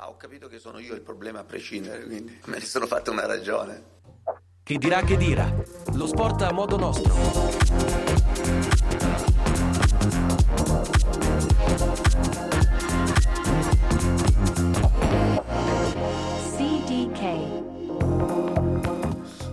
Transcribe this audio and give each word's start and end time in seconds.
Ah, 0.00 0.10
ho 0.10 0.16
capito 0.16 0.46
che 0.46 0.60
sono 0.60 0.78
io 0.78 0.94
il 0.94 1.00
problema 1.00 1.40
a 1.40 1.44
prescindere, 1.44 2.04
quindi 2.04 2.38
me 2.44 2.58
ne 2.58 2.64
sono 2.64 2.86
fatta 2.86 3.10
una 3.10 3.26
ragione. 3.26 3.96
Chi 4.62 4.78
dirà 4.78 5.02
che 5.02 5.16
dirà? 5.16 5.52
Lo 5.94 6.06
sport 6.06 6.42
a 6.42 6.52
modo 6.52 6.76
nostro. 6.76 8.18
CDK. 16.56 17.22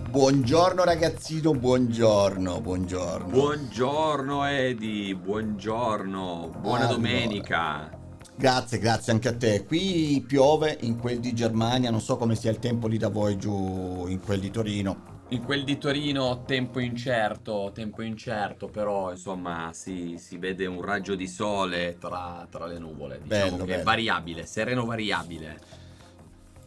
Buongiorno 0.09 0.83
ragazzino, 0.83 1.53
buongiorno, 1.53 2.61
buongiorno. 2.61 3.27
Buongiorno 3.29 4.45
Edi, 4.45 5.15
buongiorno, 5.15 6.51
buona 6.59 6.87
Allora. 6.87 6.93
domenica. 6.93 7.94
Grazie, 8.37 8.79
grazie 8.79 9.13
anche 9.13 9.29
a 9.29 9.35
te. 9.35 9.63
Qui 9.65 10.23
piove 10.27 10.77
in 10.81 10.97
quel 10.99 11.19
di 11.19 11.33
Germania, 11.33 11.89
non 11.89 12.01
so 12.01 12.17
come 12.17 12.35
sia 12.35 12.51
il 12.51 12.59
tempo 12.59 12.87
lì 12.87 12.97
da 12.97 13.09
voi 13.09 13.37
giù 13.37 14.05
in 14.07 14.19
quel 14.19 14.39
di 14.41 14.51
Torino. 14.51 15.13
In 15.29 15.43
quel 15.43 15.63
di 15.63 15.77
Torino 15.77 16.43
tempo 16.45 16.79
incerto, 16.79 17.71
tempo 17.73 18.03
incerto, 18.03 18.67
però 18.67 19.11
insomma 19.11 19.71
si, 19.73 20.17
si 20.19 20.37
vede 20.37 20.65
un 20.65 20.81
raggio 20.81 21.15
di 21.15 21.27
sole 21.27 21.97
tra, 21.97 22.45
tra 22.49 22.67
le 22.67 22.77
nuvole. 22.77 23.21
Diciamo 23.23 23.43
Bello, 23.51 23.63
che 23.63 23.69
bello. 23.71 23.81
è 23.81 23.83
variabile, 23.83 24.45
sereno 24.45 24.85
variabile. 24.85 25.59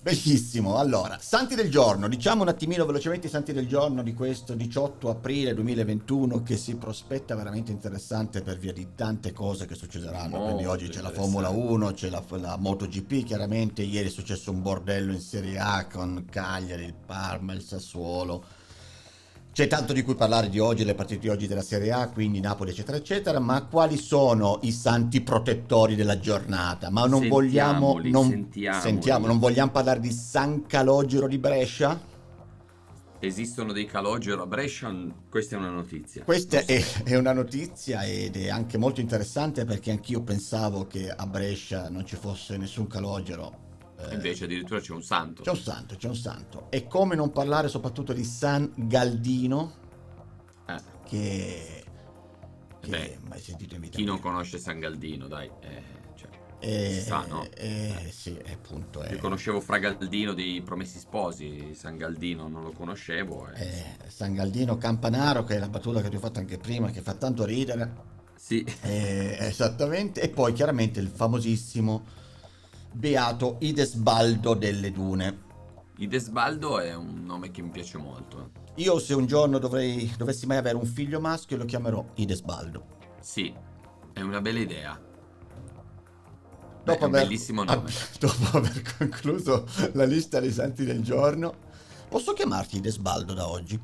Bellissimo, 0.00 0.76
allora, 0.76 1.18
santi 1.20 1.56
del 1.56 1.70
giorno, 1.70 2.06
diciamo 2.06 2.42
un 2.42 2.48
attimino 2.48 2.86
velocemente 2.86 3.26
i 3.26 3.30
santi 3.30 3.52
del 3.52 3.66
giorno 3.66 4.02
di 4.02 4.14
questo 4.14 4.54
18 4.54 5.10
aprile 5.10 5.54
2021 5.54 6.42
che 6.44 6.56
si 6.56 6.76
prospetta 6.76 7.34
veramente 7.34 7.72
interessante 7.72 8.40
per 8.42 8.58
via 8.58 8.72
di 8.72 8.88
tante 8.94 9.32
cose 9.32 9.66
che 9.66 9.74
succederanno, 9.74 10.36
Molto 10.36 10.44
quindi 10.44 10.64
oggi 10.66 10.88
c'è 10.88 11.00
la. 11.00 11.10
Formula 11.10 11.48
1, 11.48 11.92
c'è 11.92 12.10
la, 12.10 12.22
la 12.36 12.56
MotoGP 12.56 13.24
chiaramente, 13.24 13.82
ieri 13.82 14.06
è 14.06 14.10
successo 14.10 14.52
un 14.52 14.62
bordello 14.62 15.12
in 15.12 15.20
Serie 15.20 15.58
A 15.58 15.86
con 15.86 16.26
Cagliari, 16.30 16.84
il 16.84 16.94
Parma, 16.94 17.52
il 17.52 17.62
Sassuolo. 17.62 18.57
C'è 19.58 19.66
tanto 19.66 19.92
di 19.92 20.02
cui 20.02 20.14
parlare 20.14 20.48
di 20.48 20.60
oggi, 20.60 20.84
le 20.84 20.94
partite 20.94 21.18
di 21.18 21.28
oggi 21.28 21.48
della 21.48 21.62
Serie 21.62 21.90
A, 21.90 22.08
quindi 22.10 22.38
Napoli 22.38 22.70
eccetera 22.70 22.96
eccetera, 22.96 23.40
ma 23.40 23.64
quali 23.64 23.96
sono 23.96 24.60
i 24.62 24.70
santi 24.70 25.20
protettori 25.20 25.96
della 25.96 26.20
giornata? 26.20 26.90
Ma 26.90 27.06
non 27.06 27.26
vogliamo 27.26 27.98
non, 28.04 28.28
sentiamoli. 28.28 28.80
sentiamo, 28.80 29.26
non 29.26 29.40
vogliamo 29.40 29.72
parlare 29.72 29.98
di 29.98 30.12
San 30.12 30.64
Calogero 30.64 31.26
di 31.26 31.38
Brescia? 31.38 32.00
Esistono 33.18 33.72
dei 33.72 33.86
calogero 33.86 34.42
a 34.42 34.46
Brescia, 34.46 34.94
questa 35.28 35.56
è 35.56 35.58
una 35.58 35.70
notizia. 35.70 36.22
Questa 36.22 36.64
è, 36.64 37.02
è 37.02 37.16
una 37.16 37.32
notizia 37.32 38.04
ed 38.04 38.36
è 38.36 38.50
anche 38.50 38.78
molto 38.78 39.00
interessante 39.00 39.64
perché 39.64 39.90
anch'io 39.90 40.22
pensavo 40.22 40.86
che 40.86 41.10
a 41.10 41.26
Brescia 41.26 41.88
non 41.88 42.06
ci 42.06 42.14
fosse 42.14 42.56
nessun 42.58 42.86
calogero. 42.86 43.66
Eh, 44.00 44.14
Invece 44.14 44.44
addirittura 44.44 44.80
c'è 44.80 44.92
un 44.92 45.02
santo. 45.02 45.42
C'è 45.42 45.50
un 45.50 45.56
santo, 45.56 45.96
c'è 45.96 46.08
un 46.08 46.14
santo. 46.16 46.66
E 46.70 46.86
come 46.86 47.14
non 47.16 47.32
parlare 47.32 47.68
soprattutto 47.68 48.12
di 48.12 48.22
San 48.24 48.70
Galdino, 48.76 49.72
Eh, 50.66 50.76
che... 51.04 51.84
che 52.80 52.88
Beh, 52.88 53.18
mai 53.26 53.40
sentito 53.40 53.74
in 53.74 53.80
vita 53.80 53.96
chi 53.96 54.04
non 54.04 54.14
mia. 54.14 54.22
conosce 54.22 54.58
San 54.58 54.78
Galdino, 54.78 55.26
dai. 55.26 55.50
eh, 55.60 55.82
cioè, 56.14 56.28
Eh, 56.60 56.92
si 57.00 57.06
sa, 57.06 57.26
no? 57.26 57.44
eh, 57.56 58.08
sì, 58.12 58.34
è 58.36 58.52
appunto. 58.52 59.02
Io 59.04 59.18
conoscevo 59.18 59.60
Fra 59.60 59.78
Galdino 59.78 60.32
dei 60.32 60.62
Promessi 60.62 60.98
Sposi, 61.00 61.74
San 61.74 61.96
Galdino 61.96 62.46
non 62.46 62.62
lo 62.62 62.70
conoscevo. 62.72 63.48
eh. 63.48 63.96
è 63.96 63.96
San 64.08 64.32
Galdino 64.34 64.76
Campanaro, 64.76 65.42
che 65.42 65.56
è 65.56 65.58
la 65.58 65.68
battuta 65.68 66.02
che 66.02 66.08
ti 66.08 66.16
ho 66.16 66.20
fatto 66.20 66.38
anche 66.38 66.56
prima, 66.58 66.90
che 66.90 67.00
fa 67.00 67.14
tanto 67.14 67.44
ridere. 67.44 68.06
Sì, 68.36 68.64
Eh, 68.82 69.36
esattamente. 69.40 70.20
E 70.20 70.28
poi 70.28 70.52
chiaramente 70.52 71.00
il 71.00 71.08
famosissimo 71.08 72.04
Beato 72.92 73.56
Idesbaldo 73.60 74.54
delle 74.54 74.90
Dune. 74.90 75.46
Idesbaldo 75.98 76.78
è 76.80 76.94
un 76.94 77.24
nome 77.24 77.50
che 77.50 77.62
mi 77.62 77.70
piace 77.70 77.98
molto. 77.98 78.50
Io 78.76 78.98
se 78.98 79.14
un 79.14 79.26
giorno 79.26 79.58
dovrei, 79.58 80.12
dovessi 80.16 80.46
mai 80.46 80.56
avere 80.56 80.76
un 80.76 80.86
figlio 80.86 81.20
maschio 81.20 81.56
lo 81.56 81.64
chiamerò 81.64 82.04
Idesbaldo. 82.14 82.96
Sì, 83.20 83.52
è 84.12 84.20
una 84.20 84.40
bella 84.40 84.60
idea. 84.60 84.98
Beh, 84.98 86.92
Dopo 86.92 87.04
aver, 87.04 87.22
bellissimo 87.22 87.64
nome. 87.64 87.88
ah, 87.90 87.92
dopo 88.18 88.56
aver 88.56 88.82
concluso 88.96 89.66
la 89.92 90.04
lista 90.04 90.40
dei 90.40 90.52
santi 90.52 90.84
del 90.84 91.02
giorno, 91.02 91.52
posso 92.08 92.32
chiamarti 92.32 92.76
Idesbaldo 92.76 93.34
da 93.34 93.48
oggi? 93.48 93.78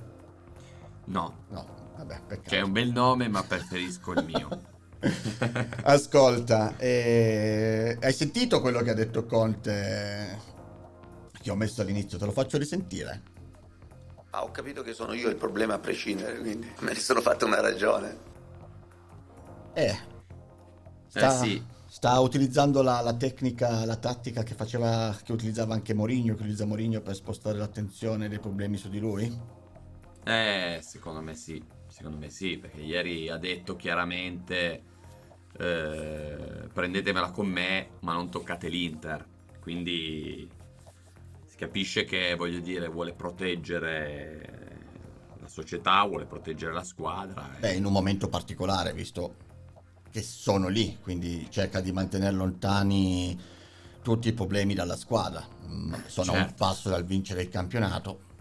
No, 1.07 1.35
No, 1.51 1.67
vabbè, 1.97 2.23
peccato. 2.27 2.49
cioè 2.51 2.61
è 2.61 2.63
un 2.63 2.73
bel 2.73 2.91
nome, 2.91 3.29
ma 3.29 3.43
preferisco 3.43 4.13
il 4.13 4.25
mio. 4.25 4.73
Ascolta, 5.83 6.77
eh, 6.79 7.97
hai 8.01 8.13
sentito 8.13 8.61
quello 8.61 8.81
che 8.83 8.91
ha 8.91 8.95
detto 8.95 9.27
Conte? 9.27 10.41
Che 11.41 11.51
ho 11.51 11.57
messo 11.57 11.83
all'inizio, 11.83 12.19
te 12.19 12.25
lo 12.25 12.33
faccio 12.33 12.59
risentire. 12.59 13.23
Ah, 14.33 14.43
ho 14.45 14.51
capito 14.51 14.83
che 14.83 14.93
sono 14.93 15.15
io 15.15 15.29
il 15.31 15.37
problema 15.37 15.75
a 15.75 15.79
prescindere, 15.79 16.39
quindi 16.39 16.71
me 16.81 16.93
ne 16.93 16.99
sono 16.99 17.23
fatta 17.23 17.47
una 17.47 17.61
ragione. 17.63 18.19
Eh, 19.75 19.95
sta, 21.07 21.29
Eh 21.29 21.31
sì. 21.31 21.67
sta 21.87 22.19
utilizzando 22.21 22.83
la, 22.83 23.01
la 23.01 23.15
tecnica, 23.17 23.85
la 23.85 23.97
tattica 23.97 24.43
che 24.43 24.55
faceva, 24.55 25.17
che 25.25 25.33
utilizzava 25.33 25.75
anche 25.75 25.95
Mourinho, 25.95 26.35
che 26.35 26.43
utilizza 26.43 26.67
Mourinho 26.67 27.01
per 27.01 27.15
spostare 27.15 27.59
l'attenzione 27.59 28.29
dei 28.29 28.39
problemi 28.41 28.77
su 28.77 28.89
di 28.89 28.99
lui. 28.99 29.41
Eh, 30.27 30.81
secondo 30.83 31.21
me 31.23 31.35
sì, 31.35 31.63
secondo 31.95 32.19
me 32.19 32.29
sì, 32.29 32.59
perché 32.59 32.81
ieri 32.81 33.29
ha 33.29 33.37
detto 33.37 33.77
chiaramente 33.77 34.83
eh, 35.57 36.69
prendetemela 36.73 37.31
con 37.31 37.47
me, 37.47 37.91
ma 38.01 38.15
non 38.15 38.31
toccate 38.31 38.69
l'Inter. 38.69 39.25
Quindi 39.61 40.51
si 41.45 41.57
capisce 41.57 42.03
che, 42.05 42.35
voglio 42.35 42.59
dire, 42.59 42.89
vuole 42.89 43.13
proteggere 43.13 44.81
la 45.39 45.47
società, 45.47 46.03
vuole 46.05 46.25
proteggere 46.25 46.73
la 46.73 46.83
squadra. 46.83 47.55
e- 47.57 47.61
Beh, 47.61 47.75
in 47.75 47.85
un 47.85 47.93
momento 47.93 48.29
particolare, 48.29 48.93
visto 48.93 49.37
che 50.11 50.21
sono 50.21 50.67
lì, 50.67 50.99
quindi 51.01 51.47
cerca 51.49 51.81
di 51.81 51.93
mantenere 51.93 52.35
lontani 52.35 53.39
tutti 54.03 54.27
i 54.29 54.33
problemi 54.33 54.75
dalla 54.75 54.97
squadra. 54.97 55.47
Mm, 55.69 55.95
Sono 56.07 56.33
a 56.33 56.35
un 56.35 56.41
Certo. 56.41 56.55
passo 56.57 56.89
dal 56.89 57.05
vincere 57.05 57.43
il 57.43 57.49
campionato. 57.51 58.33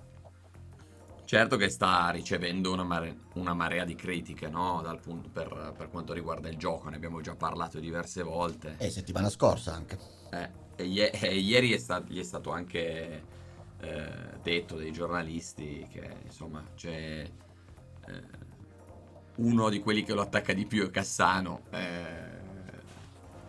Certo 1.33 1.57
che 1.57 1.69
sta 1.69 2.11
ricevendo 2.11 2.71
una, 2.71 2.83
mare- 2.83 3.16
una 3.33 3.55
marea 3.55 3.85
di 3.85 3.95
critiche, 3.95 4.49
no? 4.49 4.81
Dal 4.83 4.99
punto 4.99 5.29
per, 5.29 5.73
per 5.75 5.89
quanto 5.89 6.13
riguarda 6.13 6.47
il 6.47 6.57
gioco, 6.57 6.89
ne 6.89 6.95
abbiamo 6.95 7.21
già 7.21 7.33
parlato 7.35 7.79
diverse 7.79 8.21
volte. 8.21 8.75
E 8.77 8.91
settimana 8.91 9.31
scorsa 9.31 9.73
anche. 9.73 9.97
Eh, 10.29 10.49
e, 10.75 10.83
ie- 10.83 11.09
e 11.09 11.35
ieri 11.35 11.73
è 11.73 11.77
sta- 11.79 12.03
gli 12.05 12.19
è 12.19 12.23
stato 12.23 12.51
anche 12.51 13.23
eh, 13.79 14.11
detto 14.44 14.75
dai 14.75 14.91
giornalisti 14.91 15.88
che 15.91 16.17
insomma 16.23 16.63
c'è 16.75 17.27
eh, 18.05 18.23
uno 19.38 19.69
di 19.69 19.79
quelli 19.79 20.03
che 20.03 20.13
lo 20.13 20.21
attacca 20.21 20.53
di 20.53 20.67
più 20.67 20.85
è 20.85 20.91
Cassano. 20.91 21.61
eh, 21.71 22.41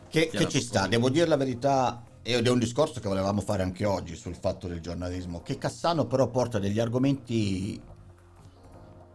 Che, 0.09 0.29
che 0.29 0.49
ci 0.49 0.63
sta, 0.63 0.87
devo 0.87 1.11
dire 1.11 1.27
la 1.27 1.37
verità, 1.37 2.03
ed 2.27 2.47
è 2.47 2.51
un 2.51 2.59
discorso 2.59 3.01
che 3.01 3.09
volevamo 3.09 3.43
fare 3.43 3.63
anche 3.63 3.85
oggi 3.85 4.17
sul 4.17 4.35
fatto 4.35 4.67
del 4.67 4.81
giornalismo, 4.81 5.43
che 5.43 5.59
Cassano 5.59 6.07
però 6.07 6.29
porta 6.29 6.59
degli 6.59 6.81
argomenti 6.81 7.79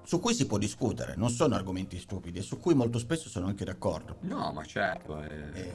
su 0.03 0.19
cui 0.19 0.35
si 0.35 0.45
può 0.45 0.59
discutere, 0.59 1.15
non 1.15 1.29
sono 1.31 1.55
argomenti 1.55 1.99
stupidi 1.99 2.37
e 2.37 2.41
su 2.43 2.59
cui 2.59 2.75
molto 2.75 2.99
spesso 2.99 3.27
sono 3.27 3.47
anche 3.47 3.65
d'accordo. 3.65 4.17
no, 4.21 4.51
ma 4.51 4.63
certo. 4.63 5.21
eh, 5.23 5.49
Eh, 5.53 5.73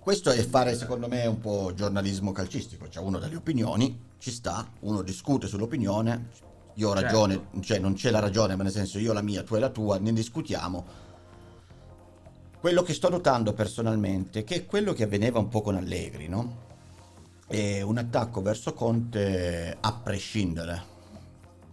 questo 0.00 0.30
è 0.30 0.42
fare 0.44 0.74
secondo 0.74 1.06
me 1.06 1.26
un 1.26 1.38
po' 1.38 1.72
giornalismo 1.74 2.32
calcistico, 2.32 2.88
cioè 2.88 3.04
uno 3.04 3.18
dà 3.18 3.28
le 3.28 3.36
opinioni, 3.36 3.96
ci 4.18 4.32
sta, 4.32 4.68
uno 4.80 5.02
discute 5.02 5.46
sull'opinione, 5.46 6.28
io 6.74 6.88
ho 6.88 6.92
Certo. 6.92 7.06
ragione, 7.06 7.48
cioè 7.60 7.78
non 7.78 7.94
c'è 7.94 8.10
la 8.10 8.18
ragione, 8.20 8.56
ma 8.56 8.64
nel 8.64 8.72
senso 8.72 8.98
io 8.98 9.12
la 9.12 9.22
mia, 9.22 9.44
tu 9.44 9.54
hai 9.54 9.60
la 9.60 9.70
tua, 9.70 9.98
ne 9.98 10.12
discutiamo. 10.12 11.06
Quello 12.60 12.82
che 12.82 12.92
sto 12.92 13.08
notando 13.08 13.52
personalmente, 13.52 14.42
che 14.42 14.56
è 14.56 14.66
quello 14.66 14.92
che 14.92 15.04
avveniva 15.04 15.38
un 15.38 15.48
po' 15.48 15.60
con 15.60 15.76
Allegri, 15.76 16.26
no? 16.26 16.66
È 17.46 17.80
un 17.82 17.98
attacco 17.98 18.42
verso 18.42 18.72
Conte 18.74 19.76
a 19.78 19.92
prescindere. 19.92 20.96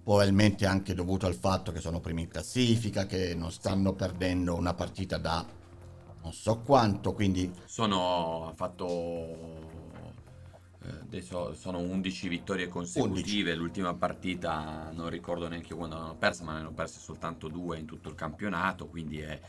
Probabilmente 0.04 0.68
anche 0.68 0.94
dovuto 0.94 1.26
al 1.26 1.34
fatto 1.34 1.72
che 1.72 1.82
sono 1.82 2.00
primi 2.00 2.22
in 2.22 2.28
classifica, 2.28 3.08
che 3.08 3.34
non 3.34 3.52
stanno 3.52 3.94
perdendo 3.94 4.54
una 4.54 4.76
partita 4.76 5.18
da 5.18 5.44
non 6.22 6.34
so 6.34 6.60
quanto, 6.60 7.14
quindi 7.14 7.52
Sono 7.66 8.52
fatto 8.56 9.76
eh, 10.86 11.00
adesso 11.02 11.54
sono 11.56 11.80
11 11.80 12.28
vittorie 12.28 12.68
consecutive. 12.68 13.56
L'ultima 13.56 13.94
partita 13.96 14.92
non 14.94 15.10
ricordo 15.10 15.48
neanche 15.48 15.74
quando 15.74 15.96
l'hanno 15.96 16.16
persa, 16.16 16.44
ma 16.44 16.54
ne 16.54 16.60
hanno 16.60 16.74
perse 16.74 17.00
soltanto 17.00 17.48
due 17.48 17.80
in 17.80 17.86
tutto 17.86 18.10
il 18.10 18.16
campionato. 18.16 18.88
Quindi 18.88 19.20
è, 19.20 19.40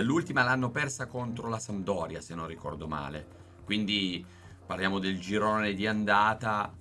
l'ultima 0.00 0.42
l'hanno 0.42 0.70
persa 0.70 1.06
contro 1.06 1.48
la 1.48 1.58
Sampdoria, 1.58 2.20
se 2.20 2.34
non 2.34 2.46
ricordo 2.46 2.88
male. 2.88 3.40
Quindi 3.64 4.24
parliamo 4.64 4.98
del 4.98 5.20
girone 5.20 5.74
di 5.74 5.86
andata. 5.86 6.72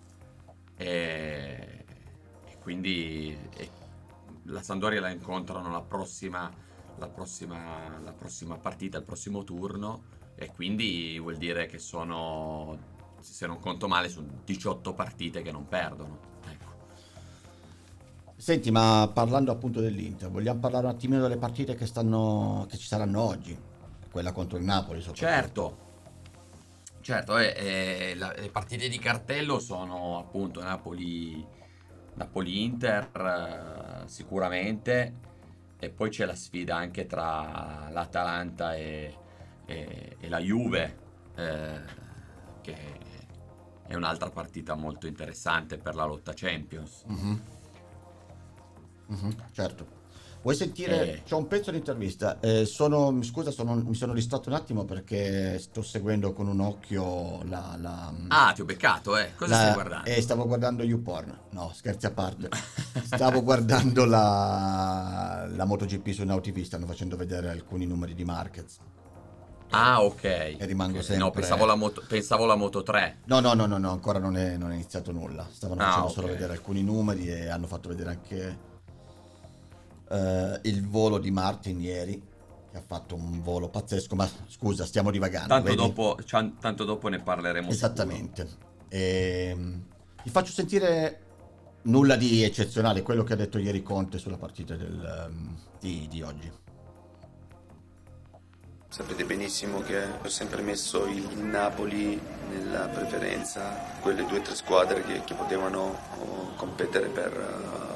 E, 0.77 1.85
e 2.45 2.57
quindi 2.59 3.37
e 3.55 3.69
la 4.43 4.61
Sampdoria 4.61 5.01
la 5.01 5.09
incontrano 5.09 5.69
la 5.69 5.81
prossima, 5.81 6.49
la 6.97 7.07
prossima, 7.07 7.99
la 8.03 8.13
prossima 8.13 8.57
partita, 8.57 8.97
il 8.97 9.03
prossimo 9.03 9.43
turno. 9.43 10.19
E 10.35 10.47
quindi 10.47 11.19
vuol 11.19 11.35
dire 11.35 11.65
che 11.65 11.77
sono 11.77 12.99
se 13.21 13.45
non 13.45 13.59
conto 13.59 13.87
male, 13.87 14.09
sono 14.09 14.41
18 14.43 14.93
partite 14.93 15.41
che 15.41 15.51
non 15.51 15.67
perdono. 15.67 16.30
Senti, 18.41 18.71
ma 18.71 19.07
parlando 19.13 19.51
appunto 19.51 19.81
dell'Inter, 19.81 20.31
vogliamo 20.31 20.59
parlare 20.59 20.87
un 20.87 20.93
attimino 20.93 21.21
delle 21.21 21.37
partite 21.37 21.75
che, 21.75 21.85
stanno, 21.85 22.65
che 22.67 22.75
ci 22.75 22.87
saranno 22.87 23.21
oggi? 23.21 23.55
Quella 24.09 24.31
contro 24.31 24.57
il 24.57 24.63
Napoli, 24.63 24.99
soprattutto. 24.99 25.31
Certo, 25.31 25.77
certo, 27.01 27.37
eh, 27.37 27.53
eh, 27.55 28.15
la- 28.15 28.33
le 28.35 28.49
partite 28.49 28.89
di 28.89 28.97
cartello 28.97 29.59
sono 29.59 30.17
appunto 30.17 30.59
Napoli, 30.59 31.45
Napoli-Inter 32.15 34.05
eh, 34.05 34.09
sicuramente 34.09 35.13
e 35.77 35.89
poi 35.91 36.09
c'è 36.09 36.25
la 36.25 36.33
sfida 36.33 36.75
anche 36.75 37.05
tra 37.05 37.89
l'Atalanta 37.91 38.75
e, 38.75 39.15
e- 39.67 40.15
e 40.19 40.29
la 40.29 40.39
Juve, 40.39 40.97
eh, 41.35 41.79
che 42.63 42.75
è 43.85 43.93
un'altra 43.93 44.31
partita 44.31 44.73
molto 44.73 45.05
interessante 45.05 45.77
per 45.77 45.93
la 45.93 46.05
lotta 46.05 46.33
Champions. 46.33 47.03
Mhm. 47.05 47.59
Mhm, 49.11 49.35
certo. 49.51 49.99
Vuoi 50.43 50.55
sentire? 50.55 51.13
Eh. 51.17 51.23
C'è 51.23 51.35
un 51.35 51.45
pezzo 51.45 51.69
di 51.69 51.77
intervista. 51.77 52.39
Eh, 52.39 52.65
sono, 52.65 53.11
mi 53.11 53.23
scusa, 53.23 53.51
sono- 53.51 53.75
mi 53.75 53.93
sono 53.93 54.11
distratto 54.13 54.49
un 54.49 54.55
attimo 54.55 54.85
perché 54.85 55.59
sto 55.59 55.83
seguendo 55.83 56.33
con 56.33 56.47
un 56.47 56.59
occhio 56.61 57.43
la. 57.43 57.75
la 57.79 58.11
Ah, 58.29 58.51
ti 58.53 58.61
ho 58.61 58.65
beccato, 58.65 59.15
eh? 59.17 59.33
Cosa 59.35 59.51
la- 59.51 59.59
stai 59.61 59.73
guardando? 59.73 60.09
Eh, 60.09 60.19
stavo 60.21 60.47
guardando 60.47 60.81
YouPorn. 60.83 61.39
No, 61.51 61.71
scherzi 61.75 62.07
a 62.07 62.11
parte. 62.11 62.49
Stavo 63.11 63.43
guardando 63.43 64.05
la, 64.05 65.47
la 65.53 65.65
MotoGP 65.65 66.09
su 66.09 66.23
Now 66.23 66.39
TV. 66.39 66.61
Stanno 66.63 66.85
facendo 66.87 67.15
vedere 67.17 67.49
alcuni 67.49 67.85
numeri 67.85 68.15
di 68.15 68.23
Marquez. 68.23 68.77
Ah, 69.69 70.01
ok. 70.03 70.23
E 70.23 70.57
rimango 70.61 70.97
Ok, 70.97 71.03
sempre- 71.03 71.23
No, 71.23 71.29
pensavo 71.31 71.65
la, 71.65 71.75
moto, 71.75 72.03
pensavo 72.07 72.45
la 72.45 72.55
Moto 72.55 72.81
3. 72.81 73.19
No, 73.25 73.39
no, 73.41 73.53
no, 73.53 73.65
no, 73.67 73.77
no, 73.77 73.91
ancora 73.91 74.17
non 74.17 74.35
è, 74.37 74.57
non 74.57 74.71
è 74.71 74.73
iniziato 74.73 75.11
nulla. 75.11 75.47
Stavano 75.51 75.81
Ah, 75.81 75.85
facendo 75.85 76.07
ok. 76.07 76.13
solo 76.13 76.27
vedere 76.27 76.53
alcuni 76.53 76.81
numeri 76.83 77.27
e 77.27 77.47
hanno 77.47 77.67
fatto 77.67 77.89
vedere 77.89 78.09
anche 78.09 78.69
eh, 80.11 80.59
il 80.63 80.87
volo 80.87 81.17
di 81.17 81.31
Martin 81.31 81.79
ieri, 81.79 82.21
che 82.69 82.77
ha 82.77 82.83
fatto 82.85 83.15
un 83.15 83.41
volo 83.41 83.69
pazzesco. 83.69 84.15
Ma 84.15 84.29
scusa, 84.47 84.85
stiamo 84.85 85.11
divagando. 85.11 85.47
Tanto 85.47 85.75
dopo, 85.75 86.17
tanto 86.59 86.83
dopo 86.83 87.07
ne 87.07 87.19
parleremo. 87.19 87.69
Esattamente. 87.69 88.47
Ehm, 88.89 89.83
ti 90.23 90.29
faccio 90.29 90.51
sentire 90.51 91.19
nulla 91.83 92.15
di 92.15 92.43
eccezionale, 92.43 93.01
quello 93.01 93.23
che 93.23 93.33
ha 93.33 93.37
detto 93.37 93.57
ieri 93.57 93.81
Conte 93.81 94.17
sulla 94.17 94.37
partita 94.37 94.75
del, 94.75 95.27
ehm, 95.27 95.57
di, 95.79 96.07
di 96.09 96.21
oggi. 96.21 96.51
Sapete 98.89 99.23
benissimo 99.23 99.79
che 99.79 100.03
ho 100.21 100.27
sempre 100.27 100.61
messo 100.61 101.05
il 101.05 101.37
Napoli 101.37 102.19
nella 102.49 102.87
preferenza, 102.87 103.73
quelle 104.01 104.25
due 104.25 104.39
o 104.39 104.41
tre 104.41 104.53
squadre 104.53 105.01
che, 105.03 105.23
che 105.23 105.33
potevano 105.33 105.97
oh, 106.19 106.53
competere 106.57 107.07
per, 107.07 107.31
eh, 107.31 107.90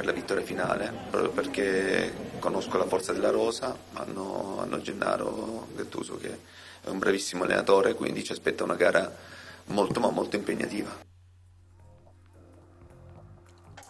per 0.00 0.08
la 0.08 0.14
vittoria 0.14 0.42
finale, 0.42 0.90
proprio 1.10 1.30
perché 1.30 2.10
conosco 2.38 2.78
la 2.78 2.86
forza 2.86 3.12
della 3.12 3.28
rosa, 3.28 3.76
hanno, 3.92 4.58
hanno 4.58 4.80
Gennaro 4.80 5.68
Gattuso 5.74 6.16
che 6.16 6.38
è 6.82 6.88
un 6.88 6.98
bravissimo 6.98 7.44
allenatore, 7.44 7.92
quindi 7.92 8.24
ci 8.24 8.32
aspetta 8.32 8.64
una 8.64 8.76
gara 8.76 9.14
molto 9.66 10.00
ma 10.00 10.08
molto 10.08 10.36
impegnativa. 10.36 10.90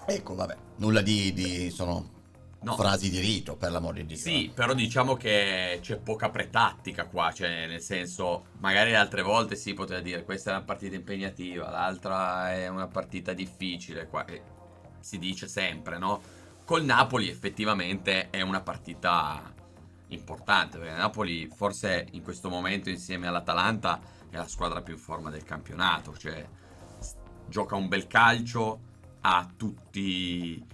Ecco, 0.06 0.34
vabbè, 0.34 0.56
nulla 0.78 1.00
di... 1.00 1.32
di- 1.32 1.70
sono 1.70 2.18
No. 2.62 2.76
frasi 2.76 3.08
di 3.08 3.20
rito, 3.20 3.56
per 3.56 3.70
l'amor 3.70 3.94
di 3.94 4.04
Dio. 4.04 4.16
Sì, 4.18 4.52
però 4.54 4.74
diciamo 4.74 5.16
che 5.16 5.78
c'è 5.80 5.96
poca 5.96 6.28
pretattica 6.28 7.06
qua, 7.06 7.32
cioè 7.32 7.66
nel 7.66 7.80
senso, 7.80 8.48
magari 8.58 8.94
altre 8.94 9.22
volte 9.22 9.56
si 9.56 9.72
poteva 9.72 10.00
dire 10.00 10.24
questa 10.24 10.50
è 10.50 10.54
una 10.56 10.64
partita 10.64 10.94
impegnativa, 10.94 11.70
l'altra 11.70 12.52
è 12.52 12.68
una 12.68 12.86
partita 12.86 13.32
difficile, 13.32 14.08
qua 14.08 14.24
si 15.00 15.18
dice 15.18 15.48
sempre, 15.48 15.98
no? 15.98 16.20
Col 16.64 16.84
Napoli 16.84 17.28
effettivamente 17.28 18.30
è 18.30 18.42
una 18.42 18.60
partita 18.60 19.52
importante, 20.08 20.78
perché 20.78 20.94
Napoli 20.94 21.48
forse 21.48 22.06
in 22.12 22.22
questo 22.22 22.48
momento 22.48 22.90
insieme 22.90 23.26
all'Atalanta 23.26 24.00
è 24.28 24.36
la 24.36 24.46
squadra 24.46 24.80
più 24.80 24.94
in 24.94 25.00
forma 25.00 25.30
del 25.30 25.42
campionato, 25.42 26.16
cioè 26.16 26.46
gioca 27.48 27.74
un 27.74 27.88
bel 27.88 28.06
calcio, 28.06 28.80
ha 29.22 29.50
tutti 29.56 30.64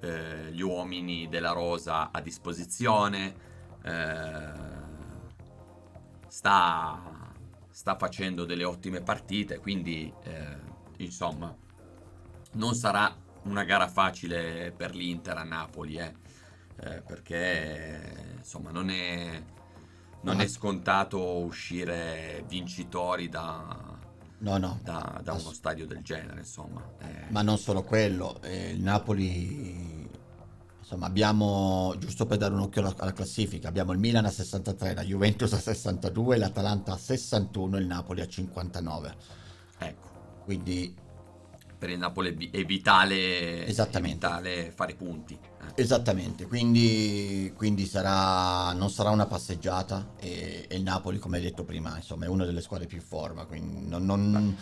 eh, 0.00 0.50
gli 0.52 0.60
uomini 0.60 1.28
della 1.28 1.52
Rosa 1.52 2.10
a 2.10 2.20
disposizione, 2.20 3.34
eh, 3.82 4.52
sta, 6.28 7.32
sta 7.70 7.96
facendo 7.96 8.44
delle 8.44 8.64
ottime 8.64 9.00
partite, 9.00 9.58
quindi 9.58 10.12
eh, 10.24 10.58
insomma 10.98 11.54
non 12.52 12.74
sarà 12.74 13.14
una 13.46 13.64
gara 13.64 13.88
facile 13.88 14.72
per 14.76 14.94
l'Inter 14.94 15.36
a 15.38 15.44
Napoli, 15.44 15.96
eh, 15.96 16.14
eh, 16.80 17.02
perché 17.06 18.34
insomma 18.38 18.70
non 18.70 18.90
è, 18.90 19.42
non 20.22 20.36
No. 20.36 20.42
è 20.42 20.46
scontato 20.48 21.38
uscire 21.38 22.44
vincitori 22.48 23.28
da, 23.28 23.94
No, 24.38 24.58
no. 24.58 24.78
da- 24.82 25.20
da 25.22 25.32
uno 25.32 25.52
stadio 25.52 25.86
del 25.86 26.02
genere, 26.02 26.40
insomma. 26.40 26.82
eh. 27.00 27.26
Ma 27.30 27.42
non 27.42 27.58
solo 27.58 27.82
quello, 27.82 28.40
eh, 28.42 28.70
il 28.70 28.82
Napoli, 28.82 30.08
insomma, 30.78 31.06
abbiamo, 31.06 31.94
giusto 31.98 32.26
per 32.26 32.36
dare 32.38 32.52
un 32.54 32.60
occhio 32.60 32.80
alla, 32.82 32.94
alla 32.98 33.12
classifica, 33.12 33.68
abbiamo 33.68 33.92
il 33.92 33.98
Milan 33.98 34.24
a 34.26 34.30
63, 34.30 34.94
la 34.94 35.02
Juventus 35.04 35.52
a 35.52 35.58
62, 35.58 36.36
l'Atalanta 36.36 36.92
a 36.92 36.96
61 36.98 37.76
e 37.76 37.80
il 37.80 37.86
Napoli 37.86 38.20
a 38.20 38.26
59. 38.28 39.14
Ecco. 39.78 40.08
Quindi, 40.44 40.94
per 41.78 41.90
il 41.90 41.98
Napoli 41.98 42.30
è 42.30 42.34
vi- 42.34 42.50
è 42.50 42.64
vitale, 42.64 43.64
è 43.64 44.00
vitale 44.00 44.72
fare 44.74 44.94
punti. 44.94 45.34
eh. 45.34 45.82
esattamente, 45.82 46.46
quindi, 46.46 47.52
quindi 47.56 47.86
sarà, 47.86 48.72
non 48.72 48.90
sarà 48.90 49.10
una 49.10 49.26
passeggiata 49.26 50.12
e, 50.18 50.66
e 50.68 50.76
il 50.76 50.82
Napoli, 50.82 51.18
come 51.18 51.36
hai 51.38 51.42
detto 51.42 51.64
prima, 51.64 51.94
insomma, 51.96 52.24
è 52.24 52.28
una 52.28 52.44
delle 52.44 52.60
squadre 52.62 52.86
più 52.86 52.96
in 52.98 53.02
forma, 53.04 53.44
quindi 53.46 53.86
non, 53.88 54.04
non- 54.04 54.56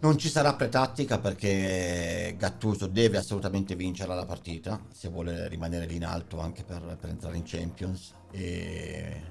non 0.00 0.18
ci 0.18 0.28
sarà 0.28 0.54
pretattica 0.54 1.18
perché 1.20 2.34
Gattuso 2.36 2.86
deve 2.88 3.18
assolutamente 3.18 3.76
vincere 3.76 4.12
la 4.14 4.26
partita 4.26 4.80
se 4.92 5.08
vuole 5.08 5.46
rimanere 5.46 5.86
lì 5.86 5.94
in 5.94 6.04
alto 6.04 6.40
anche 6.40 6.64
per, 6.64 6.96
per 7.00 7.10
entrare 7.10 7.36
in 7.36 7.44
Champions 7.44 8.12
e, 8.32 9.22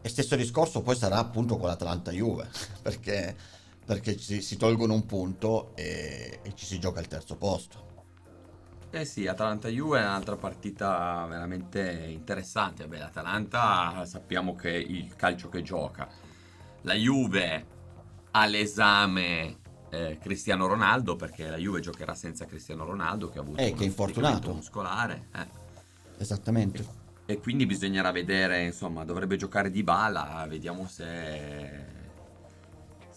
e 0.00 0.08
stesso 0.08 0.34
discorso 0.34 0.80
poi 0.80 0.96
sarà 0.96 1.18
appunto 1.18 1.58
con 1.58 1.68
l'Atalanta 1.68 2.12
Juve 2.12 2.48
perché, 2.80 3.36
perché 3.86 4.16
ci- 4.18 4.42
si 4.42 4.56
tolgono 4.58 4.92
un 4.94 5.06
punto 5.06 5.74
e, 5.76 6.40
e 6.42 6.54
ci 6.54 6.66
si 6.66 6.78
gioca 6.78 7.00
il 7.00 7.08
terzo 7.08 7.36
posto 7.38 7.84
Eh 8.90 9.04
sì, 9.04 9.26
Atalanta-Juve 9.26 9.98
è 9.98 10.02
un'altra 10.02 10.36
partita 10.36 11.26
veramente 11.28 12.06
interessante. 12.08 12.84
Vabbè, 12.84 12.98
l'Atalanta 12.98 14.04
sappiamo 14.06 14.54
che 14.54 14.70
il 14.70 15.14
calcio 15.16 15.48
che 15.48 15.62
gioca. 15.62 16.08
La 16.82 16.94
Juve 16.94 17.66
ha 18.30 18.46
l'esame 18.46 19.60
eh, 19.90 20.18
Cristiano 20.20 20.66
Ronaldo, 20.66 21.16
perché 21.16 21.48
la 21.50 21.56
Juve 21.58 21.80
giocherà 21.80 22.14
senza 22.14 22.46
Cristiano 22.46 22.84
Ronaldo, 22.84 23.28
che 23.28 23.38
ha 23.38 23.42
avuto 23.42 23.68
Eh, 23.68 23.72
un 23.72 23.82
infortunato. 23.84 24.52
muscolare. 24.52 25.28
eh. 25.34 25.48
esattamente 26.18 26.84
E 27.28 27.38
quindi 27.40 27.66
bisognerà 27.66 28.12
vedere, 28.12 28.64
insomma, 28.64 29.04
dovrebbe 29.04 29.36
giocare 29.36 29.70
di 29.70 29.82
bala, 29.82 30.46
vediamo 30.48 30.86
se, 30.86 32.05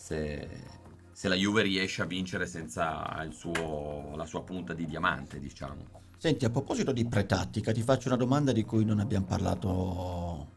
se, 0.09 0.49
se 1.11 1.27
la 1.27 1.35
Juve 1.35 1.61
riesce 1.61 2.01
a 2.01 2.05
vincere 2.05 2.47
senza 2.47 3.21
il 3.23 3.31
suo, 3.33 4.15
la 4.15 4.25
sua 4.25 4.41
punta 4.43 4.73
di 4.73 4.87
diamante, 4.87 5.39
diciamo. 5.39 5.85
Senti, 6.17 6.45
a 6.45 6.49
proposito 6.49 6.91
di 6.91 7.05
pretattica, 7.07 7.71
ti 7.71 7.83
faccio 7.83 8.07
una 8.07 8.17
domanda 8.17 8.51
di 8.51 8.63
cui 8.65 8.83
non 8.83 8.99
abbiamo 8.99 9.25
parlato 9.25 10.47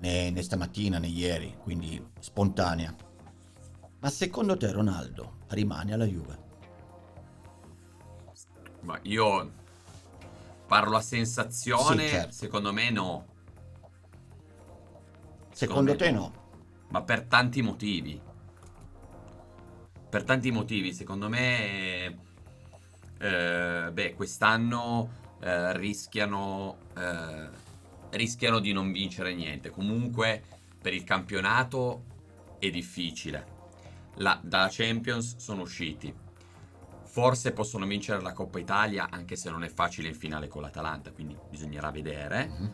né, 0.00 0.30
né 0.30 0.42
stamattina 0.42 0.98
né 0.98 1.06
ieri, 1.06 1.56
quindi 1.62 2.04
spontanea. 2.20 2.94
Ma 4.00 4.10
secondo 4.10 4.56
te 4.58 4.70
Ronaldo 4.70 5.38
rimane 5.48 5.94
alla 5.94 6.04
Juve? 6.04 6.46
Ma 8.80 8.98
io 9.02 9.50
parlo 10.66 10.96
a 10.96 11.00
sensazione, 11.00 12.02
Sì, 12.02 12.08
certo. 12.14 12.32
secondo 12.32 12.72
me 12.74 12.90
no, 12.90 13.26
Secondo 15.50 15.90
me 15.92 15.96
te 15.96 16.10
no. 16.12 16.18
no? 16.20 16.32
ma 16.90 17.02
per 17.02 17.22
tanti 17.22 17.62
motivi. 17.62 18.27
Per 20.08 20.24
tanti 20.24 20.50
motivi, 20.50 20.94
secondo 20.94 21.28
me, 21.28 22.06
eh, 23.18 23.90
beh, 23.92 24.14
quest'anno 24.14 25.10
eh, 25.40 25.76
rischiano, 25.76 26.78
eh, 26.96 27.48
rischiano 28.10 28.58
di 28.58 28.72
non 28.72 28.90
vincere 28.90 29.34
niente. 29.34 29.70
Comunque, 29.70 30.42
per 30.80 30.94
il 30.94 31.04
campionato 31.04 32.04
è 32.58 32.70
difficile. 32.70 33.56
La, 34.16 34.38
dalla 34.42 34.68
Champions 34.70 35.36
sono 35.36 35.62
usciti. 35.62 36.12
Forse 37.04 37.52
possono 37.52 37.86
vincere 37.86 38.22
la 38.22 38.32
Coppa 38.32 38.58
Italia, 38.58 39.08
anche 39.10 39.36
se 39.36 39.50
non 39.50 39.62
è 39.64 39.68
facile 39.68 40.08
in 40.08 40.14
finale 40.14 40.48
con 40.48 40.62
l'Atalanta, 40.62 41.10
quindi 41.12 41.36
bisognerà 41.50 41.90
vedere. 41.90 42.46
Mhm. 42.46 42.70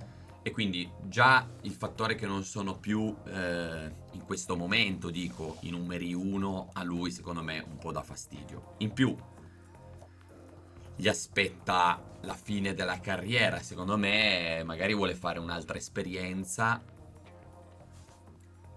E 0.47 0.51
quindi 0.51 0.87
già 1.05 1.49
il 1.63 1.73
fattore 1.73 2.17
che 2.17 2.27
non 2.27 2.45
sono 2.45 2.79
più 2.79 3.17
eh, 3.25 3.91
in 4.13 4.25
questo 4.27 4.57
momento, 4.57 5.09
dico, 5.09 5.57
i 5.61 5.71
numeri 5.71 6.13
1 6.13 6.69
a 6.75 6.83
lui 6.83 7.11
secondo 7.11 7.43
me 7.43 7.65
un 7.67 7.79
po' 7.79 7.93
dà 7.93 8.03
fastidio. 8.03 8.75
In 8.79 8.93
più 8.93 9.17
gli 10.97 11.09
aspetta 11.09 12.19
la 12.21 12.35
fine 12.35 12.75
della 12.75 13.01
carriera, 13.01 13.61
secondo 13.61 13.97
me 13.97 14.63
magari 14.65 14.93
vuole 14.93 15.15
fare 15.15 15.39
un'altra 15.39 15.79
esperienza. 15.79 16.85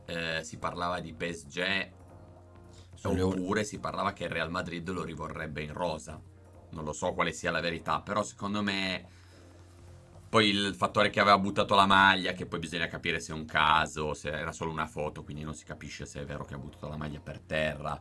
Eh, 0.06 0.44
si 0.46 0.58
parlava 0.60 1.02
di 1.02 1.14
PSG 1.14 1.92
oppure 3.04 3.66
si 3.66 3.78
parlava 3.80 4.14
che 4.14 4.24
il 4.24 4.30
Real 4.30 4.50
Madrid 4.50 4.90
lo 4.90 5.04
rivorrebbe 5.04 5.64
in 5.64 5.74
rosa. 5.74 6.18
Non 6.70 6.86
lo 6.86 6.94
so 6.94 7.14
quale 7.14 7.34
sia 7.34 7.52
la 7.52 7.60
verità, 7.60 8.00
però 8.00 8.24
secondo 8.24 8.64
me 8.64 9.17
poi 10.30 10.50
il 10.50 10.76
fattore 10.76 11.10
che 11.10 11.20
aveva 11.20 11.38
buttato 11.38 11.76
la 11.76 11.86
maglia, 11.86 12.34
che 12.34 12.46
poi 12.46 12.60
bisogna 12.60 12.88
capire 12.88 13.20
se 13.20 13.32
è 13.32 13.36
un 13.36 13.46
caso, 13.46 14.14
se 14.14 14.30
era 14.30 14.52
solo 14.52 14.72
una 14.72 14.88
foto, 14.88 15.24
quindi 15.24 15.44
non 15.44 15.54
si 15.54 15.64
capisce 15.64 16.06
se 16.06 16.22
è 16.22 16.26
vero 16.26 16.44
che 16.46 16.54
ha 16.54 16.58
buttato 16.58 16.88
la 16.90 16.98
maglia 16.98 17.20
per 17.20 17.40
terra. 17.40 18.00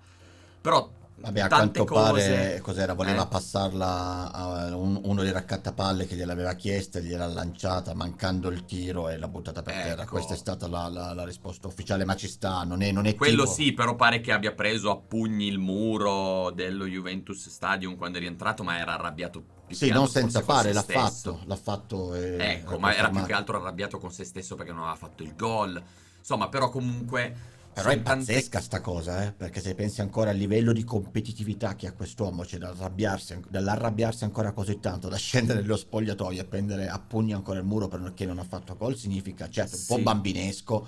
Però 0.61 0.91
Vabbè, 1.19 1.41
a 1.41 1.49
quanto 1.49 1.85
cose... 1.85 2.03
pare 2.03 2.61
cos'era? 2.61 2.93
Voleva 2.93 3.23
eh? 3.23 3.29
passarla 3.29 4.33
a 4.33 4.77
un, 4.77 5.01
uno 5.03 5.23
dei 5.23 5.33
raccattapalle 5.33 6.07
che 6.07 6.15
gliel'aveva 6.15 6.53
chiesta, 6.55 7.01
gliel'ha 7.01 7.27
lanciata 7.27 7.95
mancando 7.95 8.51
il 8.51 8.65
tiro 8.67 9.09
e 9.09 9.17
l'ha 9.17 9.29
buttata 9.29 9.63
per 9.63 9.75
ecco. 9.75 9.87
terra. 9.87 10.07
Questa 10.07 10.35
è 10.35 10.37
stata 10.37 10.69
la, 10.69 10.89
la, 10.89 11.15
la, 11.15 11.25
risposta 11.25 11.69
ufficiale, 11.69 12.05
ma 12.05 12.17
ci 12.17 12.29
sta, 12.29 12.65
non 12.65 12.83
è, 12.83 12.93
non 12.93 13.07
è 13.07 13.15
Quello 13.15 13.45
tipo... 13.45 13.55
sì, 13.55 13.73
però 13.73 13.95
pare 13.95 14.21
che 14.21 14.33
abbia 14.33 14.53
preso 14.53 14.91
a 14.91 14.97
pugni 14.97 15.47
il 15.47 15.59
muro 15.59 16.51
dello 16.51 16.85
Juventus 16.85 17.49
Stadium 17.49 17.97
quando 17.97 18.19
è 18.19 18.21
rientrato, 18.21 18.63
ma 18.63 18.79
era 18.79 18.93
arrabbiato 18.95 19.56
sì, 19.69 19.91
non 19.91 20.09
senza 20.09 20.43
fare, 20.43 20.73
l'ha 20.73 20.83
fatto, 20.83 21.41
l'ha 21.45 21.57
fatto. 21.57 22.15
E 22.15 22.37
ecco, 22.39 22.79
ma 22.79 22.95
era 22.95 23.11
più 23.11 23.23
che 23.25 23.33
altro 23.33 23.59
arrabbiato 23.59 23.99
con 23.99 24.13
se 24.13 24.25
stesso 24.25 24.55
perché 24.55 24.73
non 24.73 24.83
aveva 24.83 24.97
fatto 24.97 25.23
il 25.23 25.35
gol. 25.35 25.83
Insomma, 26.19 26.49
però 26.49 26.71
comunque 26.71 27.55
però 27.77 27.91
è 27.91 28.01
pazzesca 28.01 28.49
tante... 28.49 28.67
sta 28.67 28.81
cosa, 28.81 29.23
eh? 29.23 29.33
perché 29.33 29.61
se 29.61 29.75
pensi 29.75 30.01
ancora 30.01 30.31
al 30.31 30.37
livello 30.37 30.73
di 30.73 30.83
competitività 30.83 31.77
che 31.77 31.87
ha 31.87 31.93
quest'uomo, 31.93 32.47
cioè 32.47 32.59
dall'arrabbiarsi, 32.59 33.39
dall'arrabbiarsi 33.51 34.25
ancora 34.25 34.53
così 34.53 34.81
tanto, 34.81 35.11
da 35.11 35.17
scendere 35.17 35.61
nello 35.61 35.77
spogliatoio 35.77 36.41
e 36.41 36.45
prendere 36.47 36.89
a 36.89 36.99
pugni 36.99 37.35
ancora 37.35 37.59
il 37.59 37.67
muro 37.67 37.87
perché 37.87 38.25
non 38.25 38.39
ha 38.39 38.45
fatto 38.45 38.75
gol, 38.79 38.97
significa, 38.97 39.51
certo, 39.51 39.77
un 39.77 39.83
sì. 39.83 39.87
po' 39.89 39.99
bambinesco, 39.99 40.87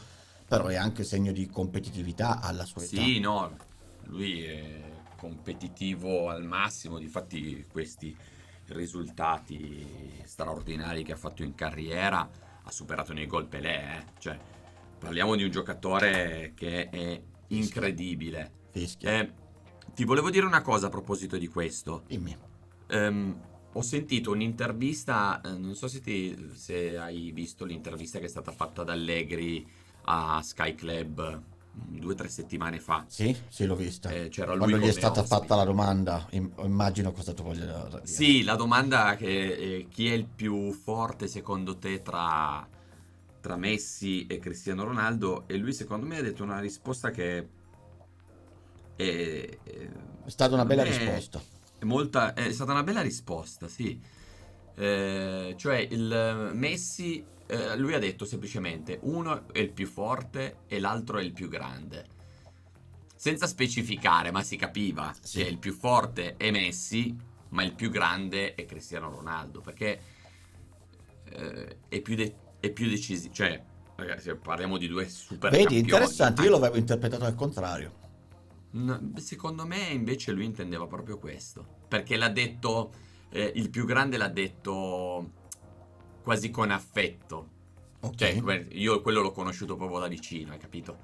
però 0.48 0.68
è 0.68 0.76
anche 0.76 1.04
segno 1.04 1.30
di 1.30 1.46
competitività 1.46 2.40
alla 2.40 2.64
sua 2.64 2.82
età. 2.82 3.02
Sì, 3.02 3.20
no, 3.20 3.54
lui 4.04 4.44
è 4.44 4.80
competitivo 5.18 6.30
al 6.30 6.44
massimo, 6.44 6.98
difatti 6.98 7.66
questi 7.70 8.16
risultati 8.68 10.22
straordinari 10.24 11.02
che 11.02 11.12
ha 11.12 11.16
fatto 11.16 11.42
in 11.42 11.54
carriera 11.54 12.28
ha 12.62 12.70
superato 12.70 13.12
nei 13.12 13.26
gol 13.26 13.46
Pelé, 13.46 13.96
eh? 13.96 14.04
cioè 14.18 14.38
Parliamo 14.98 15.36
di 15.36 15.44
un 15.44 15.50
giocatore 15.50 16.52
che 16.56 16.88
è 16.88 17.22
incredibile. 17.48 18.50
Fischia. 18.70 19.20
Eh, 19.20 19.32
ti 19.94 20.04
volevo 20.04 20.28
dire 20.28 20.44
una 20.44 20.60
cosa 20.60 20.88
a 20.88 20.90
proposito 20.90 21.38
di 21.38 21.46
questo. 21.46 22.02
Dimmi. 22.06 22.36
Um, 22.90 23.40
ho 23.72 23.82
sentito 23.82 24.32
un'intervista, 24.32 25.40
eh, 25.40 25.56
non 25.56 25.76
so 25.76 25.86
se, 25.86 26.00
ti, 26.00 26.50
se, 26.54 26.98
hai 26.98 27.30
visto 27.30 27.64
l'intervista 27.64 28.18
che 28.18 28.24
è 28.24 28.28
stata 28.28 28.50
fatta 28.50 28.82
da 28.82 28.92
Allegri 28.92 29.64
a 30.06 30.42
Sky 30.42 30.74
Club 30.74 31.42
due 31.86 32.12
o 32.12 32.14
tre 32.14 32.28
settimane 32.28 32.80
fa. 32.80 33.04
Sì, 33.08 33.36
sì, 33.48 33.64
l'ho 33.66 33.76
vista. 33.76 34.10
Eh, 34.10 34.28
c'era 34.28 34.56
Quando 34.56 34.76
lui 34.76 34.86
gli 34.86 34.88
è 34.88 34.92
stata 34.92 35.20
ospite. 35.20 35.40
fatta 35.40 35.54
la 35.56 35.64
domanda, 35.64 36.26
immagino 36.30 37.12
cosa 37.12 37.32
tu 37.32 37.42
voglia 37.42 37.88
dire. 37.88 38.06
Sì, 38.06 38.42
la 38.42 38.56
domanda 38.56 39.16
che 39.16 39.26
eh, 39.26 39.86
chi 39.88 40.08
è 40.08 40.12
il 40.12 40.26
più 40.26 40.72
forte 40.72 41.28
secondo 41.28 41.76
te 41.76 42.02
tra 42.02 42.68
tra 43.40 43.56
Messi 43.56 44.26
e 44.26 44.38
Cristiano 44.38 44.82
Ronaldo 44.84 45.44
e 45.46 45.56
lui 45.56 45.72
secondo 45.72 46.06
me 46.06 46.18
ha 46.18 46.22
detto 46.22 46.42
una 46.42 46.58
risposta 46.58 47.10
che 47.10 47.48
è, 48.96 49.02
è, 49.02 49.58
è 50.24 50.28
stata 50.28 50.54
una 50.54 50.64
bella 50.64 50.82
risposta. 50.82 51.40
È, 51.78 51.84
molta, 51.84 52.34
è 52.34 52.52
stata 52.52 52.72
una 52.72 52.82
bella 52.82 53.00
risposta, 53.00 53.68
sì. 53.68 53.98
Eh, 54.78 55.54
cioè 55.56 55.78
il 55.90 56.52
Messi, 56.54 57.24
eh, 57.46 57.76
lui 57.76 57.94
ha 57.94 57.98
detto 57.98 58.24
semplicemente 58.24 59.00
uno 59.02 59.48
è 59.52 59.58
il 59.58 59.72
più 59.72 59.88
forte 59.88 60.58
e 60.68 60.78
l'altro 60.78 61.18
è 61.18 61.22
il 61.22 61.32
più 61.32 61.48
grande. 61.48 62.16
Senza 63.16 63.48
specificare, 63.48 64.30
ma 64.30 64.44
si 64.44 64.54
capiva 64.54 65.12
sì. 65.20 65.42
che 65.42 65.48
il 65.48 65.58
più 65.58 65.72
forte 65.72 66.36
è 66.36 66.52
Messi, 66.52 67.16
ma 67.48 67.64
il 67.64 67.74
più 67.74 67.90
grande 67.90 68.54
è 68.54 68.64
Cristiano 68.66 69.10
Ronaldo, 69.10 69.60
perché 69.60 70.00
eh, 71.24 71.78
è 71.88 72.00
più 72.00 72.16
è 72.60 72.70
più 72.70 72.88
decisivo. 72.88 73.34
Cioè, 73.34 73.60
ragazzi, 73.96 74.32
parliamo 74.36 74.78
di 74.78 74.86
due 74.86 75.08
super 75.08 75.50
Vedi, 75.50 75.64
campioni. 75.64 75.88
interessante, 75.88 76.42
io 76.42 76.50
l'avevo 76.50 76.76
interpretato 76.76 77.24
al 77.24 77.34
contrario. 77.34 77.96
No, 78.70 79.12
secondo 79.16 79.66
me 79.66 79.88
invece 79.88 80.30
lui 80.30 80.44
intendeva 80.44 80.86
proprio 80.86 81.18
questo. 81.18 81.66
Perché 81.88 82.16
l'ha 82.16 82.28
detto, 82.28 82.92
eh, 83.30 83.52
il 83.54 83.70
più 83.70 83.84
grande 83.84 84.16
l'ha 84.16 84.28
detto 84.28 85.32
quasi 86.22 86.50
con 86.50 86.70
affetto. 86.70 87.56
Okay. 88.00 88.40
Cioè, 88.40 88.66
io 88.70 89.00
quello 89.00 89.20
l'ho 89.22 89.32
conosciuto 89.32 89.76
proprio 89.76 89.98
da 89.98 90.08
vicino, 90.08 90.52
hai 90.52 90.58
capito? 90.58 90.96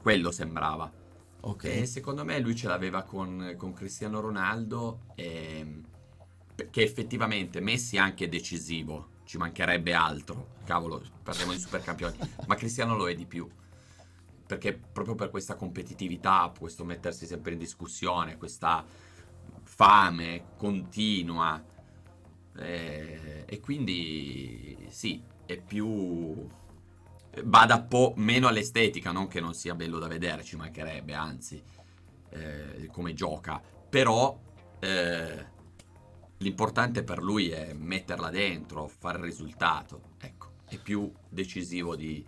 Quello 0.00 0.30
sembrava. 0.30 0.90
Ok. 1.40 1.64
E 1.64 1.86
secondo 1.86 2.24
me 2.24 2.38
lui 2.38 2.54
ce 2.54 2.68
l'aveva 2.68 3.02
con, 3.02 3.54
con 3.56 3.72
Cristiano 3.72 4.20
Ronaldo. 4.20 5.00
E, 5.14 5.58
ehm, 5.58 5.84
che 6.70 6.82
effettivamente 6.82 7.60
Messi 7.60 7.96
è 7.96 7.98
anche 7.98 8.28
decisivo 8.28 9.12
ci 9.24 9.38
mancherebbe 9.38 9.92
altro. 9.92 10.52
Cavolo, 10.64 11.02
parliamo 11.22 11.52
di 11.52 11.58
supercampioni. 11.58 12.16
Ma 12.46 12.54
Cristiano 12.54 12.94
lo 12.94 13.08
è 13.08 13.14
di 13.14 13.26
più. 13.26 13.48
Perché 14.46 14.74
proprio 14.74 15.14
per 15.14 15.30
questa 15.30 15.56
competitività, 15.56 16.52
questo 16.56 16.84
mettersi 16.84 17.26
sempre 17.26 17.52
in 17.52 17.58
discussione, 17.58 18.36
questa 18.36 18.84
fame 19.74 20.54
continua. 20.56 21.62
Eh, 22.56 23.44
e 23.46 23.60
quindi 23.60 24.86
sì, 24.88 25.22
è 25.46 25.60
più. 25.60 26.46
Bada 27.42 27.82
po' 27.82 28.12
meno 28.16 28.46
all'estetica, 28.46 29.10
non 29.10 29.26
che 29.26 29.40
non 29.40 29.54
sia 29.54 29.74
bello 29.74 29.98
da 29.98 30.06
vedere, 30.06 30.44
ci 30.44 30.54
mancherebbe, 30.54 31.14
anzi, 31.14 31.60
eh, 32.30 32.88
come 32.92 33.12
gioca. 33.12 33.60
Però 33.88 34.38
eh, 34.78 35.52
L'importante 36.38 37.02
per 37.02 37.22
lui 37.22 37.50
è 37.50 37.72
metterla 37.72 38.28
dentro, 38.28 38.86
fare 38.86 39.18
il 39.18 39.24
risultato. 39.24 40.12
Ecco, 40.20 40.52
è 40.66 40.76
più 40.76 41.10
decisivo 41.28 41.96
di, 41.96 42.22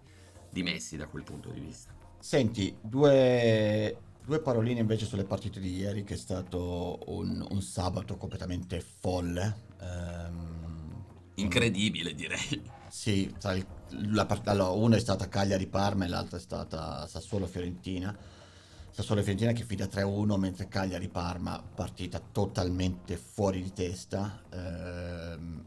di 0.49 0.63
Messi 0.63 0.97
da 0.97 1.07
quel 1.07 1.25
punto 1.25 1.51
di 1.51 1.61
vista. 1.61 1.95
Senti, 2.19 2.75
due, 2.81 3.95
due 4.27 4.41
paroline 4.41 4.81
invece 4.81 5.07
sulle 5.07 5.25
partite 5.25 5.61
di 5.61 5.77
ieri, 5.77 6.03
che 6.03 6.15
è 6.15 6.19
stato 6.19 6.99
un, 7.07 7.47
un 7.49 7.63
sabato 7.63 8.17
completamente 8.17 8.81
folle. 8.81 9.63
Ehm, 9.81 11.05
Incredibile, 11.35 12.13
direi. 12.13 12.63
Sì, 12.89 13.33
il, 13.45 13.67
la, 14.11 14.27
allora, 14.45 14.71
una 14.71 14.97
è 14.97 15.01
stata 15.01 15.29
Cagliari-Parma 15.29 16.05
e 16.05 16.09
l'altra 16.09 16.39
è 16.39 16.41
stata 16.41 17.07
Sassuolo-Fiorentina 17.07 18.17
Sassuolo 18.97 19.21
Fiorentina 19.21 19.53
che 19.53 19.63
fida 19.63 19.85
3-1 19.85 20.39
mentre 20.39 20.69
Cagliari 20.69 21.09
Parma 21.09 21.63
partita 21.63 22.19
totalmente 22.19 23.19
fuori 23.19 23.63
di 23.63 23.71
testa 23.75 24.43
ehm, 24.49 25.65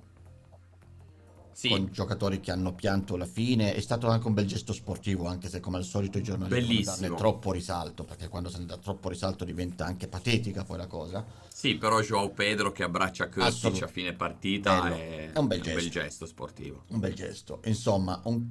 sì. 1.60 1.68
con 1.68 1.89
giocatori 1.92 2.39
che 2.39 2.51
hanno 2.51 2.74
pianto 2.74 3.18
la 3.18 3.25
fine. 3.25 3.74
È 3.74 3.82
stato 3.82 4.08
anche 4.08 4.28
un 4.28 4.34
bel 4.34 4.46
gesto 4.46 4.72
sportivo 4.72 5.28
anche 5.28 5.50
se 5.50 5.60
come 5.60 5.75
al 5.75 5.84
solito 5.84 6.18
i 6.18 6.24
giornalisti 6.24 7.01
danno 7.01 7.16
troppo 7.16 7.51
risalto 7.51 8.06
perché 8.06 8.30
quando 8.30 8.50
se 8.50 8.60
ne 8.60 8.66
dà 8.66 8.78
troppo 8.78 9.10
risalto 9.10 9.44
diventa 9.44 9.86
anche 9.86 10.08
patetica 10.08 10.63
poi 10.63 10.78
la 10.78 10.88
cosa. 10.88 11.25
Sì 11.50 11.75
però 11.75 12.00
Joao 12.00 12.30
Pedro 12.30 12.72
che 12.72 12.84
abbraccia 12.84 13.28
Kurtic 13.28 13.84
a 13.84 13.88
fine 13.88 14.13
partita 14.13 14.96
è, 14.96 15.32
è, 15.34 15.38
un, 15.38 15.48
bel, 15.48 15.62
è 15.62 15.68
un 15.70 15.75
bel 15.75 15.89
gesto. 15.89 16.25
sportivo. 16.25 16.84
Un 16.88 17.00
bel 17.00 17.13
gesto. 17.13 17.60
Insomma 17.66 18.22
un 18.24 18.50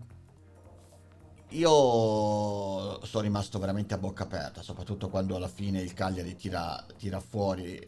io 1.52 3.02
sono 3.06 3.22
rimasto 3.22 3.58
veramente 3.58 3.94
a 3.94 3.96
bocca 3.96 4.24
aperta, 4.24 4.60
soprattutto 4.60 5.08
quando 5.08 5.34
alla 5.34 5.48
fine 5.48 5.80
il 5.80 5.94
Cagliari 5.94 6.36
tira, 6.36 6.84
tira 6.98 7.20
fuori 7.20 7.80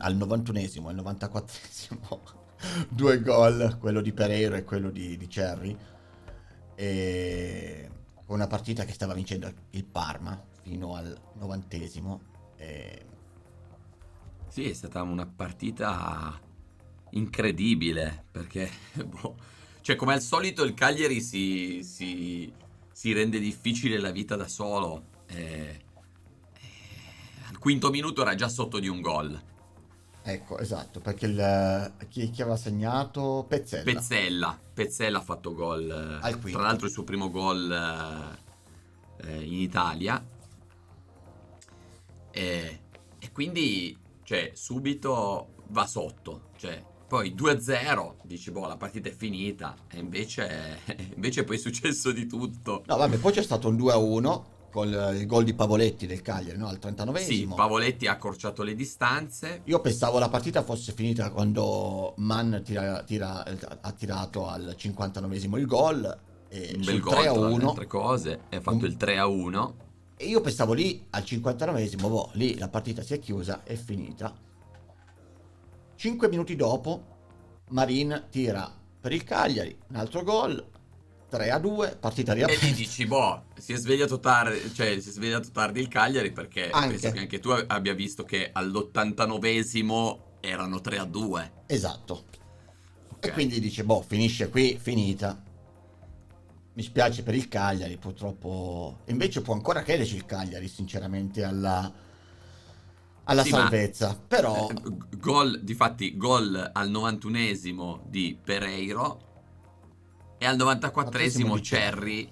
al 0.00 0.16
91esimo 0.18 0.88
e 0.88 0.90
al 0.90 0.96
94esimo 0.96 2.44
due 2.88 3.20
gol, 3.20 3.76
quello 3.78 4.00
di 4.00 4.12
Pereiro 4.12 4.54
e 4.56 4.64
quello 4.64 4.90
di, 4.90 5.16
di 5.16 5.28
Cerri. 5.28 5.76
E 6.74 7.90
una 8.26 8.46
partita 8.46 8.84
che 8.84 8.92
stava 8.92 9.14
vincendo 9.14 9.52
il 9.70 9.84
Parma 9.84 10.42
fino 10.62 10.94
al 10.94 11.16
90esimo. 11.38 12.20
E... 12.56 13.04
Sì, 14.48 14.68
è 14.68 14.72
stata 14.72 15.02
una 15.02 15.26
partita 15.26 16.40
incredibile 17.10 18.24
perché, 18.30 18.70
boh, 19.04 19.36
cioè, 19.80 19.96
come 19.96 20.14
al 20.14 20.20
solito, 20.20 20.64
il 20.64 20.74
Cagliari 20.74 21.20
si, 21.20 21.82
si 21.82 22.52
si 22.96 23.12
rende 23.12 23.38
difficile 23.38 23.98
la 23.98 24.10
vita 24.10 24.36
da 24.36 24.48
solo. 24.48 25.08
E, 25.26 25.36
e, 25.36 26.68
al 27.50 27.58
quinto 27.58 27.90
minuto 27.90 28.22
era 28.22 28.34
già 28.34 28.48
sotto 28.48 28.78
di 28.78 28.88
un 28.88 29.02
gol. 29.02 29.38
Ecco, 30.28 30.58
esatto, 30.58 30.98
perché 30.98 31.26
il, 31.26 31.92
chi, 32.08 32.30
chi 32.30 32.42
aveva 32.42 32.56
segnato 32.56 33.44
Pezzella. 33.48 33.84
Pezzella, 33.84 34.60
Pezzella 34.74 35.18
ha 35.18 35.22
fatto 35.22 35.54
gol, 35.54 36.18
tra 36.18 36.60
l'altro 36.62 36.86
il 36.86 36.92
suo 36.92 37.04
primo 37.04 37.30
gol 37.30 37.70
eh, 39.22 39.28
eh, 39.28 39.44
in 39.44 39.60
Italia. 39.60 40.26
E, 42.32 42.80
e 43.20 43.30
quindi, 43.30 43.96
cioè, 44.24 44.50
subito 44.52 45.62
va 45.68 45.86
sotto, 45.86 46.48
cioè, 46.56 46.84
poi 47.06 47.32
2-0, 47.32 48.14
dici, 48.24 48.50
boh, 48.50 48.66
la 48.66 48.76
partita 48.76 49.08
è 49.08 49.12
finita, 49.12 49.76
e 49.88 50.00
invece, 50.00 50.80
invece 51.14 51.44
poi 51.44 51.54
è 51.54 51.60
successo 51.60 52.10
di 52.10 52.26
tutto. 52.26 52.82
No, 52.86 52.96
vabbè, 52.96 53.18
poi 53.18 53.30
c'è 53.30 53.44
stato 53.44 53.68
un 53.68 53.76
2-1 53.76 54.42
con 54.76 54.88
il 55.16 55.24
gol 55.26 55.44
di 55.44 55.54
Pavoletti 55.54 56.06
del 56.06 56.20
Cagliari, 56.20 56.58
no? 56.58 56.66
Al 56.68 56.78
39esimo. 56.78 57.16
Sì, 57.24 57.46
Pavoletti 57.46 58.06
ha 58.06 58.12
accorciato 58.12 58.62
le 58.62 58.74
distanze, 58.74 59.62
Io 59.64 59.80
pensavo 59.80 60.18
la 60.18 60.28
partita 60.28 60.62
fosse 60.62 60.92
finita 60.92 61.30
quando 61.30 62.12
Mann 62.18 62.56
tira- 62.62 63.02
tira- 63.02 63.42
ha 63.80 63.92
tirato 63.92 64.46
al 64.46 64.76
59esimo 64.78 65.56
il 65.56 65.64
gol 65.64 66.18
e 66.48 66.72
un 66.76 66.84
bel 66.84 67.00
gol, 67.00 67.12
tra 67.14 67.22
le 67.22 67.28
3-1 67.30 67.68
altre 67.68 67.86
cose, 67.86 68.40
ha 68.50 68.60
fatto 68.60 68.76
Un- 68.76 68.84
il 68.84 68.96
3-1. 68.98 69.74
e 70.18 70.26
io 70.26 70.42
pensavo 70.42 70.74
lì 70.74 71.06
al 71.08 71.22
59esimo, 71.22 72.08
boh, 72.08 72.28
lì 72.34 72.58
la 72.58 72.68
partita 72.68 73.00
si 73.00 73.14
è 73.14 73.18
chiusa, 73.18 73.62
è 73.64 73.76
finita. 73.76 74.34
5 75.94 76.28
minuti 76.28 76.54
dopo 76.54 77.14
Marin 77.70 78.24
tira 78.30 78.70
per 79.00 79.12
il 79.12 79.24
Cagliari, 79.24 79.74
un 79.88 79.96
altro 79.96 80.22
gol, 80.22 80.62
3-2, 81.30 81.96
partita 81.98 82.32
E 82.32 82.36
riaperta. 82.36 82.66
lì 82.66 82.72
dici, 82.72 83.06
boh, 83.06 83.46
si 83.58 83.72
è 83.72 83.76
svegliato 83.76 84.20
tardi, 84.20 84.72
cioè 84.74 85.00
si 85.00 85.08
è 85.08 85.12
svegliato 85.12 85.50
tardi 85.50 85.80
il 85.80 85.88
Cagliari 85.88 86.32
perché 86.32 86.70
Anche. 86.70 86.88
penso 86.98 87.10
che 87.12 87.18
anche 87.18 87.38
tu 87.40 87.50
abbia 87.50 87.94
visto 87.94 88.24
che 88.24 88.50
all'89esimo 88.52 90.18
erano 90.40 90.80
3 90.80 90.98
a 90.98 91.04
2. 91.04 91.52
Esatto. 91.66 92.24
E 93.20 93.28
Ok. 93.28 93.32
quindi 93.32 93.58
dice, 93.60 93.82
boh, 93.84 94.02
finisce 94.02 94.48
qui, 94.48 94.78
finita. 94.80 95.42
Mi 96.74 96.82
spiace 96.82 97.22
per 97.22 97.34
il 97.34 97.48
Cagliari, 97.48 97.96
purtroppo... 97.96 98.98
Invece 99.06 99.40
può 99.40 99.54
ancora 99.54 99.82
crederci 99.82 100.14
il 100.16 100.26
Cagliari, 100.26 100.68
sinceramente, 100.68 101.42
alla, 101.42 101.90
alla 103.24 103.42
Sì, 103.42 103.50
ma- 103.50 103.58
salvezza. 103.60 104.20
Però, 104.28 104.68
Eh, 104.68 104.74
Gol, 105.16 105.60
difatti, 105.62 106.16
gol 106.16 106.70
al 106.72 106.90
91esimo 106.90 108.02
di 108.06 108.38
Pereiro 108.40 109.25
e 110.38 110.46
al 110.46 110.56
94esimo 110.56 111.54
di 111.54 111.62
Cerri 111.62 112.30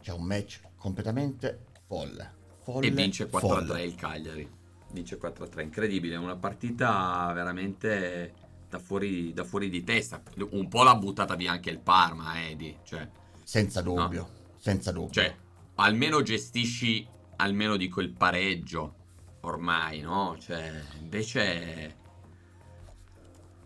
c'è 0.00 0.12
un 0.12 0.24
match 0.24 0.60
completamente 0.76 1.66
folle. 1.86 2.34
folle 2.62 2.86
e 2.86 2.90
vince 2.90 3.28
4 3.28 3.48
a 3.48 3.56
3 3.56 3.66
folle. 3.66 3.82
il 3.84 3.94
Cagliari. 3.94 4.56
Vince 4.90 5.18
4 5.18 5.44
a 5.44 5.48
3, 5.48 5.62
incredibile, 5.64 6.16
una 6.16 6.36
partita 6.36 7.30
veramente 7.34 8.32
da 8.70 8.78
fuori, 8.78 9.34
da 9.34 9.44
fuori 9.44 9.68
di 9.68 9.84
testa. 9.84 10.22
Un 10.50 10.68
po' 10.68 10.82
l'ha 10.82 10.94
buttata 10.94 11.34
via 11.34 11.52
anche 11.52 11.68
il 11.68 11.78
Parma, 11.78 12.48
Edi, 12.48 12.74
cioè... 12.84 13.06
Senza 13.42 13.82
dubbio, 13.82 14.28
senza 14.56 14.90
dubbio. 14.90 15.12
Cioè, 15.12 15.34
almeno 15.74 16.22
gestisci, 16.22 17.06
almeno 17.36 17.76
dico 17.76 18.00
il 18.00 18.10
pareggio, 18.10 18.94
ormai, 19.40 20.00
no? 20.00 20.36
Cioè, 20.38 20.82
invece... 21.00 21.97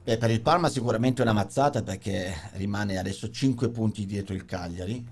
Beh, 0.04 0.18
per 0.18 0.30
il 0.30 0.40
Parma 0.42 0.68
sicuramente 0.68 1.21
è 1.23 1.25
una 1.25 1.32
mazzata 1.32 1.82
perché 1.82 2.35
rimane 2.54 2.99
adesso 2.99 3.30
5 3.30 3.71
punti 3.71 4.04
dietro 4.04 4.35
il 4.35 4.44
Cagliari. 4.44 5.06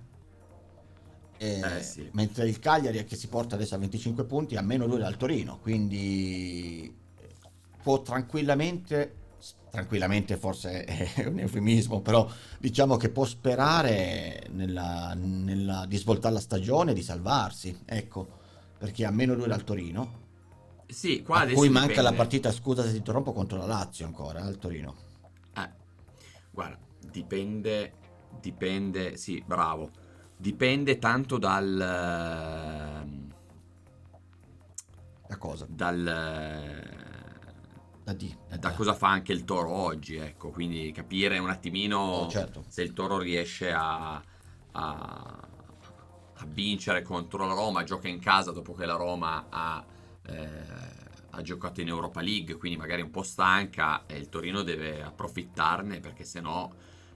Eh, 1.38 1.82
sì. 1.82 2.08
Mentre 2.12 2.48
il 2.48 2.58
Cagliari 2.58 2.98
è 2.98 3.04
che 3.04 3.16
si 3.16 3.28
porta 3.28 3.54
adesso 3.54 3.74
a 3.74 3.78
25 3.78 4.24
punti, 4.24 4.56
a 4.56 4.62
meno 4.62 4.86
2 4.86 4.98
dal 4.98 5.16
Torino. 5.16 5.58
Quindi 5.60 6.92
può 7.82 8.02
tranquillamente, 8.02 9.14
tranquillamente 9.70 10.36
forse 10.36 10.84
è 11.14 11.24
un 11.26 11.38
eufemismo, 11.38 12.00
però 12.02 12.28
diciamo 12.58 12.96
che 12.96 13.10
può 13.10 13.24
sperare 13.24 14.48
nella, 14.50 15.14
nella- 15.14 15.86
di 15.86 15.96
svoltare 15.96 16.34
la 16.34 16.40
stagione 16.40 16.92
di 16.92 17.02
salvarsi. 17.02 17.80
Ecco, 17.86 18.28
perché 18.76 19.04
a 19.04 19.10
meno 19.10 19.34
2 19.34 19.46
dal 19.46 19.64
Torino. 19.64 20.28
Sì, 20.90 21.22
qua 21.22 21.40
adesso 21.40 21.56
cui 21.58 21.68
manca 21.68 21.88
dipende. 21.88 22.02
la 22.02 22.12
partita, 22.12 22.52
scusa 22.52 22.82
se 22.84 22.90
ti 22.90 22.96
interrompo, 22.98 23.32
contro 23.32 23.58
la 23.58 23.66
Lazio 23.66 24.06
ancora, 24.06 24.42
al 24.42 24.58
Torino. 24.58 24.94
Eh, 25.54 25.70
guarda, 26.50 26.78
dipende, 26.98 27.92
dipende, 28.40 29.16
sì, 29.16 29.42
bravo. 29.46 29.90
Dipende 30.36 30.98
tanto 30.98 31.38
dal... 31.38 31.80
ehm, 31.80 33.28
Da 35.28 35.36
cosa? 35.36 35.66
dal 35.68 36.06
eh, 36.06 36.98
Da 38.04 38.12
D. 38.14 38.34
da 38.58 38.72
cosa 38.72 38.94
fa 38.94 39.08
anche 39.08 39.32
il 39.32 39.44
Toro 39.44 39.70
oggi, 39.70 40.16
ecco, 40.16 40.50
quindi 40.50 40.90
capire 40.92 41.38
un 41.38 41.50
attimino 41.50 41.98
Oh, 41.98 42.28
certo. 42.28 42.64
se 42.68 42.82
il 42.82 42.92
Toro 42.92 43.18
riesce 43.18 43.70
a, 43.70 44.14
a, 44.14 44.22
a 44.72 46.44
vincere 46.46 47.02
contro 47.02 47.46
la 47.46 47.54
Roma, 47.54 47.84
gioca 47.84 48.08
in 48.08 48.18
casa 48.18 48.50
dopo 48.50 48.74
che 48.74 48.86
la 48.86 48.96
Roma 48.96 49.46
ha, 49.48 49.84
eh, 50.26 50.48
ha 51.30 51.42
giocato 51.42 51.80
in 51.80 51.88
Europa 51.88 52.20
League, 52.20 52.56
quindi 52.56 52.78
magari 52.78 53.02
un 53.02 53.10
po' 53.10 53.22
stanca 53.22 54.04
e 54.06 54.16
il 54.16 54.28
Torino 54.28 54.62
deve 54.62 55.02
approfittarne 55.02 56.00
perché 56.00 56.24
se 56.24 56.40
no 56.40 56.72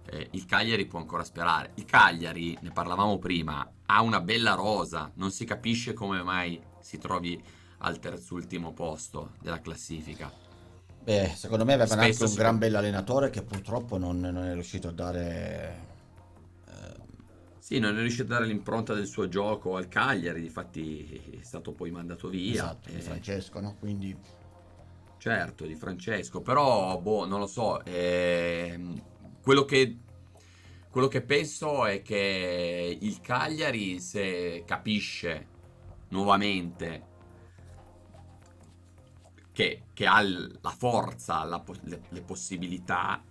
eh, 0.06 0.28
il 0.32 0.44
Cagliari 0.46 0.86
può 0.86 0.98
ancora 0.98 1.24
sperare. 1.24 1.72
Il 1.74 1.84
Cagliari, 1.84 2.56
ne 2.60 2.70
parlavamo 2.70 3.18
prima, 3.18 3.68
ha 3.86 4.02
una 4.02 4.20
bella 4.20 4.54
rosa, 4.54 5.10
non 5.14 5.30
si 5.30 5.44
capisce 5.44 5.92
come 5.92 6.22
mai 6.22 6.60
si 6.80 6.98
trovi 6.98 7.42
al 7.78 7.98
terzultimo 7.98 8.72
posto 8.72 9.32
della 9.40 9.60
classifica. 9.60 10.30
Beh, 11.02 11.32
secondo 11.36 11.64
me 11.64 11.74
aveva 11.74 11.92
anche 11.94 12.12
Spesso 12.12 12.24
un 12.24 12.30
si- 12.30 12.36
gran 12.36 12.58
bell'allenatore 12.58 13.30
che 13.30 13.42
purtroppo 13.42 13.98
non, 13.98 14.20
non 14.20 14.44
è 14.44 14.52
riuscito 14.52 14.88
a 14.88 14.92
dare... 14.92 15.92
eh, 17.64 17.66
Sì, 17.66 17.78
non 17.78 17.96
è 17.96 18.00
riuscito 18.00 18.24
a 18.24 18.26
dare 18.26 18.46
l'impronta 18.46 18.92
del 18.92 19.06
suo 19.06 19.26
gioco 19.26 19.76
al 19.76 19.88
Cagliari, 19.88 20.42
difatti 20.42 21.38
è 21.40 21.42
stato 21.42 21.72
poi 21.72 21.90
mandato 21.90 22.28
via. 22.28 22.52
esatto, 22.52 22.90
di 22.90 22.96
eh, 22.96 23.00
Francesco, 23.00 23.60
no? 23.60 23.76
Quindi 23.80 24.16
certo, 25.16 25.64
di 25.64 25.74
Francesco, 25.74 26.42
però, 26.42 27.00
boh, 27.00 27.24
non 27.26 27.40
lo 27.40 27.46
so. 27.46 27.82
ehm, 27.84 29.02
quello, 29.42 29.64
che, 29.64 29.96
quello 30.90 31.08
che 31.08 31.22
penso 31.22 31.86
è 31.86 32.02
che 32.02 32.98
il 33.00 33.20
Cagliari, 33.22 33.98
se 33.98 34.64
capisce 34.66 35.48
nuovamente 36.08 37.12
che, 39.52 39.84
che 39.94 40.06
ha 40.06 40.20
la 40.20 40.74
forza, 40.76 41.42
la 41.44 41.64
le, 41.82 42.02
le 42.10 42.20
possibilità 42.20 43.24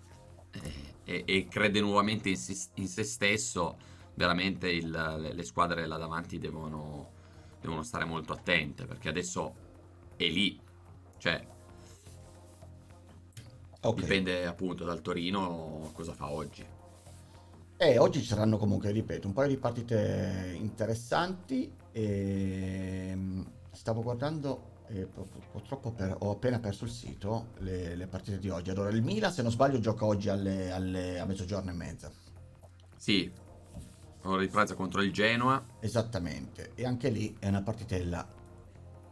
eh, 0.52 0.96
e, 1.04 1.24
e 1.28 1.48
crede 1.48 1.82
nuovamente 1.82 2.30
in, 2.30 2.38
si- 2.38 2.69
in 2.76 2.88
se 2.88 3.04
stesso, 3.04 3.78
veramente 4.15 4.69
il- 4.69 4.89
le, 4.89 5.34
le 5.34 5.43
squadre 5.43 5.86
là 5.86 5.97
davanti 5.97 6.39
devono, 6.39 7.12
devono 7.60 7.84
stare 7.84 8.06
molto 8.06 8.34
attente 8.34 8.86
perché 8.86 9.10
adesso 9.10 9.54
è 10.15 10.28
lì. 10.28 10.60
Cioè, 11.17 11.47
ok. 13.82 13.95
dipende 13.99 14.45
appunto 14.45 14.84
dal 14.84 15.02
Torino 15.02 15.89
cosa 15.93 16.13
fa 16.13 16.32
oggi. 16.32 16.65
E 17.78 17.97
oggi 17.97 18.21
ci 18.21 18.28
saranno 18.28 18.58
comunque, 18.58 18.91
ripeto, 18.91 19.28
un 19.28 19.34
paio 19.34 19.49
di 19.49 19.58
partite 19.58 20.56
interessanti. 20.58 21.71
E... 21.91 23.17
Stavo 23.71 24.04
guardando 24.04 24.71
e 24.88 25.06
pur- 25.06 25.28
purtroppo 25.52 25.91
per- 25.91 26.15
ho 26.19 26.32
appena 26.32 26.60
perso 26.60 26.86
il 26.86 26.91
sito, 26.91 27.47
le, 27.60 27.95
le 27.95 28.08
partite 28.08 28.38
di 28.38 28.49
oggi. 28.49 28.69
Allora, 28.69 28.89
il 28.89 29.02
Milan, 29.02 29.32
se 29.32 29.41
non 29.41 29.52
sbaglio, 29.52 29.80
gioca 29.80 30.06
oggi 30.06 30.30
alle- 30.30 30.71
alle- 30.71 31.19
a 31.19 31.26
mezzogiorno 31.26 31.71
e 31.71 31.73
mezza. 31.73 32.12
Sì, 32.95 33.30
ora 34.23 34.41
di 34.41 34.47
pranzo 34.47 34.75
contro 34.75 35.01
il 35.01 35.12
Genoa. 35.12 35.63
Esattamente, 35.79 36.71
e 36.75 36.86
anche 36.86 37.09
lì 37.09 37.36
è 37.39 37.47
una 37.47 37.62
partitella 37.62 38.27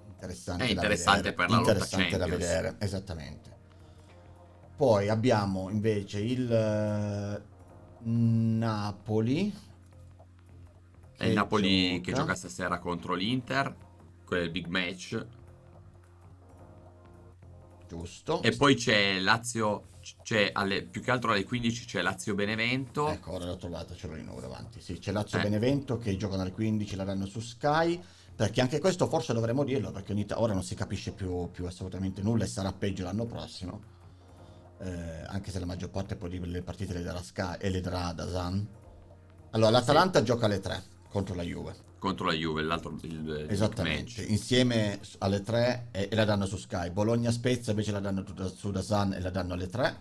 interessante, 0.08 0.66
È 0.66 0.70
interessante 0.70 1.34
per 1.34 1.50
la 1.50 1.58
interessante 1.58 2.18
da 2.18 2.28
vedere, 2.28 2.76
esattamente. 2.80 3.50
Poi 4.76 5.10
abbiamo 5.10 5.70
invece 5.70 6.20
il 6.20 6.52
eh, 6.52 7.42
Napoli. 8.04 9.54
È 11.18 11.26
il 11.26 11.34
Napoli 11.34 12.02
che 12.02 12.12
gioca. 12.12 12.22
gioca 12.22 12.36
stasera 12.36 12.80
contro 12.80 13.14
l'Inter. 13.14 13.76
Il 14.32 14.50
big 14.50 14.68
match. 14.68 15.26
Giusto. 17.88 18.42
E 18.42 18.56
poi 18.56 18.76
c'è 18.76 19.20
Lazio. 19.20 19.90
C'è 20.24 20.52
alle, 20.54 20.84
più 20.84 21.02
che 21.02 21.12
altro 21.12 21.32
alle 21.32 21.44
15 21.44 21.86
c'è 21.86 22.02
Lazio 22.02 22.36
Benevento. 22.36 23.10
Ecco, 23.10 23.34
ora 23.34 23.46
l'ho 23.46 23.58
trovato, 23.58 23.96
ce 23.96 24.08
l'ho 24.08 24.16
di 24.16 24.24
nuovo 24.24 24.42
davanti. 24.42 24.80
Sì, 24.82 25.00
c'è 25.00 25.12
Lazio 25.12 25.40
Eh. 25.40 25.44
Benevento 25.44 25.98
che 25.98 26.16
giocano 26.18 26.42
alle 26.42 26.52
15, 26.52 26.96
la 26.96 27.04
danno 27.04 27.26
su 27.26 27.40
Sky. 27.40 28.02
Perché 28.34 28.62
anche 28.62 28.80
questo 28.80 29.08
forse 29.08 29.34
dovremmo 29.34 29.64
dirlo, 29.64 29.92
perché 29.92 30.14
in 30.14 30.20
Ita- 30.20 30.40
ora 30.40 30.54
non 30.54 30.64
si 30.64 30.74
capisce 30.74 31.12
più, 31.12 31.50
più 31.52 31.66
assolutamente 31.66 32.22
nulla 32.22 32.46
e 32.46 32.48
sarà 32.48 32.72
peggio 32.72 33.04
l'anno 33.04 33.26
prossimo. 33.26 33.82
Eh, 34.80 35.24
anche 35.28 35.52
se 35.52 35.60
la 35.60 35.66
maggior 35.66 35.90
parte 35.92 36.16
poi 36.16 36.40
delle 36.40 36.64
partite 36.64 36.94
le 36.94 37.04
darà 37.04 37.22
Sky 37.22 37.58
e 37.60 37.70
le 37.70 37.82
darà 37.82 38.12
Dazan. 38.14 38.68
Allora, 39.52 39.70
l'Atalanta 39.70 40.24
gioca 40.24 40.46
alle 40.48 40.60
3 40.60 40.84
contro 41.10 41.36
la 41.36 41.44
Juve. 41.44 41.90
Contro 42.02 42.26
la 42.26 42.34
Juve, 42.34 42.64
l'altro 42.64 42.98
il, 43.04 43.46
Esattamente, 43.48 44.24
insieme 44.24 45.00
alle 45.20 45.44
tre 45.44 45.90
e, 45.92 46.08
e, 46.10 46.16
la 46.16 46.26
danno 46.26 46.48
su 46.48 46.58
Sky. 46.58 46.90
Bologna 46.90 47.30
Spezia 47.30 47.74
invece 47.74 47.92
la 47.92 48.00
danno 48.00 48.26
su 48.56 48.72
Dazan 48.72 49.14
e 49.14 49.20
la 49.20 49.30
danno 49.30 49.54
alle 49.54 49.68
tre. 49.68 49.98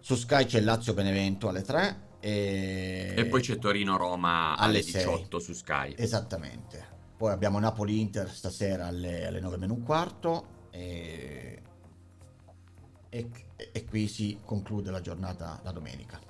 Su 0.00 0.14
Sky 0.14 0.44
c'è 0.44 0.60
Lazio 0.60 0.92
Benevento 0.92 1.48
alle 1.48 1.62
tre. 1.62 2.10
E, 2.20 3.14
e 3.16 3.24
poi 3.24 3.40
c'è 3.40 3.56
Torino 3.56 3.96
Roma 3.96 4.54
alle, 4.54 4.80
alle 4.80 4.84
18 4.84 5.38
6. 5.38 5.40
su 5.40 5.58
Sky. 5.58 5.94
Esattamente. 5.96 6.86
Poi 7.16 7.32
abbiamo 7.32 7.58
Napoli 7.58 7.98
Inter 7.98 8.28
stasera 8.30 8.88
alle, 8.88 9.26
alle 9.26 9.40
9 9.40 9.56
meno 9.56 9.72
un 9.72 9.82
quarto. 9.82 10.68
E, 10.72 11.62
e, 13.08 13.30
e 13.56 13.84
qui 13.86 14.08
si 14.08 14.40
conclude 14.44 14.90
la 14.90 15.00
giornata 15.00 15.58
la 15.64 15.72
domenica. 15.72 16.20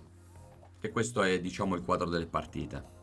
E 0.81 0.91
questo 0.91 1.25
è 1.25 1.41
diciamo 1.41 1.75
il 1.75 1.83
quadro 1.83 2.09
delle 2.09 2.27
partite. 2.27 3.01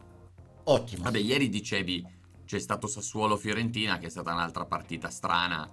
Ottimo. 0.69 1.03
Vabbè, 1.03 1.17
ieri 1.17 1.49
dicevi 1.49 2.05
c'è 2.45 2.59
stato 2.59 2.87
Sassuolo-Fiorentina, 2.87 3.97
che 3.97 4.07
è 4.07 4.09
stata 4.09 4.33
un'altra 4.33 4.65
partita 4.65 5.09
strana. 5.09 5.69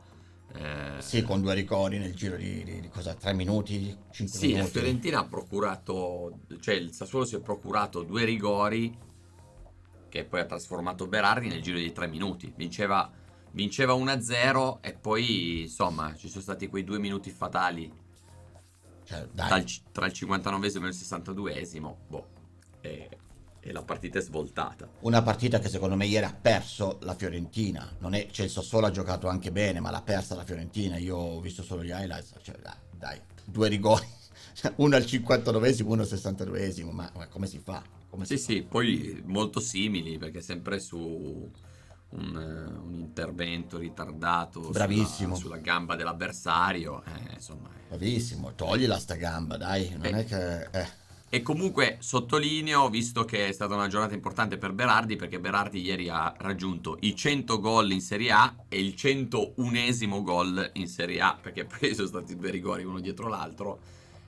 Eh... 0.54 1.00
Sì, 1.00 1.22
con 1.22 1.42
due 1.42 1.54
ricordi 1.54 1.98
nel 1.98 2.14
giro 2.14 2.36
di, 2.36 2.64
di, 2.64 2.80
di 2.80 2.88
cosa, 2.88 3.14
tre 3.14 3.34
minuti, 3.34 3.94
cinque 4.10 4.38
sì, 4.38 4.46
minuti. 4.48 4.66
Sì, 4.66 4.72
Fiorentina 4.72 5.20
ha 5.20 5.24
procurato, 5.26 6.40
cioè 6.60 6.74
il 6.74 6.92
Sassuolo 6.92 7.26
si 7.26 7.36
è 7.36 7.40
procurato 7.40 8.02
due 8.02 8.24
rigori 8.24 9.04
che 10.08 10.24
poi 10.24 10.40
ha 10.40 10.46
trasformato 10.46 11.06
Berardi 11.06 11.48
nel 11.48 11.60
giro 11.60 11.76
di 11.76 11.92
tre 11.92 12.06
minuti. 12.06 12.50
Vinceva, 12.56 13.10
vinceva 13.50 13.92
1-0 13.92 14.78
e 14.80 14.94
poi 14.94 15.62
insomma 15.62 16.14
ci 16.14 16.28
sono 16.28 16.42
stati 16.42 16.68
quei 16.68 16.84
due 16.84 16.98
minuti 16.98 17.30
fatali 17.30 17.92
cioè, 19.04 19.26
dal, 19.30 19.64
tra 19.92 20.06
il 20.06 20.12
59 20.12 20.66
e 20.66 20.86
il 20.86 20.94
62 20.94 21.98
boh, 22.08 22.28
e 22.80 23.08
e 23.66 23.72
la 23.72 23.82
partita 23.82 24.18
è 24.20 24.22
svoltata. 24.22 24.88
Una 25.00 25.22
partita 25.22 25.58
che 25.58 25.68
secondo 25.68 25.96
me 25.96 26.06
ieri 26.06 26.24
ha 26.24 26.32
perso 26.32 26.98
la 27.02 27.16
Fiorentina. 27.16 27.96
Non 27.98 28.14
è, 28.14 28.28
cioè 28.30 28.46
il 28.46 28.52
Sassuolo 28.52 28.86
ha 28.86 28.92
giocato 28.92 29.26
anche 29.26 29.50
bene, 29.50 29.80
ma 29.80 29.90
l'ha 29.90 30.02
persa 30.02 30.36
la 30.36 30.44
Fiorentina. 30.44 30.96
Io 30.98 31.16
ho 31.16 31.40
visto 31.40 31.64
solo 31.64 31.82
gli 31.82 31.90
highlights. 31.90 32.34
Cioè, 32.40 32.56
dai, 32.62 32.76
dai, 32.96 33.20
due 33.44 33.68
rigori. 33.68 34.06
uno 34.76 34.94
al 34.94 35.02
59esimo, 35.02 35.86
uno 35.86 36.02
al 36.02 36.08
62esimo. 36.08 36.92
Ma, 36.92 37.10
ma 37.16 37.26
come 37.26 37.48
si 37.48 37.58
fa? 37.58 37.82
Come 38.08 38.24
sì, 38.24 38.38
si 38.38 38.44
sì, 38.44 38.60
fa? 38.60 38.68
poi 38.68 39.20
molto 39.24 39.58
simili 39.58 40.16
perché 40.16 40.40
sempre 40.40 40.78
su 40.78 40.96
un, 40.98 42.36
un, 42.36 42.94
intervento 42.94 43.78
ritardato 43.78 44.60
Bravissimo. 44.60 45.34
Sulla, 45.34 45.56
sulla 45.56 45.58
gamba 45.58 45.96
dell'avversario. 45.96 47.02
Eh, 47.02 47.34
insomma, 47.34 47.68
Bravissimo, 47.88 48.54
toglila 48.54 48.96
sta 48.96 49.16
gamba, 49.16 49.56
dai. 49.56 49.90
Non 49.90 50.14
eh. 50.14 50.18
è 50.20 50.24
che. 50.24 50.62
Eh. 50.70 51.04
E 51.28 51.42
comunque 51.42 51.96
sottolineo, 52.00 52.88
visto 52.88 53.24
che 53.24 53.48
è 53.48 53.52
stata 53.52 53.74
una 53.74 53.88
giornata 53.88 54.14
importante 54.14 54.58
per 54.58 54.72
Berardi, 54.72 55.16
perché 55.16 55.40
Berardi 55.40 55.80
ieri 55.82 56.08
ha 56.08 56.32
raggiunto 56.38 56.96
i 57.00 57.16
100 57.16 57.58
gol 57.58 57.90
in 57.90 58.00
Serie 58.00 58.30
A 58.30 58.54
e 58.68 58.80
il 58.80 58.94
101esimo 58.96 60.22
gol 60.22 60.70
in 60.74 60.86
Serie 60.86 61.20
A, 61.20 61.36
perché 61.40 61.64
poi 61.64 61.94
sono 61.94 62.06
stati 62.06 62.36
due 62.36 62.50
rigori 62.50 62.84
uno 62.84 63.00
dietro 63.00 63.28
l'altro 63.28 63.80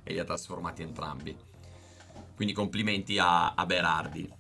e 0.02 0.12
li 0.12 0.18
ha 0.18 0.24
trasformati 0.24 0.82
entrambi. 0.82 1.36
Quindi 2.34 2.52
complimenti 2.52 3.16
a, 3.18 3.54
a 3.54 3.64
Berardi. 3.64 4.37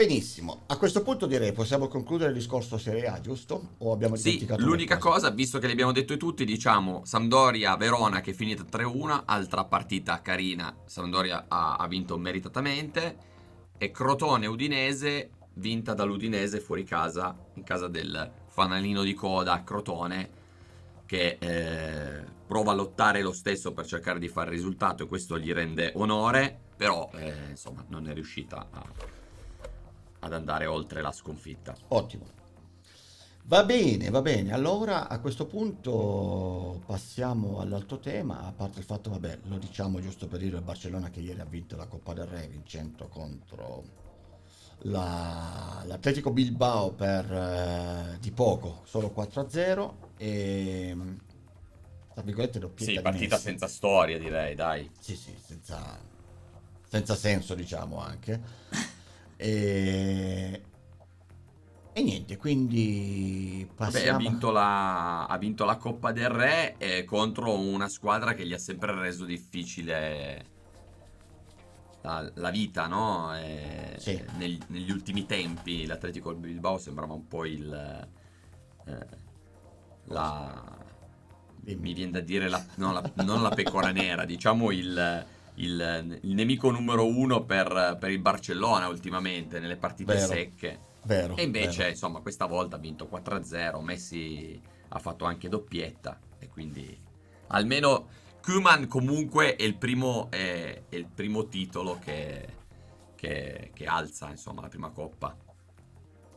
Benissimo, 0.00 0.62
a 0.68 0.78
questo 0.78 1.02
punto 1.02 1.26
direi 1.26 1.52
possiamo 1.52 1.86
concludere 1.86 2.30
il 2.30 2.36
discorso 2.38 2.78
Serie 2.78 3.06
A, 3.06 3.20
giusto? 3.20 3.74
O 3.80 3.92
abbiamo 3.92 4.16
dimenticato 4.16 4.58
Sì, 4.58 4.66
l'unica 4.66 4.96
cosa, 4.96 5.28
visto 5.28 5.58
che 5.58 5.66
li 5.66 5.72
abbiamo 5.72 5.92
detto 5.92 6.16
tutti, 6.16 6.46
diciamo 6.46 7.02
Sampdoria-Verona 7.04 8.22
che 8.22 8.30
è 8.30 8.32
finita 8.32 8.62
3-1, 8.62 9.24
altra 9.26 9.66
partita 9.66 10.22
carina, 10.22 10.74
Sampdoria 10.86 11.44
ha, 11.48 11.76
ha 11.76 11.86
vinto 11.86 12.16
meritatamente, 12.16 13.16
e 13.76 13.90
Crotone-Udinese 13.90 15.32
vinta 15.56 15.92
dall'Udinese 15.92 16.60
fuori 16.60 16.84
casa, 16.84 17.36
in 17.56 17.62
casa 17.62 17.86
del 17.86 18.32
fanalino 18.46 19.02
di 19.02 19.12
coda 19.12 19.62
Crotone, 19.62 20.30
che 21.04 21.36
eh, 21.38 22.24
prova 22.46 22.72
a 22.72 22.74
lottare 22.74 23.20
lo 23.20 23.32
stesso 23.32 23.74
per 23.74 23.84
cercare 23.84 24.18
di 24.18 24.28
fare 24.28 24.48
il 24.48 24.56
risultato 24.56 25.02
e 25.02 25.06
questo 25.06 25.38
gli 25.38 25.52
rende 25.52 25.92
onore, 25.96 26.58
però 26.74 27.10
eh, 27.16 27.50
insomma 27.50 27.84
non 27.88 28.08
è 28.08 28.14
riuscita 28.14 28.66
a 28.70 29.18
ad 30.20 30.32
andare 30.32 30.66
oltre 30.66 31.00
la 31.02 31.12
sconfitta. 31.12 31.76
Ottimo. 31.88 32.38
Va 33.44 33.64
bene, 33.64 34.10
va 34.10 34.22
bene. 34.22 34.52
Allora 34.52 35.08
a 35.08 35.18
questo 35.18 35.46
punto 35.46 36.82
passiamo 36.86 37.58
all'altro 37.60 37.98
tema, 37.98 38.42
a 38.42 38.52
parte 38.52 38.78
il 38.78 38.84
fatto, 38.84 39.10
vabbè, 39.10 39.40
lo 39.44 39.58
diciamo 39.58 40.00
giusto 40.00 40.28
per 40.28 40.38
dire 40.38 40.56
il 40.56 40.62
Barcellona 40.62 41.10
che 41.10 41.20
ieri 41.20 41.40
ha 41.40 41.44
vinto 41.44 41.76
la 41.76 41.86
Coppa 41.86 42.12
del 42.12 42.26
Re 42.26 42.46
vincendo 42.46 43.08
contro 43.08 43.82
la, 44.82 45.82
l'Atletico 45.84 46.30
Bilbao 46.30 46.92
per 46.92 47.32
eh, 47.32 48.18
di 48.20 48.30
poco, 48.30 48.82
solo 48.84 49.12
4-0 49.14 49.92
e 50.16 50.96
tra 52.12 52.22
virgolette 52.22 52.58
doppietta 52.58 52.92
Sì, 52.92 53.00
partita 53.00 53.36
senza 53.36 53.66
storia 53.66 54.18
direi, 54.18 54.54
dai. 54.54 54.88
Sì, 54.98 55.16
sì, 55.16 55.34
senza, 55.42 55.98
senza 56.86 57.14
senso 57.14 57.54
diciamo 57.54 57.98
anche. 57.98 58.40
E, 59.42 60.62
e 61.94 62.02
niente, 62.02 62.36
quindi 62.36 63.66
passiamo... 63.74 64.18
Beh, 64.18 64.26
ha, 64.26 64.28
vinto 64.28 64.50
la, 64.50 65.24
ha 65.24 65.38
vinto 65.38 65.64
la 65.64 65.76
Coppa 65.76 66.12
del 66.12 66.28
Re 66.28 66.76
eh, 66.76 67.04
contro 67.04 67.58
una 67.58 67.88
squadra 67.88 68.34
che 68.34 68.46
gli 68.46 68.52
ha 68.52 68.58
sempre 68.58 68.94
reso 68.94 69.24
difficile 69.24 70.44
la, 72.02 72.30
la 72.34 72.50
vita, 72.50 72.86
no? 72.86 73.34
E, 73.34 73.94
sì. 73.96 74.22
nel, 74.36 74.58
negli 74.66 74.90
ultimi 74.90 75.24
tempi 75.24 75.86
l'Atletico 75.86 76.34
Bilbao 76.34 76.76
sembrava 76.76 77.14
un 77.14 77.26
po' 77.26 77.46
il... 77.46 78.08
Eh, 78.84 79.06
la... 80.04 80.78
Mi 81.62 81.94
viene 81.94 82.10
da 82.10 82.20
dire 82.20 82.50
la, 82.50 82.62
no, 82.76 82.92
la, 82.92 83.10
non 83.24 83.40
la 83.40 83.50
pecora 83.50 83.90
nera, 83.90 84.26
diciamo 84.26 84.70
il 84.70 85.24
il, 85.60 86.18
il 86.22 86.34
nemico 86.34 86.70
numero 86.70 87.06
uno 87.06 87.44
per, 87.44 87.96
per, 87.98 88.10
il 88.10 88.18
Barcellona 88.18 88.88
ultimamente 88.88 89.58
nelle 89.58 89.76
partite 89.76 90.14
vero, 90.14 90.26
secche. 90.26 90.80
Vero, 91.04 91.36
e 91.36 91.42
invece, 91.42 91.78
vero. 91.78 91.90
insomma, 91.90 92.20
questa 92.20 92.46
volta 92.46 92.76
ha 92.76 92.78
vinto 92.78 93.08
4-0. 93.10 93.80
Messi 93.82 94.60
ha 94.88 94.98
fatto 94.98 95.24
anche 95.24 95.48
doppietta. 95.48 96.18
E 96.38 96.48
quindi 96.48 96.98
almeno 97.48 98.08
Kuman 98.42 98.86
comunque 98.86 99.56
è 99.56 99.62
il 99.62 99.76
primo, 99.76 100.30
è, 100.30 100.82
è 100.88 100.96
il 100.96 101.06
primo 101.06 101.48
titolo 101.48 101.98
che, 101.98 102.48
che, 103.14 103.70
che, 103.74 103.84
alza, 103.86 104.30
insomma, 104.30 104.62
la 104.62 104.68
prima 104.68 104.90
coppa. 104.90 105.36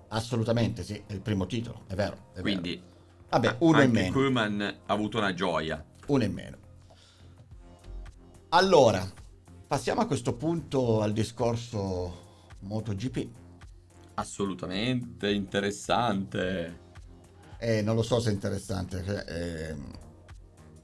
Assolutamente 0.09 0.83
sì, 0.83 1.01
è 1.07 1.13
il 1.13 1.21
primo 1.21 1.45
titolo, 1.45 1.83
è 1.87 1.95
vero. 1.95 2.31
È 2.33 2.41
quindi, 2.41 2.75
vero. 2.75 2.91
Vabbè, 3.29 3.55
uno 3.59 3.81
in 3.81 3.91
meno. 3.91 4.11
Kuman 4.11 4.61
ha 4.61 4.93
avuto 4.93 5.17
una 5.17 5.33
gioia. 5.33 5.83
Uno 6.07 6.23
in 6.23 6.33
meno. 6.33 6.57
Allora, 8.55 9.11
passiamo 9.65 10.01
a 10.01 10.05
questo 10.05 10.35
punto 10.35 11.01
al 11.01 11.11
discorso 11.11 12.51
MotoGP. 12.59 13.27
Assolutamente 14.13 15.31
interessante. 15.31 16.79
Eh, 17.57 17.81
non 17.81 17.95
lo 17.95 18.03
so 18.03 18.19
se 18.19 18.29
è 18.29 18.31
interessante. 18.31 19.25
Eh, 19.27 19.75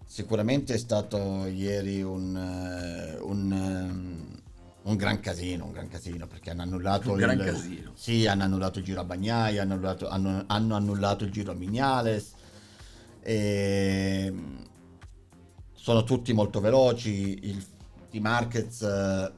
sicuramente 0.03 0.73
è 0.73 0.77
stato 0.79 1.45
ieri 1.45 2.01
un, 2.01 2.33
uh, 2.33 3.29
un, 3.29 3.51
uh, 3.51 4.89
un, 4.89 4.95
gran 4.95 5.19
casino, 5.19 5.65
un 5.65 5.71
gran 5.71 5.89
casino 5.89 6.25
perché 6.25 6.49
hanno 6.49 6.63
annullato 6.63 7.11
un 7.11 7.19
il, 7.19 7.21
gran 7.21 7.37
casino. 7.37 7.91
Sì, 7.93 8.25
hanno 8.25 8.45
annullato 8.45 8.79
il 8.79 8.85
giro 8.85 9.01
a 9.01 9.03
Bagnai, 9.03 9.59
hanno 9.59 9.73
annullato, 9.73 10.09
hanno, 10.09 10.43
hanno 10.47 10.75
annullato 10.75 11.23
il 11.23 11.29
giro 11.29 11.51
a 11.51 11.55
Mignales. 11.55 12.33
E, 13.21 14.33
sono 15.81 16.03
tutti 16.03 16.33
molto 16.33 16.59
veloci, 16.59 17.39
il, 17.43 17.65
i 18.11 18.19
Markets 18.19 18.81
eh, 18.81 19.31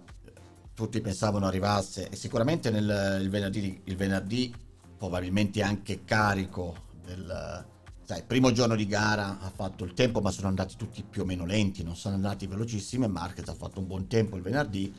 tutti 0.74 1.00
pensavano 1.00 1.46
arrivasse 1.46 2.10
e 2.10 2.16
sicuramente 2.16 2.72
nel, 2.72 3.20
il, 3.22 3.30
venerdì, 3.30 3.82
il 3.84 3.96
venerdì 3.96 4.52
probabilmente 4.98 5.62
anche 5.62 6.04
carico 6.04 6.90
del 7.06 7.66
sai, 8.04 8.24
primo 8.24 8.52
giorno 8.52 8.76
di 8.76 8.88
gara 8.88 9.40
ha 9.40 9.52
fatto 9.52 9.84
il 9.84 9.94
tempo 9.94 10.20
ma 10.20 10.32
sono 10.32 10.48
andati 10.48 10.76
tutti 10.76 11.04
più 11.04 11.22
o 11.22 11.26
meno 11.26 11.46
lenti, 11.46 11.84
non 11.84 11.96
sono 11.96 12.16
andati 12.16 12.48
velocissimi 12.48 13.06
e 13.06 13.08
Marquez 13.08 13.48
ha 13.48 13.54
fatto 13.54 13.80
un 13.80 13.86
buon 13.86 14.08
tempo 14.08 14.36
il 14.36 14.42
venerdì. 14.42 14.92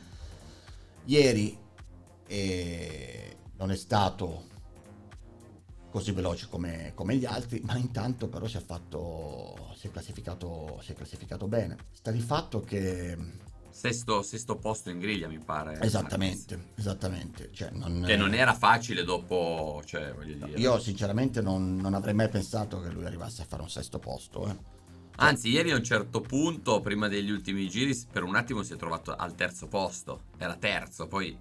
Ieri 1.05 1.57
eh, 2.25 3.37
non 3.57 3.69
è 3.69 3.75
stato 3.75 4.45
così 5.93 6.11
veloce 6.11 6.47
come, 6.49 6.93
come, 6.95 7.15
gli 7.17 7.25
altri, 7.25 7.61
ma 7.63 7.77
intanto 7.77 8.27
però 8.27 8.47
si 8.47 8.57
è 8.57 8.59
fatto, 8.59 9.75
si 9.77 9.85
è 9.85 9.91
classificato, 9.91 10.79
si 10.81 10.91
è 10.91 10.95
classificato 10.95 11.47
bene. 11.47 11.77
Sta 11.91 12.09
di 12.09 12.19
fatto 12.19 12.61
che... 12.61 13.15
Sesto, 13.69 14.23
sesto 14.23 14.55
posto 14.55 14.89
in 14.89 14.97
griglia 14.97 15.27
mi 15.27 15.37
pare. 15.37 15.79
Esattamente, 15.81 16.55
Marquez. 16.55 16.77
esattamente. 16.79 17.49
Cioè, 17.51 17.69
non, 17.73 18.01
che 18.07 18.15
non 18.15 18.33
era 18.33 18.55
facile 18.55 19.03
dopo, 19.03 19.83
cioè, 19.85 20.11
voglio 20.13 20.33
dire. 20.43 20.59
Io 20.59 20.79
sinceramente 20.79 21.41
non, 21.41 21.75
non, 21.75 21.93
avrei 21.93 22.15
mai 22.15 22.29
pensato 22.29 22.79
che 22.79 22.89
lui 22.89 23.05
arrivasse 23.05 23.43
a 23.43 23.45
fare 23.45 23.61
un 23.61 23.69
sesto 23.69 23.99
posto. 23.99 24.49
Eh. 24.49 24.57
Anzi, 25.17 25.49
ieri 25.49 25.71
a 25.71 25.75
un 25.75 25.83
certo 25.83 26.21
punto, 26.21 26.81
prima 26.81 27.07
degli 27.07 27.29
ultimi 27.29 27.69
giri, 27.69 27.95
per 28.11 28.23
un 28.23 28.35
attimo 28.35 28.63
si 28.63 28.73
è 28.73 28.77
trovato 28.77 29.15
al 29.15 29.35
terzo 29.35 29.67
posto. 29.67 30.21
Era 30.39 30.55
terzo, 30.55 31.07
poi... 31.07 31.37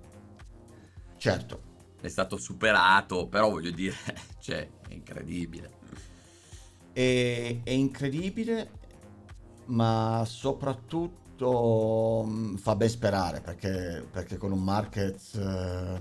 Certo, 1.17 1.72
è 2.03 2.09
stato 2.09 2.37
superato, 2.37 3.29
però 3.29 3.49
voglio 3.49 3.71
dire, 3.71 3.95
cioè, 4.41 4.69
è 4.89 4.93
incredibile. 4.93 5.71
È, 6.93 7.61
è 7.63 7.71
incredibile, 7.71 8.71
ma 9.67 10.25
soprattutto 10.27 12.25
mh, 12.27 12.57
fa 12.57 12.75
ben 12.75 12.89
sperare 12.89 13.41
perché, 13.41 14.05
perché 14.11 14.37
con 14.37 14.53
un 14.53 14.63
Marquez 14.63 15.35
eh, 15.35 16.01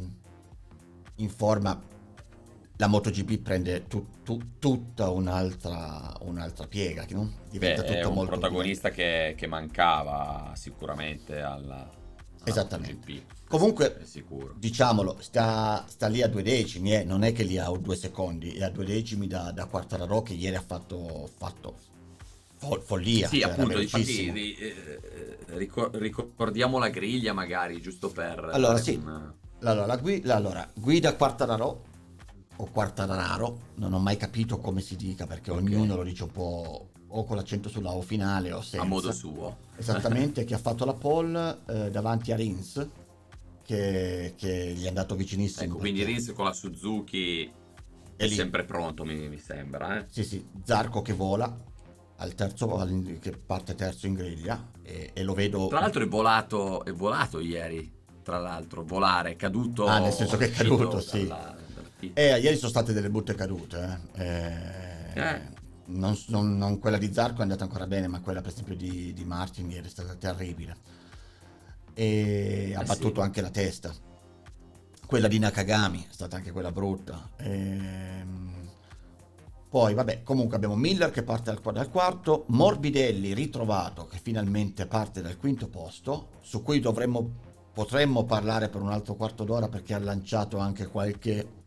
in 1.16 1.30
forma 1.30 1.80
la 2.78 2.88
MotoGP 2.88 3.38
prende 3.38 3.88
tu- 3.88 4.08
tu- 4.24 4.58
tutta 4.58 5.10
un'altra, 5.12 6.16
un'altra 6.22 6.66
piega, 6.66 7.06
no? 7.12 7.32
diventa 7.48 7.84
Beh, 7.84 7.88
tutto 7.88 8.00
è 8.00 8.06
un 8.06 8.14
molto 8.16 8.40
protagonista 8.40 8.90
che, 8.90 9.36
che 9.38 9.46
mancava 9.46 10.52
sicuramente 10.56 11.40
alla 11.40 12.01
Esattamente. 12.44 12.94
MotoGP. 12.94 13.22
Comunque, 13.48 14.02
diciamolo, 14.58 15.18
sta, 15.20 15.86
sta 15.88 16.08
lì 16.08 16.22
a 16.22 16.28
due 16.28 16.42
decimi, 16.42 16.94
eh, 16.94 17.04
non 17.04 17.24
è 17.24 17.34
che 17.34 17.44
lì 17.44 17.58
ha 17.58 17.70
due 17.70 17.96
secondi, 17.96 18.52
è 18.54 18.64
a 18.64 18.70
due 18.70 18.86
decimi 18.86 19.28
da, 19.28 19.52
da 19.52 19.66
Quartararo 19.66 20.22
che 20.22 20.34
ieri 20.34 20.56
ha 20.56 20.64
fatto, 20.66 21.30
fatto 21.38 21.76
fol- 22.58 22.82
follia. 22.82 23.28
Sì, 23.28 23.42
cioè, 23.42 23.52
appunto, 23.52 23.80
infatti 23.80 24.32
ri- 24.32 24.56
eh, 24.56 25.38
ricor- 25.58 25.96
ricordiamo 25.98 26.78
la 26.80 26.90
griglia 26.90 27.34
magari, 27.34 27.82
giusto 27.82 28.10
per... 28.10 28.50
Allora, 28.54 28.78
sì. 28.78 28.96
un- 28.96 29.34
Allora, 29.64 29.86
la 29.86 29.98
gui- 29.98 30.22
la- 30.24 30.36
allora, 30.36 30.68
guida 30.74 31.14
Quartararo 31.16 31.84
o 32.56 32.66
Quartararo, 32.72 33.60
non 33.76 33.94
ho 33.94 34.00
mai 34.00 34.16
capito 34.18 34.60
come 34.60 34.82
si 34.82 34.96
dica 34.96 35.28
perché 35.28 35.52
Ok. 35.52 35.58
ognuno 35.58 35.96
lo 35.98 36.04
dice 36.04 36.24
un 36.24 36.32
po' 36.32 36.90
o 37.14 37.24
con 37.26 37.36
l'accento 37.36 37.70
sulla 37.70 37.92
O 37.92 38.02
finale 38.02 38.52
o 38.52 38.62
senza. 38.62 38.82
a 38.86 38.88
modo 38.88 39.12
suo. 39.12 39.58
Esattamente, 39.78 40.44
che 40.46 40.54
ha 40.54 40.58
fatto 40.60 40.86
la 40.86 40.94
pole 40.94 41.60
eh, 41.68 41.92
davanti 41.92 42.32
a 42.32 42.36
Rins, 42.36 42.88
che, 43.64 44.34
che 44.38 44.74
gli 44.76 44.86
è 44.86 44.88
andato 44.88 45.16
vicinissimo. 45.16 45.72
Ecco, 45.74 45.78
quindi 45.80 46.04
Rins 46.04 46.32
con 46.34 46.46
la 46.46 46.54
Suzuki 46.54 47.52
è, 48.16 48.26
lì. 48.28 48.34
sempre 48.34 48.64
pronto, 48.64 49.04
mi, 49.06 49.28
mi 49.30 49.38
sembra. 49.38 50.00
Eh? 50.00 50.06
Sì, 50.10 50.24
sì, 50.24 50.46
Zarco 50.64 51.02
che 51.02 51.14
vola, 51.14 51.54
al 52.18 52.34
terzo, 52.36 52.76
al- 52.78 53.18
che 53.20 53.32
parte 53.32 53.76
terzo 53.76 54.08
in 54.08 54.14
griglia 54.14 54.70
e, 54.84 55.12
e 55.14 55.24
lo 55.24 55.34
vedo... 55.34 55.68
Tra 55.68 55.80
l'altro 55.80 56.04
è 56.04 56.08
volato, 56.08 56.84
è 56.86 56.92
volato 56.94 57.40
ieri, 57.40 57.92
tra 58.24 58.38
l'altro, 58.40 58.84
volare, 58.84 59.32
è 59.32 59.36
caduto... 59.36 59.86
Ah, 59.88 60.00
nel 60.00 60.12
senso 60.14 60.38
che 60.38 60.46
è 60.46 60.52
caduto, 60.52 61.00
sì. 61.00 61.28
dalla- 61.28 61.56
dal 61.74 61.90
titolo. 61.98 62.28
Eh, 62.28 62.40
ieri 62.40 62.56
sono 62.58 62.70
state 62.70 62.94
delle 62.94 63.10
brutte 63.10 63.34
cadute. 63.36 64.02
eh. 64.16 64.24
Eh, 65.14 65.20
Eh. 65.20 65.42
Non, 65.94 66.18
non- 66.28 66.58
non 66.58 66.80
quella 66.80 66.98
di 66.98 67.12
Zarco 67.14 67.40
è 67.40 67.42
andata 67.44 67.64
ancora 67.64 67.88
bene, 67.88 68.08
ma 68.08 68.22
quella 68.22 68.42
per 68.42 68.52
esempio 68.52 68.76
di, 68.76 69.14
di 69.14 69.26
Martin 69.26 69.70
è 69.72 69.88
stata 69.88 70.16
terribile. 70.16 70.78
E 71.94 72.74
ha 72.76 72.82
Eh 72.82 72.86
battuto 72.86 73.22
sì. 73.22 73.22
anche 73.22 73.42
la 73.42 73.50
testa. 73.52 73.94
Quella 75.06 75.28
di 75.28 75.40
Nakagami 75.40 76.04
è 76.10 76.14
stata 76.14 76.38
anche 76.38 76.52
quella 76.52 76.72
brutta. 76.72 77.32
Ehm, 77.38 78.72
Poi, 79.70 79.94
vabbè, 79.94 80.24
comunque 80.24 80.56
abbiamo 80.58 80.76
Miller 80.76 81.12
che 81.12 81.24
parte 81.24 81.52
dal, 81.54 81.74
dal 81.74 81.90
quarto, 81.90 82.46
Morbidelli 82.50 83.34
ritrovato 83.34 84.06
che 84.08 84.20
finalmente 84.20 84.86
parte 84.88 85.22
dal 85.22 85.38
quinto 85.38 85.70
posto, 85.70 86.32
su 86.42 86.62
cui 86.62 86.80
dovremmo, 86.82 87.30
potremmo 87.74 88.26
parlare 88.26 88.70
per 88.70 88.82
un 88.82 88.92
altro 88.92 89.16
quarto 89.16 89.44
d'ora 89.46 89.70
perché 89.70 89.94
ha 89.94 90.00
lanciato 90.00 90.58
anche 90.58 90.88
qualche 90.88 91.61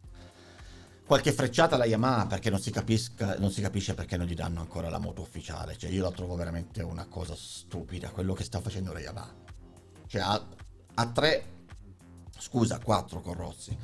qualche 1.06 1.32
frecciata 1.32 1.74
alla 1.74 1.84
Yamaha 1.84 2.26
perché 2.26 2.50
non 2.50 2.60
si, 2.60 2.70
capisca, 2.70 3.36
non 3.38 3.50
si 3.50 3.60
capisce 3.60 3.94
perché 3.94 4.16
non 4.16 4.26
gli 4.26 4.34
danno 4.34 4.60
ancora 4.60 4.88
la 4.88 4.98
moto 4.98 5.20
ufficiale. 5.22 5.76
Cioè, 5.76 5.90
io 5.90 6.02
la 6.02 6.10
trovo 6.10 6.34
veramente 6.34 6.82
una 6.82 7.06
cosa 7.06 7.34
stupida 7.36 8.10
quello 8.10 8.32
che 8.34 8.44
sta 8.44 8.60
facendo 8.60 8.92
la 8.92 9.00
Yamaha. 9.00 9.34
Cioè, 10.06 10.20
ha, 10.22 10.46
ha 10.94 11.06
tre, 11.08 11.44
scusa, 12.38 12.78
quattro 12.78 13.20
con 13.20 13.34
Rossi. 13.34 13.76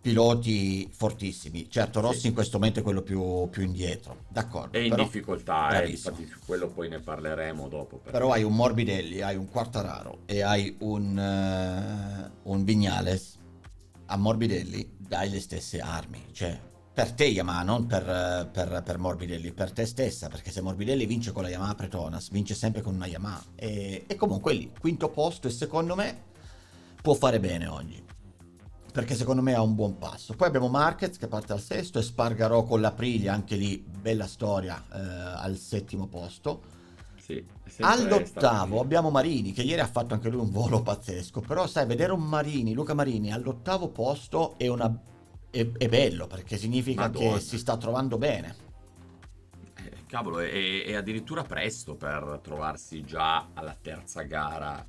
Piloti 0.00 0.88
fortissimi. 0.90 1.68
Certo, 1.68 2.00
Rossi 2.00 2.20
Sì. 2.20 2.26
in 2.28 2.32
questo 2.32 2.56
momento 2.58 2.80
è 2.80 2.82
quello 2.82 3.02
più, 3.02 3.48
più 3.50 3.62
indietro. 3.62 4.24
D'accordo. 4.28 4.78
È 4.78 4.80
in 4.80 4.88
però- 4.90 5.02
difficoltà, 5.02 5.82
eh, 5.82 5.90
infatti 5.90 6.26
quello 6.46 6.68
poi 6.68 6.88
ne 6.88 7.00
parleremo 7.00 7.68
dopo. 7.68 7.98
però. 7.98 8.10
Però 8.12 8.32
hai 8.32 8.42
un 8.42 8.54
Morbidelli, 8.54 9.20
hai 9.20 9.36
un 9.36 9.46
Quartararo 9.50 10.20
e 10.24 10.40
hai 10.42 10.74
un, 10.80 11.18
eh, 11.18 12.30
un 12.44 12.64
Vignales. 12.64 13.36
A 14.12 14.16
Morbidelli 14.16 14.96
dai 14.98 15.30
le 15.30 15.38
stesse 15.38 15.78
armi. 15.78 16.26
Cioè, 16.32 16.60
per 16.92 17.12
te 17.12 17.26
Yamaha, 17.26 17.62
non 17.62 17.86
per, 17.86 18.50
per- 18.52 18.82
per 18.84 18.98
Morbidelli, 18.98 19.52
per 19.52 19.70
te 19.70 19.86
stessa. 19.86 20.28
Perché 20.28 20.50
se 20.50 20.60
Morbidelli 20.60 21.06
vince 21.06 21.30
con 21.30 21.44
la 21.44 21.48
Yamaha 21.48 21.74
Pretonas, 21.76 22.30
vince 22.30 22.54
sempre 22.54 22.82
con 22.82 22.94
una 22.94 23.06
Yamaha. 23.06 23.44
E, 23.54 24.04
e 24.08 24.16
comunque 24.16 24.52
lì, 24.52 24.72
quinto 24.80 25.10
posto 25.10 25.46
e 25.46 25.50
secondo 25.50 25.94
me 25.94 26.24
può 27.00 27.14
fare 27.14 27.38
bene 27.38 27.68
oggi. 27.68 28.04
Perché 28.92 29.14
secondo 29.14 29.42
me 29.42 29.54
ha 29.54 29.62
un 29.62 29.76
buon 29.76 29.96
passo. 29.98 30.34
Poi 30.34 30.48
abbiamo 30.48 30.66
Marquez 30.66 31.16
che 31.16 31.28
parte 31.28 31.52
al 31.52 31.60
sesto 31.60 32.00
e 32.00 32.02
Spargarò 32.02 32.64
con 32.64 32.80
l'Aprilia, 32.80 33.32
anche 33.32 33.54
lì 33.54 33.78
bella 33.78 34.26
storia, 34.26 34.84
eh, 34.92 34.98
al 34.98 35.56
settimo 35.56 36.08
posto. 36.08 36.78
Sì, 37.66 37.82
All'ottavo 37.82 38.80
abbiamo 38.80 39.10
Marini, 39.10 39.52
che 39.52 39.62
ieri 39.62 39.80
ha 39.80 39.86
fatto 39.86 40.14
anche 40.14 40.28
lui 40.28 40.40
un 40.40 40.50
volo 40.50 40.82
pazzesco. 40.82 41.40
Però, 41.40 41.66
sai, 41.66 41.86
vedere 41.86 42.12
un 42.12 42.22
Marini, 42.22 42.72
Luca 42.72 42.94
Marini, 42.94 43.32
all'ottavo 43.32 43.88
posto 43.88 44.54
è, 44.56 44.66
una, 44.66 44.92
è, 45.50 45.66
è 45.76 45.88
bello 45.88 46.26
perché 46.26 46.56
significa 46.56 47.02
Madonna. 47.02 47.34
che 47.34 47.40
si 47.40 47.58
sta 47.58 47.76
trovando 47.76 48.18
bene. 48.18 48.56
Eh, 49.76 50.06
cavolo, 50.06 50.40
è, 50.40 50.84
è 50.84 50.94
addirittura 50.94 51.44
presto 51.44 51.94
per 51.94 52.40
trovarsi 52.42 53.02
già 53.02 53.48
alla 53.54 53.76
terza 53.80 54.22
gara 54.22 54.84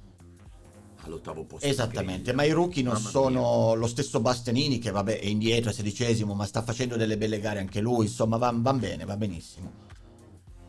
all'ottavo 1.04 1.44
posto. 1.44 1.68
Esattamente, 1.68 2.34
ma 2.34 2.44
i 2.44 2.52
rookie 2.52 2.84
non 2.84 2.94
Mamma 2.94 3.10
sono 3.10 3.74
lo 3.76 3.88
stesso 3.88 4.20
Bastianini, 4.20 4.80
che 4.80 4.92
vabbè 4.92 5.20
è 5.20 5.26
indietro, 5.26 5.70
è 5.70 5.74
sedicesimo, 5.74 6.34
ma 6.34 6.46
sta 6.46 6.62
facendo 6.62 6.96
delle 6.96 7.18
belle 7.18 7.40
gare 7.40 7.60
anche 7.60 7.80
lui. 7.80 8.06
Insomma, 8.06 8.38
va, 8.38 8.52
va 8.54 8.74
bene, 8.74 9.06
va 9.06 9.18
benissimo. 9.18 9.90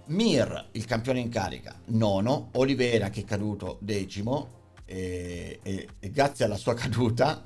Mir, 0.07 0.69
il 0.73 0.85
campione 0.85 1.21
in 1.21 1.29
carica, 1.29 1.81
nono. 1.87 2.51
Olivera, 2.55 3.09
che 3.11 3.21
è 3.21 3.25
caduto 3.25 3.79
decimo. 3.81 4.61
E, 4.85 5.61
e- 5.63 5.97
e 5.99 6.11
grazie 6.11 6.45
alla 6.45 6.57
sua 6.57 6.75
caduta, 6.75 7.43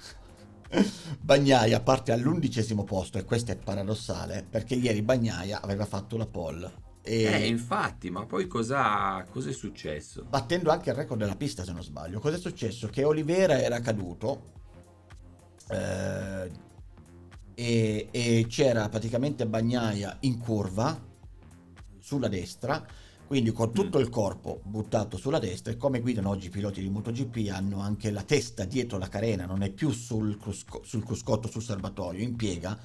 Bagnaia 1.21 1.81
parte 1.83 2.12
all'undicesimo 2.12 2.85
posto. 2.85 3.19
E 3.19 3.25
questo 3.25 3.53
è 3.53 3.57
paradossale 3.57 4.47
perché 4.49 4.75
ieri 4.75 5.03
Bagnaia 5.03 5.61
aveva 5.61 5.85
fatto 5.87 6.16
la 6.16 6.27
pole. 6.27 6.85
E 7.03 7.38
Eh, 7.40 7.47
infatti, 7.49 8.11
ma 8.11 8.25
poi 8.27 8.47
cosa 8.47 9.23
cosa 9.31 9.51
è 9.51 9.53
successo? 9.53 10.29
battendo 10.29 10.71
anche 10.71 10.90
il 10.90 10.97
record 10.97 11.19
della 11.21 11.37
pista 11.37 11.64
se 11.64 11.73
non 11.73 11.83
sbaglio. 11.83 12.21
Cos'è 12.21 12.38
successo? 12.38 12.88
Che 12.88 13.03
Olivera 13.05 13.59
era 13.61 13.81
caduto 13.81 14.53
eh, 15.69 16.51
e, 17.55 18.09
e 18.11 18.47
c'era 18.49 18.88
praticamente 18.88 19.47
Bagnaia 19.47 20.16
in 20.21 20.38
curva 20.38 21.06
sulla 22.07 22.29
destra, 22.29 22.87
quindi 23.27 23.51
con 23.51 23.73
tutto 23.73 23.99
Mm. 23.99 24.03
il 24.03 24.09
corpo 24.11 24.61
buttato 24.62 25.16
sulla 25.16 25.40
destra 25.40 25.73
e 25.73 25.77
come 25.77 26.01
guidano 26.01 26.29
oggi 26.29 26.47
i 26.47 26.51
piloti 26.51 26.81
di 26.81 26.88
MotoGP 26.88 27.51
hanno 27.51 27.81
anche 27.81 28.12
la 28.12 28.23
testa 28.23 28.64
dietro 28.64 28.97
la 28.97 29.09
carena, 29.09 29.45
non 29.45 29.62
è 29.62 29.71
più 29.71 29.90
sul, 29.90 30.38
crusco- 30.38 30.83
sul 30.85 31.03
cruscotto 31.05 31.49
sul 31.49 31.62
serbatoio, 31.62 32.23
in 32.23 32.37
piega. 32.37 32.79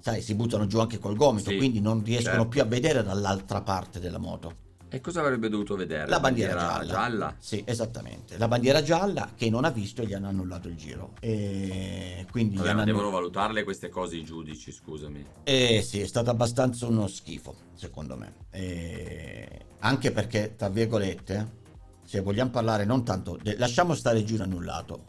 Sai, 0.00 0.22
si 0.22 0.34
buttano 0.34 0.66
giù 0.66 0.80
anche 0.80 0.98
col 0.98 1.14
gomito, 1.14 1.50
Sì, 1.50 1.56
quindi 1.56 1.80
non 1.80 2.02
riescono 2.02 2.34
certo. 2.38 2.48
più 2.48 2.60
a 2.62 2.64
vedere 2.64 3.04
dall'altra 3.04 3.60
parte 3.62 4.00
della 4.00 4.18
moto. 4.18 4.68
E 4.92 5.00
cosa 5.00 5.20
avrebbe 5.20 5.48
dovuto 5.48 5.76
vedere? 5.76 6.08
La 6.08 6.18
bandiera, 6.18 6.58
gialla. 6.58 6.84
gialla? 6.84 7.36
Sì, 7.38 7.62
esattamente. 7.64 8.36
La 8.38 8.48
bandiera 8.48 8.82
gialla 8.82 9.30
che 9.36 9.48
non 9.48 9.64
ha 9.64 9.70
visto 9.70 10.02
e 10.02 10.06
gli 10.06 10.14
hanno 10.14 10.26
annullato 10.28 10.66
il 10.66 10.74
giro. 10.74 11.12
E 11.20 12.26
quindi 12.30 12.56
Vabbè, 12.56 12.70
hanno 12.70 12.84
devono 12.84 13.10
valutarle 13.10 13.62
queste 13.62 13.88
cose 13.88 14.16
i 14.16 14.24
giudici, 14.24 14.72
scusami. 14.72 15.24
Eh 15.44 15.80
sì, 15.82 16.00
è 16.00 16.06
stato 16.06 16.30
abbastanza 16.30 16.86
uno 16.86 17.06
schifo, 17.06 17.54
secondo 17.74 18.16
me. 18.16 18.34
E 18.50 19.64
Anche 19.78 20.10
perché, 20.10 20.54
tra 20.56 20.68
virgolette, 20.68 21.58
se 22.04 22.20
vogliamo 22.20 22.50
parlare 22.50 22.84
non 22.84 23.04
tanto... 23.04 23.38
de- 23.40 23.56
Lasciamo 23.58 23.94
stare 23.94 24.18
il 24.18 24.26
giro 24.26 24.42
annullato. 24.42 25.04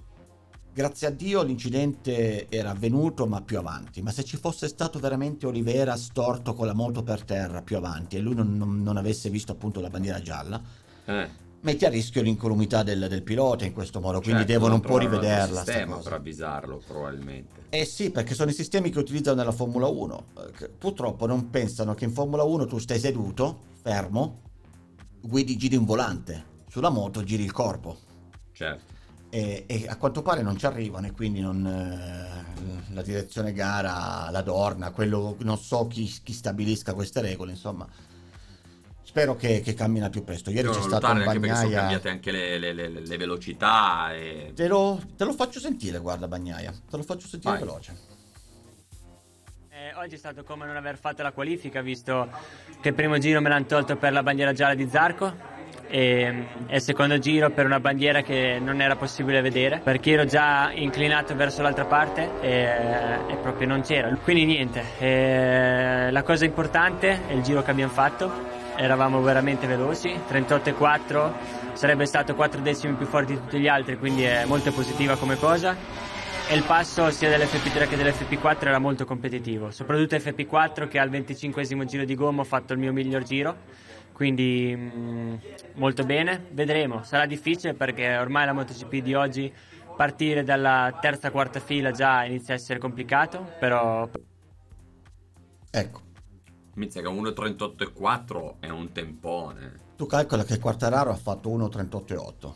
Grazie 0.73 1.07
a 1.07 1.09
Dio 1.09 1.41
l'incidente 1.43 2.47
era 2.49 2.69
avvenuto 2.69 3.25
ma 3.27 3.41
più 3.41 3.57
avanti, 3.57 4.01
ma 4.01 4.11
se 4.11 4.23
ci 4.23 4.37
fosse 4.37 4.69
stato 4.69 4.99
veramente 4.99 5.45
Olivera 5.45 5.97
storto 5.97 6.53
con 6.53 6.65
la 6.65 6.73
moto 6.73 7.03
per 7.03 7.23
terra 7.23 7.61
più 7.61 7.75
avanti 7.75 8.15
e 8.15 8.19
lui 8.21 8.35
non, 8.35 8.55
non- 8.55 8.81
non 8.81 8.95
avesse 8.95 9.29
visto 9.29 9.51
appunto 9.51 9.81
la 9.81 9.89
bandiera 9.89 10.21
gialla, 10.21 10.61
Eh, 11.05 11.29
metti 11.59 11.83
a 11.83 11.89
rischio 11.89 12.21
l'incolumità 12.21 12.83
del, 12.83 13.07
del 13.09 13.21
pilota 13.21 13.65
in 13.65 13.73
questo 13.73 13.99
modo, 13.99 14.21
quindi 14.21 14.43
certo, 14.43 14.53
devono 14.53 14.75
un 14.75 14.79
po' 14.79 14.97
rivederla. 14.97 15.61
sta 15.61 15.71
sistema 15.73 15.97
per 15.97 16.13
avvisarlo, 16.13 16.81
probabilmente. 16.87 17.63
Eh 17.69 17.83
sì, 17.83 18.09
perché 18.09 18.33
sono 18.33 18.49
i 18.49 18.53
sistemi 18.53 18.91
che 18.91 18.99
utilizzano 18.99 19.37
nella 19.39 19.51
Formula 19.51 19.87
1. 19.87 20.23
eh, 20.61 20.69
Purtroppo 20.69 21.25
non 21.25 21.49
pensano 21.49 21.93
che 21.95 22.05
in 22.05 22.11
Formula 22.11 22.43
1 22.43 22.65
tu 22.65 22.77
stai 22.77 22.97
seduto, 22.99 23.59
fermo, 23.81 24.39
guidi, 25.19 25.57
giri 25.57 25.75
un 25.75 25.83
volante. 25.85 26.45
Sulla 26.69 26.89
moto 26.89 27.23
giri 27.23 27.43
il 27.43 27.51
corpo. 27.51 27.97
Certo. 28.53 28.99
E, 29.33 29.63
e 29.65 29.85
a 29.87 29.95
quanto 29.95 30.21
pare 30.21 30.41
non 30.41 30.57
ci 30.57 30.65
arrivano 30.65 31.07
e 31.07 31.11
quindi 31.13 31.39
non, 31.39 31.65
eh, 31.65 32.93
la 32.93 33.01
direzione 33.01 33.53
gara, 33.53 34.29
la 34.29 34.41
Dorna, 34.41 34.91
quello, 34.91 35.37
non 35.39 35.57
so 35.57 35.87
chi, 35.87 36.03
chi 36.21 36.33
stabilisca 36.33 36.93
queste 36.93 37.21
regole, 37.21 37.51
insomma. 37.51 37.87
Spero 39.03 39.35
che, 39.37 39.61
che 39.61 39.73
cammina 39.73 40.09
più 40.09 40.25
presto. 40.25 40.49
Ieri 40.49 40.63
Devono 40.63 40.81
c'è 40.81 40.87
stato 40.87 41.05
un 41.05 41.11
anche 41.21 41.23
perché 41.39 41.47
sono 41.47 41.57
Bagnaia. 41.61 41.79
cambiate 41.79 42.09
anche 42.09 42.31
le, 42.31 42.57
le- 42.59 42.73
le- 42.73 42.89
le 42.89 43.17
velocità 43.17 44.13
e... 44.13 44.51
Te 44.53 44.67
lo, 44.67 45.01
te 45.15 45.23
lo 45.23 45.31
faccio 45.33 45.59
sentire, 45.61 45.99
guarda 45.99 46.27
Bagnaia. 46.27 46.71
Te 46.89 46.97
lo 46.97 47.03
faccio 47.03 47.27
sentire 47.27 47.53
Vai. 47.53 47.63
veloce. 47.63 47.97
Eh, 49.69 49.93
oggi 49.95 50.15
è 50.15 50.17
stato 50.17 50.43
come 50.43 50.65
non 50.65 50.75
aver 50.75 50.97
fatto 50.97 51.23
la 51.23 51.31
qualifica, 51.31 51.81
visto 51.81 52.29
che 52.81 52.89
il 52.89 52.93
primo 52.93 53.17
giro 53.17 53.39
me 53.41 53.47
l'hanno 53.49 53.65
tolto 53.65 53.95
per 53.97 54.11
la 54.13 54.23
bandiera 54.23 54.51
gialla 54.53 54.75
di 54.75 54.87
Zarco 54.89 55.33
e, 55.91 56.47
e 56.67 56.75
il 56.75 56.81
secondo 56.81 57.19
giro 57.19 57.49
per 57.49 57.65
una 57.65 57.81
bandiera 57.81 58.21
che 58.21 58.59
non 58.59 58.79
era 58.81 58.95
possibile 58.95 59.41
vedere 59.41 59.81
perché 59.83 60.11
ero 60.11 60.25
già 60.25 60.71
inclinato 60.73 61.35
verso 61.35 61.61
l'altra 61.61 61.85
parte 61.85 62.29
e, 62.39 62.63
e 63.27 63.35
proprio 63.41 63.67
non 63.67 63.81
c'era. 63.81 64.09
Quindi 64.23 64.45
niente, 64.45 64.81
eh, 64.99 66.09
la 66.09 66.23
cosa 66.23 66.45
importante 66.45 67.27
è 67.27 67.33
il 67.33 67.41
giro 67.41 67.61
che 67.61 67.71
abbiamo 67.71 67.91
fatto, 67.91 68.31
eravamo 68.77 69.21
veramente 69.21 69.67
veloci, 69.67 70.09
38,4 70.29 71.31
sarebbe 71.73 72.05
stato 72.05 72.35
4 72.35 72.61
decimi 72.61 72.93
più 72.93 73.05
forti 73.05 73.33
di 73.33 73.39
tutti 73.39 73.59
gli 73.59 73.67
altri, 73.67 73.97
quindi 73.97 74.23
è 74.23 74.45
molto 74.45 74.71
positiva 74.71 75.17
come 75.17 75.35
cosa. 75.35 75.75
E 76.47 76.55
il 76.55 76.63
passo 76.63 77.09
sia 77.11 77.29
dell'FP3 77.29 77.87
che 77.87 77.95
dell'FP4 77.95 78.67
era 78.67 78.79
molto 78.79 79.05
competitivo, 79.05 79.71
soprattutto 79.71 80.15
FP4 80.15 80.87
che 80.87 80.99
al 80.99 81.09
25 81.09 81.63
giro 81.85 82.03
di 82.03 82.15
gomma 82.15 82.41
ho 82.41 82.45
fatto 82.45 82.73
il 82.73 82.79
mio 82.79 82.91
miglior 82.91 83.23
giro, 83.23 83.55
quindi 84.21 84.75
mm, 84.77 85.33
molto 85.77 86.05
bene, 86.05 86.45
vedremo, 86.51 87.01
sarà 87.01 87.25
difficile 87.25 87.73
perché 87.73 88.17
ormai 88.17 88.45
la 88.45 88.53
MotoGP 88.53 88.97
di 88.97 89.15
oggi 89.15 89.51
partire 89.97 90.43
dalla 90.43 90.95
terza 91.01 91.31
quarta 91.31 91.59
fila 91.59 91.89
già 91.89 92.23
inizia 92.23 92.53
a 92.53 92.57
essere 92.57 92.77
complicato, 92.77 93.53
però 93.57 94.07
Ecco, 95.71 96.01
Mizzica 96.75 97.09
1.38.4 97.09 98.59
è 98.59 98.69
un 98.69 98.91
tempone. 98.91 99.79
tu 99.95 100.05
calcola 100.05 100.43
che 100.43 100.59
Quartararo 100.59 101.09
ha 101.09 101.15
fatto 101.15 101.49
1.38,8. 101.49 102.53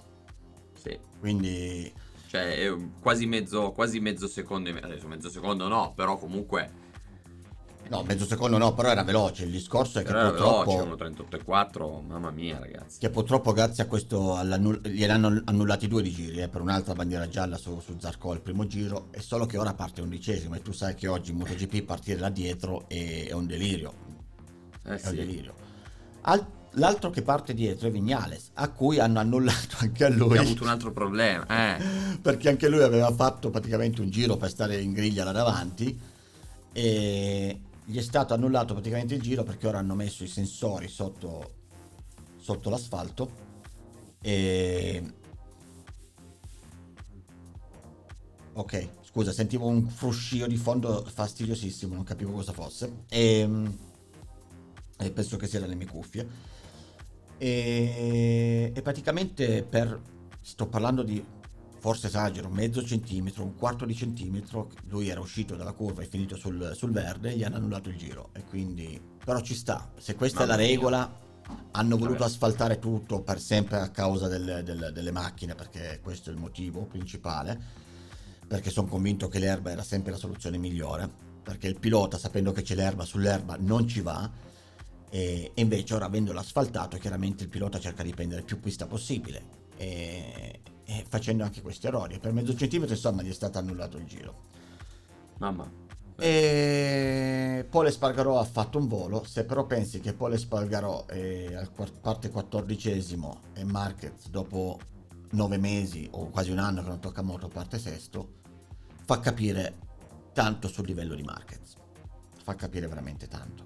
Sì. 0.75 0.99
Quindi 1.19 1.91
Cioè, 2.28 2.75
quasi 2.99 3.25
mezzo, 3.25 3.71
quasi 3.71 3.99
mezzo 3.99 4.28
secondo. 4.28 4.69
Adesso 4.69 5.08
mezzo 5.08 5.30
secondo 5.30 5.67
no, 5.67 5.93
però 5.95 6.15
comunque. 6.17 6.84
No, 7.89 8.04
mezzo 8.04 8.26
secondo 8.26 8.58
no, 8.58 8.74
però 8.74 8.89
era 8.89 9.04
veloce. 9.04 9.43
Il 9.43 9.52
discorso 9.52 10.00
è 10.00 10.02
che 10.02 10.08
Però 10.08 10.19
era 10.19 10.30
purtroppo, 10.30 10.95
veloce, 10.95 11.13
1.38.4. 11.45 12.06
Mamma 12.08 12.32
mia, 12.32 12.58
ragazzi. 12.60 13.00
che 13.00 13.10
purtroppo 13.10 13.54
grazie 13.54 13.84
a 13.84 13.88
questo 13.88 14.39
gliel'hanno 14.84 15.41
annullati 15.45 15.88
due 15.88 16.02
di 16.02 16.12
giri 16.12 16.41
eh, 16.41 16.48
per 16.48 16.62
un'altra 16.62 16.93
bandiera 16.93 17.28
gialla 17.30 17.58
su, 17.58 17.80
su 17.80 17.95
Zarco 18.00 18.34
il 18.34 18.41
primo 18.41 18.65
giro. 18.65 19.08
È 19.12 19.19
solo 19.19 19.45
che 19.45 19.58
ora 19.58 19.74
parte 19.74 20.02
undicesimo 20.02 20.56
e 20.56 20.62
tu 20.62 20.71
sai 20.71 20.95
che 20.95 21.08
oggi 21.08 21.32
in 21.32 21.38
MotoGP 21.38 21.84
partire 21.84 22.19
da 22.19 22.30
dietro 22.30 22.86
è, 22.88 23.28
è 23.28 23.34
un 23.34 23.45
delirio. 23.45 23.93
Eh 24.84 24.89
È 24.89 24.91
un 24.91 24.98
sì. 25.00 25.15
delirio. 25.15 25.54
Al- 26.21 26.45
l'altro 26.71 27.12
che 27.12 27.21
parte 27.21 27.54
dietro 27.54 27.88
è 27.88 27.91
Vignales, 27.91 28.50
a 28.56 28.69
cui 28.69 29.00
hanno 29.00 29.19
annullato 29.19 29.76
anche 29.82 30.06
a 30.06 30.10
lui. 30.10 30.38
Ha 30.38 30.41
avuto 30.41 30.63
un 30.63 30.69
altro 30.69 30.91
problema. 30.91 31.45
Eh. 31.78 31.84
perché 32.19 32.50
anche 32.50 32.67
lui 32.67 32.82
aveva 32.82 33.12
fatto 33.13 33.52
praticamente 33.52 34.02
un 34.02 34.10
giro 34.10 34.38
per 34.38 34.50
stare 34.50 34.82
in 34.82 34.91
griglia 34.91 35.24
là 35.24 35.32
davanti 35.32 36.13
e 36.78 37.62
gli 37.86 37.98
è 37.98 38.02
stato 38.02 38.34
annullato 38.34 38.74
praticamente 38.74 39.15
il 39.15 39.21
giro 39.21 39.43
perché 39.43 39.67
ora 39.67 39.80
hanno 39.80 39.95
messo 39.95 40.24
i 40.24 40.28
sensori 40.28 40.88
sotto, 40.88 41.54
sotto 42.38 42.69
l'asfalto 42.69 43.43
e 44.21 45.04
ok 48.54 48.89
scusa 49.15 49.32
sentivo 49.32 49.67
un 49.67 49.88
fruscio 49.88 50.45
di 50.45 50.58
fondo 50.58 51.02
fastidiosissimo 51.06 51.95
non 51.95 52.04
capivo 52.04 52.34
cosa 52.34 52.52
fosse. 52.52 53.04
E, 53.08 53.50
e 54.98 55.12
penso 55.12 55.38
che 55.38 55.48
sia 55.48 55.62
dalle 55.62 55.76
mie 55.76 55.88
cuffie. 55.88 56.28
E, 57.38 58.74
e 58.76 58.82
praticamente 58.82 59.63
per 59.63 60.02
sto 60.41 60.67
parlando 60.67 61.04
di 61.04 61.24
forse 61.86 62.08
esagero 62.08 62.50
mezzo 62.50 62.84
centimetro 62.84 63.43
un 63.43 63.54
quarto 63.54 63.86
di 63.86 63.93
centimetro 63.95 64.71
lui 64.88 65.08
era 65.08 65.19
uscito 65.19 65.56
dalla 65.56 65.74
curva 65.74 66.02
e 66.02 66.08
finito 66.08 66.36
sul, 66.36 66.71
sul 66.76 66.89
verde 66.89 67.36
gli 67.38 67.43
hanno 67.43 67.58
annullato 67.58 67.89
il 67.89 67.95
giro 67.95 68.30
e 68.34 68.43
quindi 68.43 69.00
però 69.24 69.39
ci 69.41 69.54
sta 69.54 69.91
se 70.00 70.15
questa 70.15 70.39
è 70.39 70.48
Mamma 70.48 70.56
la 70.58 70.63
mia. 70.63 70.71
regola 70.71 71.19
hanno 71.74 71.95
voluto 71.95 72.17
Vabbè. 72.21 72.32
asfaltare 72.32 72.80
tutto 72.80 73.21
per 73.21 73.39
sempre 73.39 73.78
a 73.78 73.89
causa 73.89 74.28
del- 74.28 74.63
del- 74.63 74.89
delle 74.91 75.12
macchine 75.12 75.54
perché 75.54 76.00
questo 76.02 76.32
è 76.32 76.34
il 76.34 76.39
motivo 76.39 76.86
principale 76.86 77.62
perché 78.48 78.71
sono 78.71 78.88
convinto 78.88 79.28
che 79.28 79.38
l'erba 79.38 79.69
era 79.69 79.84
sempre 79.84 80.10
la 80.12 80.17
soluzione 80.17 80.58
migliore 80.58 81.08
perché 81.43 81.67
il 81.67 81.78
pilota 81.80 82.17
sapendo 82.17 82.52
che 82.52 82.63
c'è 82.63 82.74
l'erba 82.74 83.06
sull'erba 83.06 83.58
non 83.60 83.88
ci 83.88 84.02
va 84.02 84.28
e, 85.12 85.52
e 85.54 85.62
invece 85.62 85.93
ora 85.93 86.06
avendolo 86.06 86.39
asfaltato 86.39 86.98
chiaramente 86.98 87.43
il 87.43 87.50
pilota 87.50 87.80
cerca 87.80 88.02
di 88.02 88.12
prendere 88.12 88.41
più 88.41 88.60
pista 88.60 88.88
possibile 88.88 89.43
e, 89.78 90.62
e 90.86 91.06
facendo 91.08 91.43
anche 91.43 91.62
questi 91.62 91.88
errori. 91.88 92.19
Per 92.19 92.32
mezzo 92.32 92.56
centimetro 92.56 92.93
insomma 92.93 93.21
gli 93.21 93.30
è 93.30 93.34
stato 93.34 93.58
annullato 93.58 93.98
il 93.98 94.06
giro. 94.06 94.43
Mamma. 95.39 95.69
e 96.17 97.65
Paul 97.69 97.88
Espargarò 97.88 98.39
ha 98.39 98.45
fatto 98.45 98.78
un 98.78 98.88
volo. 98.88 99.24
Se 99.26 99.43
però 99.43 99.65
pensi 99.65 100.00
che 100.00 100.13
Paul 100.13 100.34
Espargarò 100.34 101.06
è 101.08 101.54
al 101.54 101.71
quart- 101.71 102.00
parte 102.00 102.30
quattordicesimo 102.30 103.41
e 103.54 103.63
Marquez 103.63 104.30
dopo 104.30 104.80
nove 105.32 105.58
mesi 105.58 106.08
o 106.12 106.30
quasi 106.30 106.52
un 106.52 106.60
anno 106.60 106.82
che 106.82 106.88
non 106.88 107.00
tocca 107.00 107.21
moto 107.21 107.48
parte 107.50 107.80
sesto 107.80 108.43
fa 109.04 109.19
capire 109.19 109.76
tanto 110.34 110.67
sul 110.67 110.86
livello 110.86 111.15
di 111.15 111.24
Marquez. 111.24 111.76
Fa 112.43 112.56
capire 112.56 112.88
veramente 112.88 113.28
tanto. 113.28 113.65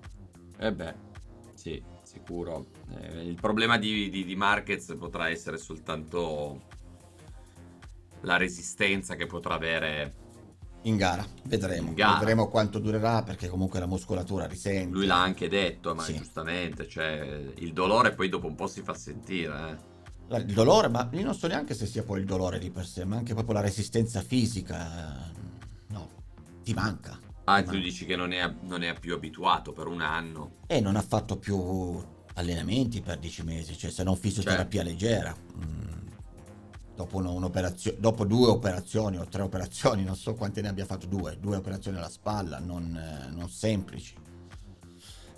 Eh 0.58 0.74
beh, 0.74 0.94
sì, 1.54 1.82
sicuro. 2.04 2.68
Eh, 2.98 3.26
il 3.26 3.36
problema 3.36 3.78
di, 3.78 4.10
di, 4.10 4.26
di 4.26 4.36
Marquez 4.36 4.96
potrà 4.98 5.30
essere 5.30 5.58
soltanto 5.58 6.69
la 8.22 8.38
resistenza 8.38 9.16
che 9.16 9.26
potrà 9.26 9.56
avere. 9.56 10.14
in 10.84 10.96
gara 10.96 11.26
vedremo 11.44 11.90
In 11.90 11.94
gara. 11.94 12.18
vedremo 12.20 12.48
quanto 12.48 12.80
durerà 12.80 13.22
perché 13.22 13.50
comunque 13.50 13.80
la 13.80 13.86
muscolatura 13.86 14.46
risente 14.48 14.94
Lui 14.96 15.06
l'ha 15.08 15.22
anche 15.22 15.50
detto, 15.50 15.94
ma 15.94 16.04
Sì. 16.04 16.16
giustamente, 16.16 16.88
cioè, 16.88 17.52
il 17.56 17.74
dolore 17.74 18.14
poi 18.14 18.30
dopo 18.30 18.48
un 18.48 18.56
po' 18.56 18.68
si 18.68 18.82
fa 18.82 18.94
sentire. 18.94 19.78
eh. 20.32 20.38
Il 20.38 20.54
dolore, 20.54 20.88
ma 20.90 21.10
io 21.12 21.24
non 21.26 21.34
so 21.34 21.48
neanche 21.48 21.74
se 21.74 21.86
sia 21.86 22.04
poi 22.04 22.20
il 22.20 22.26
dolore 22.26 22.60
di 22.60 22.70
per 22.70 22.86
sé, 22.86 23.04
ma 23.04 23.18
anche 23.18 23.34
proprio 23.34 23.56
la 23.56 23.62
resistenza 23.62 24.22
fisica. 24.22 25.26
eh, 25.28 25.38
No, 25.88 26.08
ti 26.64 26.74
manca. 26.74 27.18
Ah, 27.46 27.58
ti 27.58 27.64
tu 27.66 27.72
manca. 27.72 27.84
dici 27.84 28.06
che 28.06 28.16
non 28.16 28.32
è, 28.32 28.54
non 28.62 28.84
è 28.84 28.98
più 28.98 29.14
abituato 29.16 29.74
per 29.74 29.88
un 29.88 30.02
anno. 30.02 30.52
E 30.68 30.80
non 30.82 30.96
ha 30.96 31.02
fatto 31.02 31.38
più 31.38 32.00
allenamenti 32.36 33.02
per 33.02 33.18
10 33.18 33.44
mesi, 33.44 33.76
cioè 33.76 33.90
se 33.90 34.04
non 34.04 34.16
fisioterapia 34.16 34.84
leggera. 34.84 35.36
Mm, 35.58 35.99
Dopo, 37.00 37.22
dopo 37.22 38.26
due 38.26 38.50
operazioni 38.50 39.18
o 39.18 39.26
tre 39.26 39.42
operazioni, 39.42 40.04
non 40.04 40.18
so 40.18 40.34
quante 40.34 40.62
ne 40.62 40.68
abbia 40.68 40.84
fatto 40.84 41.06
due, 41.08 41.38
due 41.40 41.56
operazioni 41.56 41.96
alla 41.96 42.10
spalla, 42.10 42.60
non, 42.60 42.94
eh, 42.94 43.30
non 43.30 43.48
semplici. 43.50 44.16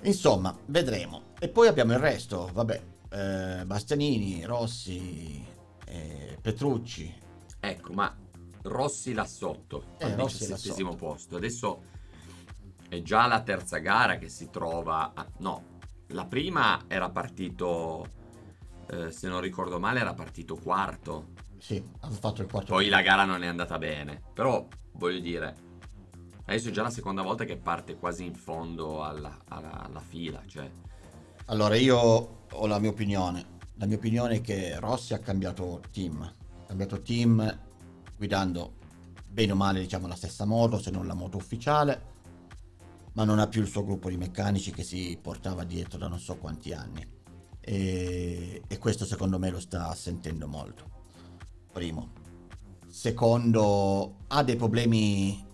Insomma, 0.01 0.57
vedremo. 0.65 1.33
E 1.37 1.49
poi 1.49 1.67
abbiamo 1.67 1.93
il 1.93 1.99
resto, 1.99 2.49
vabbè, 2.51 2.81
eh, 3.11 3.63
Bastianini, 3.67 4.43
Rossi, 4.43 5.45
eh, 5.85 6.35
Petrucci, 6.41 7.13
Ecco, 7.59 7.93
ma 7.93 8.11
Rossi 8.63 9.13
là 9.13 9.25
sotto, 9.25 9.83
Eh, 9.99 10.05
al 10.05 10.15
diciassettesimo 10.15 10.95
posto. 10.95 11.35
Adesso 11.35 11.83
è 12.89 13.03
già 13.03 13.27
la 13.27 13.41
terza 13.43 13.77
gara 13.77 14.17
che 14.17 14.29
si 14.29 14.49
trova... 14.49 15.11
a- 15.13 15.27
no, 15.37 15.77
la 16.07 16.25
prima 16.25 16.85
era 16.87 17.11
partito, 17.11 18.07
eh, 18.89 19.11
se 19.11 19.27
non 19.27 19.41
ricordo 19.41 19.79
male, 19.79 19.99
era 19.99 20.15
partito 20.15 20.55
quarto. 20.55 21.37
Sì, 21.61 21.81
ha 21.99 22.09
fatto 22.09 22.41
il 22.41 22.49
quarto. 22.49 22.73
Poi 22.73 22.89
la 22.89 23.01
gara 23.03 23.23
non 23.23 23.43
è 23.43 23.47
andata 23.47 23.77
bene. 23.77 24.19
Però, 24.33 24.67
voglio 24.93 25.19
dire, 25.19 25.55
adesso 26.45 26.69
è 26.69 26.71
già 26.71 26.81
la 26.81 26.89
seconda 26.89 27.21
volta 27.21 27.43
che 27.45 27.55
parte 27.55 27.97
quasi 27.97 28.25
in 28.25 28.33
fondo 28.33 29.03
alla, 29.03 29.37
alla- 29.47 29.83
alla 29.83 29.99
fila. 29.99 30.41
Cioè, 30.47 30.69
Allora, 31.45 31.75
io 31.75 31.97
ho 32.51 32.65
la 32.65 32.79
mia 32.79 32.89
opinione. 32.89 33.59
La 33.75 33.85
mia 33.85 33.97
opinione 33.97 34.37
è 34.37 34.41
che 34.41 34.79
Rossi 34.79 35.13
ha 35.13 35.19
cambiato 35.19 35.81
team. 35.91 36.21
Ha 36.21 36.65
cambiato 36.65 36.99
team 37.03 37.59
guidando 38.17 38.77
bene 39.27 39.51
o 39.51 39.55
male, 39.55 39.81
diciamo, 39.81 40.07
la 40.07 40.15
stessa 40.15 40.45
moto, 40.45 40.79
se 40.79 40.89
non 40.89 41.05
la 41.05 41.13
moto 41.13 41.37
ufficiale, 41.37 42.09
ma 43.13 43.23
non 43.23 43.37
ha 43.37 43.47
più 43.47 43.61
il 43.61 43.67
suo 43.67 43.83
gruppo 43.85 44.09
di 44.09 44.17
meccanici 44.17 44.71
che 44.71 44.83
si 44.83 45.17
portava 45.21 45.63
dietro 45.63 45.99
da 45.99 46.07
non 46.07 46.19
so 46.19 46.37
quanti 46.37 46.73
anni. 46.73 47.07
E, 47.59 48.63
e 48.67 48.77
questo 48.79 49.05
secondo 49.05 49.37
me 49.37 49.51
lo 49.51 49.59
sta 49.59 49.93
sentendo 49.93 50.47
molto. 50.47 50.89
Primo. 51.71 52.11
Secondo, 52.87 54.17
ha 54.27 54.43
dei 54.43 54.55
problemi 54.55 55.45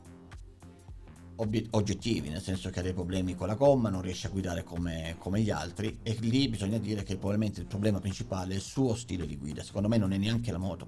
obie- 1.38 1.68
oggettivi, 1.72 2.30
nel 2.30 2.42
senso 2.42 2.70
che 2.70 2.80
ha 2.80 2.84
dei 2.84 2.94
problemi 2.94 3.36
con 3.36 3.48
la 3.48 3.56
gomma, 3.56 3.90
non 3.90 4.02
riesce 4.02 4.28
a 4.28 4.30
guidare 4.30 4.64
come, 4.64 5.16
come 5.20 5.42
gli 5.42 5.50
altri 5.50 6.00
e 6.04 6.18
lì 6.22 6.48
bisogna 6.48 6.78
dire 6.78 7.04
che 7.04 7.16
probabilmente 7.16 7.60
il 7.60 7.68
problema 7.68 8.00
principale 8.00 8.54
è 8.54 8.56
il 8.56 8.62
suo 8.62 8.96
stile 8.96 9.26
di 9.26 9.38
guida, 9.38 9.64
secondo 9.64 9.88
me 9.88 9.98
non 9.98 10.12
è 10.12 10.18
neanche 10.18 10.52
la 10.52 10.58
moto, 10.58 10.88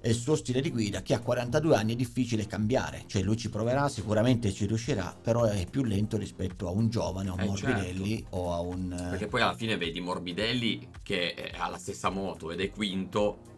e 0.00 0.10
il 0.10 0.14
suo 0.14 0.36
stile 0.36 0.60
di 0.60 0.70
guida 0.70 1.02
che 1.02 1.14
a 1.14 1.20
42 1.20 1.76
anni 1.76 1.92
è 1.92 1.96
difficile 1.96 2.46
cambiare, 2.46 3.04
cioè 3.06 3.22
lui 3.22 3.36
ci 3.36 3.50
proverà, 3.50 3.88
sicuramente 3.88 4.52
ci 4.52 4.66
riuscirà, 4.66 5.16
però 5.20 5.44
è 5.44 5.66
più 5.68 5.82
lento 5.84 6.16
rispetto 6.16 6.68
a 6.68 6.70
un 6.70 6.88
giovane, 6.88 7.28
a 7.28 7.32
un 7.32 7.40
Eh, 7.40 7.46
Morbidelli 7.46 8.26
o 8.30 8.52
a 8.52 8.60
un... 8.60 9.06
Perché 9.10 9.26
poi 9.26 9.42
alla 9.42 9.54
fine 9.54 9.76
vedi 9.76 10.00
Morbidelli 10.00 10.88
che 11.02 11.52
ha 11.56 11.68
la 11.68 11.78
stessa 11.78 12.08
moto 12.08 12.50
ed 12.50 12.60
è 12.60 12.70
quinto, 12.70 13.54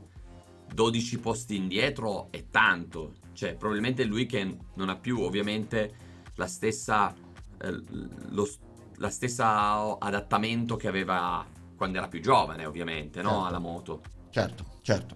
12 0.72 1.18
posti 1.18 1.56
indietro 1.56 2.28
è 2.30 2.46
tanto. 2.50 3.14
Cioè, 3.32 3.54
probabilmente 3.54 4.04
lui 4.04 4.26
che 4.26 4.56
non 4.74 4.88
ha 4.88 4.96
più 4.96 5.20
ovviamente 5.20 6.06
la 6.34 6.46
stessa, 6.46 7.14
eh, 7.60 7.82
lo, 8.30 8.48
la 8.96 9.10
stessa 9.10 9.98
adattamento 9.98 10.76
che 10.76 10.88
aveva 10.88 11.46
quando 11.76 11.98
era 11.98 12.08
più 12.08 12.20
giovane, 12.20 12.64
ovviamente, 12.64 13.22
no? 13.22 13.30
Certo. 13.30 13.44
Alla 13.44 13.58
moto. 13.58 14.02
Certo, 14.30 14.64
certo. 14.82 15.14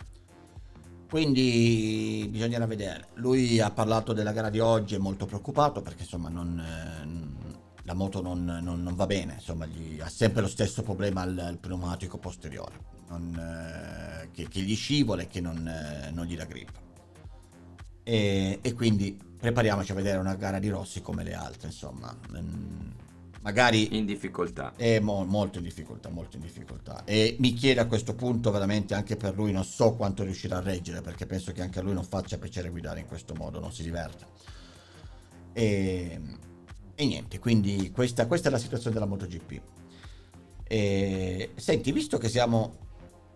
Quindi 1.11 2.27
bisognerà 2.31 2.65
vedere. 2.67 3.09
Lui 3.15 3.61
ha 3.61 3.71
parlato 3.71 4.15
della 4.15 4.33
gara 4.33 4.49
di 4.49 4.61
oggi, 4.61 4.95
è 4.95 4.99
molto 4.99 5.27
preoccupato 5.27 5.83
perché 5.83 6.05
insomma 6.05 6.31
non, 6.31 6.59
eh, 6.59 7.05
la 7.85 7.95
moto 7.95 8.23
non, 8.23 8.45
non- 8.45 8.83
non 8.83 8.95
va 8.95 9.07
bene, 9.07 9.35
insomma 9.35 9.67
gli- 9.67 10.01
ha 10.01 10.09
sempre 10.09 10.41
lo 10.43 10.49
stesso 10.49 10.83
problema 10.83 11.23
al, 11.23 11.39
al 11.39 11.59
pneumatico 11.59 12.19
posteriore, 12.19 12.79
non, 13.09 13.35
eh, 13.37 14.29
che, 14.33 14.49
che 14.49 14.61
gli 14.61 14.75
scivola 14.77 15.23
e 15.23 15.27
che 15.27 15.41
non, 15.41 15.67
eh, 15.67 16.11
non 16.13 16.27
gli 16.27 16.37
dà 16.37 16.45
grip. 16.45 16.71
E, 18.05 18.59
e 18.63 18.73
quindi 18.75 19.17
prepariamoci 19.39 19.93
a 19.93 19.95
vedere 19.95 20.19
una 20.19 20.35
gara 20.35 20.59
di 20.59 20.69
Rossi 20.69 21.01
come 21.03 21.23
le 21.25 21.35
altre, 21.35 21.69
insomma. 21.69 22.17
Mm, 22.37 22.91
Magari 23.43 23.97
In 23.97 24.07
difficoltà. 24.07 24.73
è 24.77 25.01
mo- 25.01 25.25
molto 25.25 25.59
in 25.59 25.65
difficoltà, 25.65 26.09
molto 26.09 26.37
in 26.37 26.43
difficoltà. 26.43 27.03
E 27.05 27.35
mi 27.41 27.53
chiedo 27.55 27.81
a 27.81 27.87
questo 27.87 28.15
punto 28.15 28.53
veramente 28.53 28.95
anche 28.95 29.17
per 29.17 29.35
lui, 29.35 29.51
non 29.51 29.65
so 29.65 29.95
quanto 29.95 30.23
riuscirà 30.23 30.59
a 30.59 30.61
reggere, 30.61 31.01
perché 31.01 31.27
penso 31.27 31.51
che 31.51 31.61
anche 31.61 31.81
a 31.81 31.83
lui 31.83 31.93
non 31.93 32.05
faccia 32.05 32.39
piacere 32.39 32.71
guidare 32.71 33.01
in 33.01 33.07
questo 33.07 33.35
modo, 33.35 33.59
non 33.59 33.73
si 33.73 33.83
diverta. 33.83 34.27
E, 35.53 36.21
e 37.03 37.07
niente, 37.07 37.39
quindi 37.39 37.91
questa, 37.91 38.27
questa 38.27 38.49
è 38.49 38.51
la 38.53 38.59
situazione 38.59 38.95
della 38.95 39.07
MotoGP. 39.07 39.61
E, 40.65 41.51
senti, 41.57 41.93
visto 41.93 42.19
che 42.19 42.29
siamo 42.29 42.77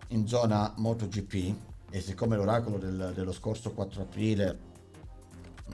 in 0.09 0.27
zona 0.27 0.73
MotoGP, 0.77 1.55
e 1.89 2.01
siccome 2.01 2.35
l'oracolo 2.35 2.77
del- 2.77 3.11
dello 3.13 3.31
scorso 3.31 3.71
4 3.71 4.01
aprile 4.01 4.59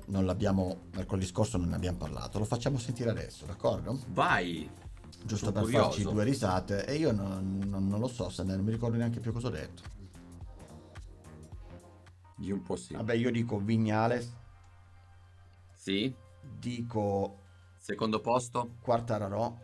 non 0.07 0.25
l'abbiamo, 0.25 0.85
mercoledì 0.95 1.25
scorso 1.27 1.57
non 1.57 1.69
ne 1.69 1.75
abbiamo 1.75 1.97
parlato, 1.99 2.39
lo 2.39 2.45
facciamo 2.45 2.77
sentire 2.77 3.09
adesso, 3.11 3.45
d'accordo? 3.45 3.99
Vai. 4.09 4.69
giusto 5.25 5.51
per 5.53 5.61
curioso. 5.63 5.83
farci 5.85 6.01
due 6.03 6.23
risate 6.25 6.85
e 6.85 6.95
io 6.95 7.13
non, 7.13 7.61
non- 7.65 7.87
non 7.87 7.99
lo 8.01 8.07
so 8.09 8.27
se 8.29 8.43
non 8.43 8.59
mi 8.59 8.71
ricordo 8.71 8.97
neanche 8.97 9.21
più 9.21 9.31
cosa 9.31 9.47
ho 9.47 9.51
detto 9.51 9.81
Di 12.35 12.51
un 12.51 12.61
po' 12.61 12.75
sì. 12.75 12.93
vabbè 12.93 13.13
io 13.13 13.31
dico 13.31 13.57
Vignales 13.57 14.33
Sì. 15.73 16.13
dico 16.59 17.42
Secondo 17.83 18.21
posto. 18.21 18.75
Quartararo 18.79 19.59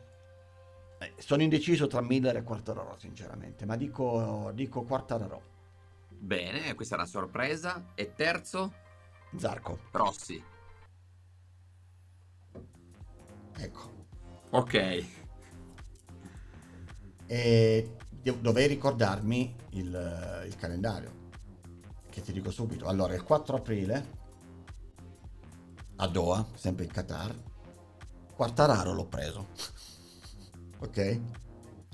Eh, 0.99 1.13
sono 1.19 1.41
indeciso 1.41 1.87
tra 1.87 2.01
Miller 2.01 2.35
e 2.35 2.43
Quartararo 2.43 2.97
sinceramente 2.97 3.65
ma 3.65 3.77
dico, 3.77 4.51
dico 4.53 4.83
Quartararo 4.83 5.41
Bene, 6.09 6.75
questa 6.75 6.95
è 6.95 6.97
una 6.97 7.07
sorpresa. 7.07 7.91
E 7.95 8.13
terzo, 8.15 8.73
Zarco 9.37 9.79
Rossi. 9.91 10.43
ecco 13.55 14.05
Ok. 14.49 15.05
e 17.25 17.95
dovrei 18.41 18.67
ricordarmi 18.67 19.55
il, 19.71 20.43
il 20.45 20.55
calendario 20.57 21.29
che 22.09 22.21
ti 22.21 22.33
dico 22.33 22.51
subito 22.51 22.85
allora 22.85 23.13
il 23.13 23.23
4 23.23 23.55
aprile 23.55 24.17
a 25.95 26.07
Doha 26.07 26.45
sempre 26.55 26.83
in 26.83 26.91
Qatar 26.91 27.47
Quartararo 28.39 28.93
l'ho 28.93 29.05
preso 29.05 29.47
ok 30.79 31.19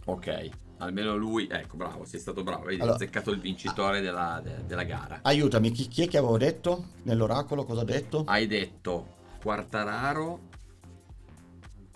Ok. 0.05 0.49
Almeno 0.77 1.15
lui, 1.15 1.47
ecco, 1.49 1.75
bravo, 1.77 2.05
sei 2.05 2.19
stato 2.19 2.43
bravo. 2.43 2.65
Vedi, 2.65 2.81
Allora- 2.81 2.97
hai 2.97 3.01
azzeccato 3.01 3.31
il 3.31 3.39
vincitore 3.39 4.01
della, 4.01 4.39
de- 4.43 4.63
della 4.67 4.83
gara. 4.83 5.21
Aiutami, 5.23 5.71
chi, 5.71 5.87
chi 5.87 6.03
è 6.03 6.07
che 6.07 6.19
avevo 6.19 6.37
detto 6.37 6.89
nell'oracolo? 7.03 7.63
Cosa 7.63 7.81
ho 7.81 7.83
detto? 7.85 8.23
Hai 8.27 8.45
detto 8.45 9.15
Quartararo. 9.41 10.39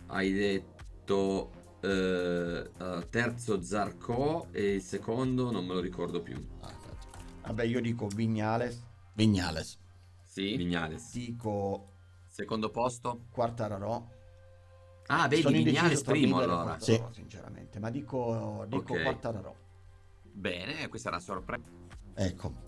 Hai 0.07 0.33
detto 0.33 1.51
eh, 1.81 2.71
eh, 2.75 3.07
terzo 3.11 3.61
Zarco 3.61 4.47
e 4.51 4.73
il 4.75 4.81
secondo 4.81 5.51
non 5.51 5.63
me 5.67 5.75
lo 5.75 5.79
ricordo 5.81 6.23
più. 6.23 6.43
Ah. 6.61 6.73
Vabbè, 7.43 7.65
io 7.65 7.81
dico 7.81 8.07
Vignales. 8.07 8.81
Vignales. 9.13 9.77
Sì, 10.23 10.55
Vignales. 10.55 11.11
Dico 11.11 11.91
Secondo 12.27 12.69
posto. 12.71 13.25
Quartararo. 13.31 14.17
Ah, 15.11 15.27
vedi, 15.27 15.41
Sono 15.41 15.57
Vignales 15.57 16.03
primo 16.03 16.37
allora. 16.37 16.75
Quartararo, 16.77 17.09
sinceramente, 17.13 17.79
ma 17.79 17.89
dico, 17.89 18.65
dico 18.69 18.93
Ok. 18.93 19.01
Quartararo. 19.01 19.55
Bene, 20.31 20.87
questa 20.87 21.09
è 21.09 21.11
una 21.13 21.21
sorpresa. 21.21 21.63
Ecco. 22.13 22.67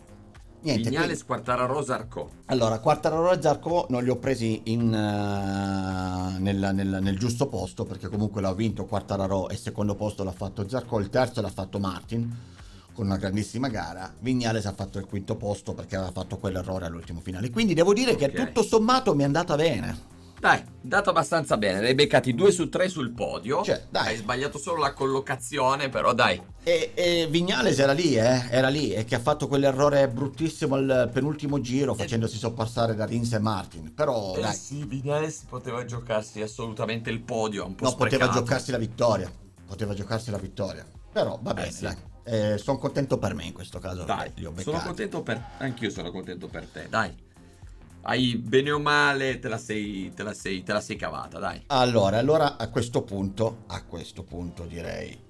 Niente, 0.61 0.89
Vignales, 0.89 1.23
Quartararo, 1.23 1.83
Zarco. 1.83 2.23
quindi- 2.25 2.43
allora, 2.47 2.79
Quartararo 2.79 3.31
e 3.31 3.41
Zarco 3.41 3.85
non 3.89 4.03
li 4.03 4.09
ho 4.09 4.15
presi 4.17 4.61
in, 4.65 4.91
eh, 4.93 6.39
nel, 6.39 6.69
nel- 6.73 6.99
nel 7.01 7.17
giusto 7.19 7.47
posto 7.47 7.83
perché 7.83 8.07
comunque 8.09 8.41
l'ha 8.41 8.53
vinto 8.53 8.85
Quartararo 8.85 9.49
e 9.49 9.53
il 9.53 9.59
secondo 9.59 9.93
posto 9.95 10.23
l'ha 10.23 10.31
fatto 10.31 10.67
Zarco, 10.67 10.99
il 10.99 11.09
terzo 11.09 11.41
l'ha 11.41 11.49
fatto 11.49 11.79
Martin 11.79 12.35
con 12.93 13.05
una 13.05 13.17
grandissima 13.17 13.69
gara. 13.69 14.11
Vignales 14.19 14.65
ha 14.65 14.73
fatto 14.73 14.97
il 14.99 15.05
quinto 15.05 15.35
posto 15.35 15.73
perché 15.73 15.95
aveva 15.95 16.11
fatto 16.11 16.37
quell'errore 16.37 16.85
all'ultimo 16.85 17.21
finale. 17.21 17.49
Quindi 17.51 17.73
devo 17.75 17.93
dire 17.93 18.15
che 18.15 18.25
Ok. 18.25 18.33
tutto 18.33 18.63
sommato 18.63 19.13
mi 19.15 19.21
è 19.21 19.25
andata 19.25 19.55
bene. 19.55 20.09
Dai, 20.41 20.59
dato 20.81 21.11
abbastanza 21.11 21.55
bene. 21.55 21.81
Ne 21.81 21.87
hai 21.89 21.93
beccati 21.93 22.33
2 22.33 22.51
su 22.51 22.67
3 22.67 22.89
sul 22.89 23.11
podio. 23.11 23.61
Cioè, 23.61 23.85
dai. 23.91 24.07
Hai 24.07 24.15
sbagliato 24.15 24.57
solo 24.57 24.79
la 24.79 24.91
collocazione, 24.91 25.89
però 25.89 26.15
dai. 26.15 26.41
E, 26.63 26.93
e 26.95 27.27
Vignales 27.29 27.77
era 27.77 27.91
lì, 27.91 28.15
eh? 28.15 28.47
Era 28.49 28.67
lì 28.67 28.91
e 28.91 29.03
che 29.05 29.13
ha 29.13 29.19
fatto 29.19 29.47
quell'errore 29.47 30.09
bruttissimo 30.09 30.73
al 30.73 31.11
penultimo 31.13 31.61
giro 31.61 31.93
facendosi 31.93 32.39
sorpassare 32.39 32.95
da 32.95 33.05
Rins 33.05 33.33
e 33.33 33.37
Martin. 33.39 33.93
Però 33.93 34.33
Eh 34.35 34.41
dai, 34.41 34.55
sì, 34.55 34.83
Vignales 34.83 35.45
poteva 35.47 35.85
giocarsi 35.85 36.41
assolutamente 36.41 37.11
il 37.11 37.21
podio. 37.21 37.63
Un 37.63 37.75
po' 37.75 37.83
no, 37.83 37.91
poteva 37.91 38.25
sprecato. 38.25 38.39
giocarsi 38.39 38.71
la 38.71 38.79
vittoria. 38.79 39.31
Poteva 39.67 39.93
giocarsi 39.93 40.31
la 40.31 40.39
vittoria. 40.39 40.83
Però 41.13 41.37
va 41.39 41.53
bene, 41.53 41.71
sì. 41.71 41.83
dai. 41.83 42.57
sono 42.57 42.79
contento 42.79 43.19
per 43.19 43.35
me 43.35 43.43
in 43.43 43.53
questo 43.53 43.77
caso. 43.77 44.05
Dai, 44.05 44.31
sono 44.57 44.79
contento 44.79 45.21
per 45.21 45.39
Anch'io 45.59 45.91
sono 45.91 46.09
contento 46.09 46.47
per 46.47 46.65
te, 46.65 46.87
dai. 46.89 47.29
Hai 48.03 48.35
bene 48.37 48.71
o 48.71 48.79
male, 48.79 49.37
te 49.39 49.47
la 49.47 49.57
sei, 49.59 50.11
te 50.13 50.23
la 50.23 50.33
sei, 50.33 50.63
te 50.63 50.73
la 50.73 50.81
sei 50.81 50.95
cavata, 50.95 51.37
dai. 51.39 51.63
Allora, 51.67 52.17
allora 52.17 52.57
a 52.57 52.69
questo 52.69 53.03
punto, 53.03 53.63
a 53.67 53.83
questo 53.83 54.23
punto 54.23 54.63
direi 54.65 55.29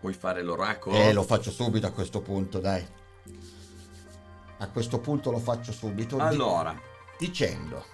Vuoi 0.00 0.12
fare 0.14 0.42
l'oracolo? 0.42 0.96
Eh, 0.96 1.12
lo 1.12 1.22
faccio 1.22 1.50
subito 1.50 1.86
a 1.86 1.90
questo 1.90 2.20
punto, 2.20 2.60
dai. 2.60 2.86
A 4.58 4.68
questo 4.68 4.98
punto 5.00 5.30
lo 5.30 5.38
faccio 5.38 5.72
subito. 5.72 6.16
di- 6.16 6.22
Allora, 6.22 6.78
dicendo. 7.18 7.84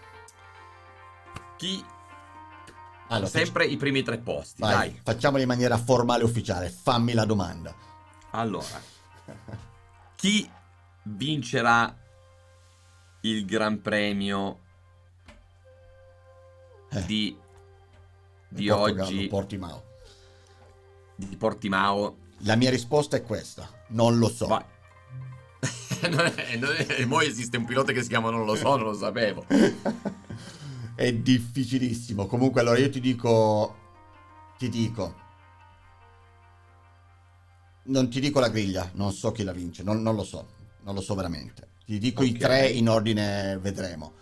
chi... 1.56 1.82
Allora, 3.08 3.26
faccio- 3.28 3.44
Sempre 3.44 3.66
i 3.66 3.76
primi 3.76 4.02
tre 4.02 4.18
posti, 4.18 4.60
vai, 4.62 4.90
dai. 4.90 5.00
facciamolo 5.02 5.42
in 5.42 5.48
maniera 5.48 5.76
formale 5.78 6.22
e 6.22 6.24
ufficiale. 6.26 6.68
Fammi 6.70 7.12
la 7.12 7.24
domanda. 7.24 7.74
Allora, 8.30 8.80
chi 10.22 10.48
vincerà 11.02 11.98
il 13.22 13.44
Gran 13.44 13.82
Premio 13.82 14.60
Eh, 16.90 17.04
di, 17.06 17.36
di 18.46 18.70
oggi 18.70 19.26
Portimao. 19.26 19.82
di 21.16 21.36
Portimao? 21.36 22.18
La 22.44 22.54
mia 22.54 22.70
risposta 22.70 23.16
è 23.16 23.22
questa. 23.24 23.68
Non 23.88 24.18
lo 24.18 24.28
so. 24.28 24.46
È- 26.00 27.04
mo 27.04 27.20
esiste 27.20 27.56
un 27.56 27.64
pilota 27.64 27.90
che 27.90 28.02
si 28.02 28.08
chiama 28.08 28.30
Non 28.30 28.44
lo 28.44 28.54
so, 28.54 28.76
non 28.76 28.86
lo 28.86 28.94
sapevo. 28.94 29.44
è 30.94 31.12
difficilissimo. 31.12 32.26
Comunque, 32.26 32.60
allora 32.60 32.78
io 32.78 32.90
ti 32.90 33.00
dico. 33.00 33.76
Ti 34.56 34.68
dico. 34.68 35.21
Non 37.84 38.08
ti 38.08 38.20
dico 38.20 38.38
la 38.40 38.48
griglia, 38.48 38.90
non 38.94 39.12
so 39.12 39.32
chi 39.32 39.42
la 39.42 39.52
vince, 39.52 39.82
non, 39.82 40.02
non 40.02 40.14
lo 40.14 40.22
so, 40.24 40.46
non 40.82 40.94
lo 40.94 41.00
so 41.00 41.14
veramente. 41.14 41.68
Ti 41.84 41.98
dico 41.98 42.22
i 42.22 42.30
Ok. 42.30 42.38
tre 42.38 42.68
in 42.68 42.88
ordine, 42.88 43.58
vedremo. 43.60 44.12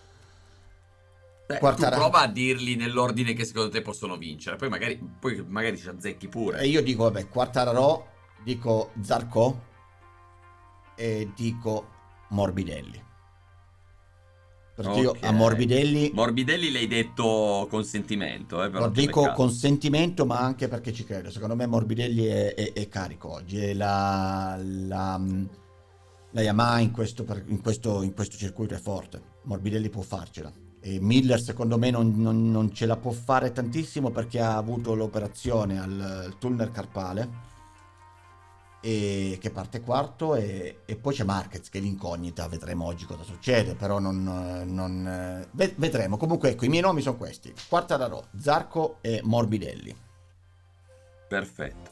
Beh, 1.47 1.59
Quartara- 1.59 1.97
tu 1.97 2.03
prova 2.03 2.21
a 2.21 2.27
dirli 2.29 2.77
nell'ordine 2.77 3.35
che 3.35 3.45
secondo 3.45 3.71
te 3.71 3.83
possono 3.83 4.17
vincere. 4.17 4.57
Poi 4.57 4.69
magari, 4.69 4.99
poi 5.19 5.45
magari 5.47 5.77
ci 5.77 5.89
azzecchi 5.89 6.29
pure. 6.29 6.61
E 6.61 6.69
io 6.69 6.81
dico, 6.83 7.03
vabbè, 7.05 7.29
Quartararo, 7.29 8.07
dico 8.45 8.93
Zarco 9.03 9.65
e 10.97 11.31
dico 11.35 11.89
Morbidelli. 12.29 13.05
Perché 14.83 15.01
io 15.01 15.11
Ok. 15.11 15.25
a 15.25 15.33
Morbidelli 15.33 16.11
Morbidelli 16.15 16.71
l'hai 16.73 16.87
detto 16.87 17.67
con 17.69 17.85
sentimento, 17.85 18.63
eh, 18.65 18.71
però 18.71 18.85
lo 18.85 18.91
dico 18.91 19.21
peccato. 19.23 19.37
con 19.43 19.51
sentimento, 19.51 20.25
ma 20.27 20.39
anche 20.39 20.69
perché 20.69 20.93
ci 20.93 21.05
credo. 21.05 21.31
Secondo 21.31 21.55
me 21.55 21.67
Morbidelli 21.67 22.25
è, 22.25 22.55
è- 22.55 22.73
è 22.73 22.89
carico 22.89 23.31
oggi. 23.33 23.59
E 23.61 23.75
la, 23.75 24.59
la, 24.61 25.21
la 26.31 26.41
Yamaha 26.43 26.79
in 26.81 26.91
questo, 26.93 27.25
in, 27.49 27.61
questo, 27.61 28.03
in 28.03 28.15
questo 28.15 28.37
circuito 28.37 28.75
è 28.75 28.79
forte. 28.79 29.21
Morbidelli 29.45 29.89
può 29.91 30.03
farcela. 30.03 30.51
E 30.83 30.99
Miller 30.99 31.39
secondo 31.41 31.77
me 31.77 31.91
non, 31.91 32.15
non- 32.17 32.51
non 32.51 32.73
ce 32.73 32.87
la 32.87 32.97
può 32.97 33.11
fare 33.11 33.53
tantissimo 33.53 34.11
perché 34.11 34.41
ha 34.41 34.57
avuto 34.57 34.95
l'operazione 34.95 35.79
al, 35.79 36.01
al 36.01 36.39
tunnel 36.39 36.71
carpale. 36.71 37.49
E 38.83 39.37
che 39.41 39.51
parte 39.51 39.83
quarto 39.83 40.35
e, 40.35 40.81
e 40.87 40.97
poi 40.97 41.13
c'è 41.15 41.25
Marquez 41.25 41.69
che 41.69 41.79
è 41.79 41.81
l'incognita, 41.83 42.49
vedremo 42.49 42.87
oggi 42.87 43.05
cosa 43.05 43.23
succede, 43.23 43.75
però 43.75 43.99
non, 43.99 44.23
non, 44.67 45.07
eh, 45.07 45.49
ve- 45.51 45.75
vedremo. 45.77 46.17
Comunque 46.17 46.51
ecco, 46.51 46.65
i 46.65 46.69
miei 46.69 46.83
nomi 46.83 47.03
sono 47.03 47.17
questi, 47.17 47.53
Quartararo, 47.69 48.29
Zarco 48.39 48.99
e 49.03 49.21
Morbidelli. 49.23 49.95
Perfetto. 51.29 51.91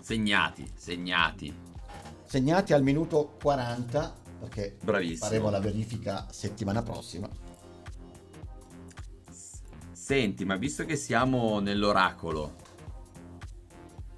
Segnati, 0.00 0.68
segnati. 0.74 1.54
Segnati 2.24 2.72
al 2.72 2.82
minuto 2.82 3.36
40, 3.40 4.14
perché 4.40 4.76
Bravissimo. 4.82 5.26
faremo 5.26 5.50
la 5.50 5.60
verifica 5.60 6.26
settimana 6.30 6.82
prossima. 6.82 7.28
Senti, 9.92 10.44
ma 10.44 10.56
visto 10.56 10.84
che 10.84 10.96
siamo 10.96 11.60
nell'oracolo, 11.60 12.56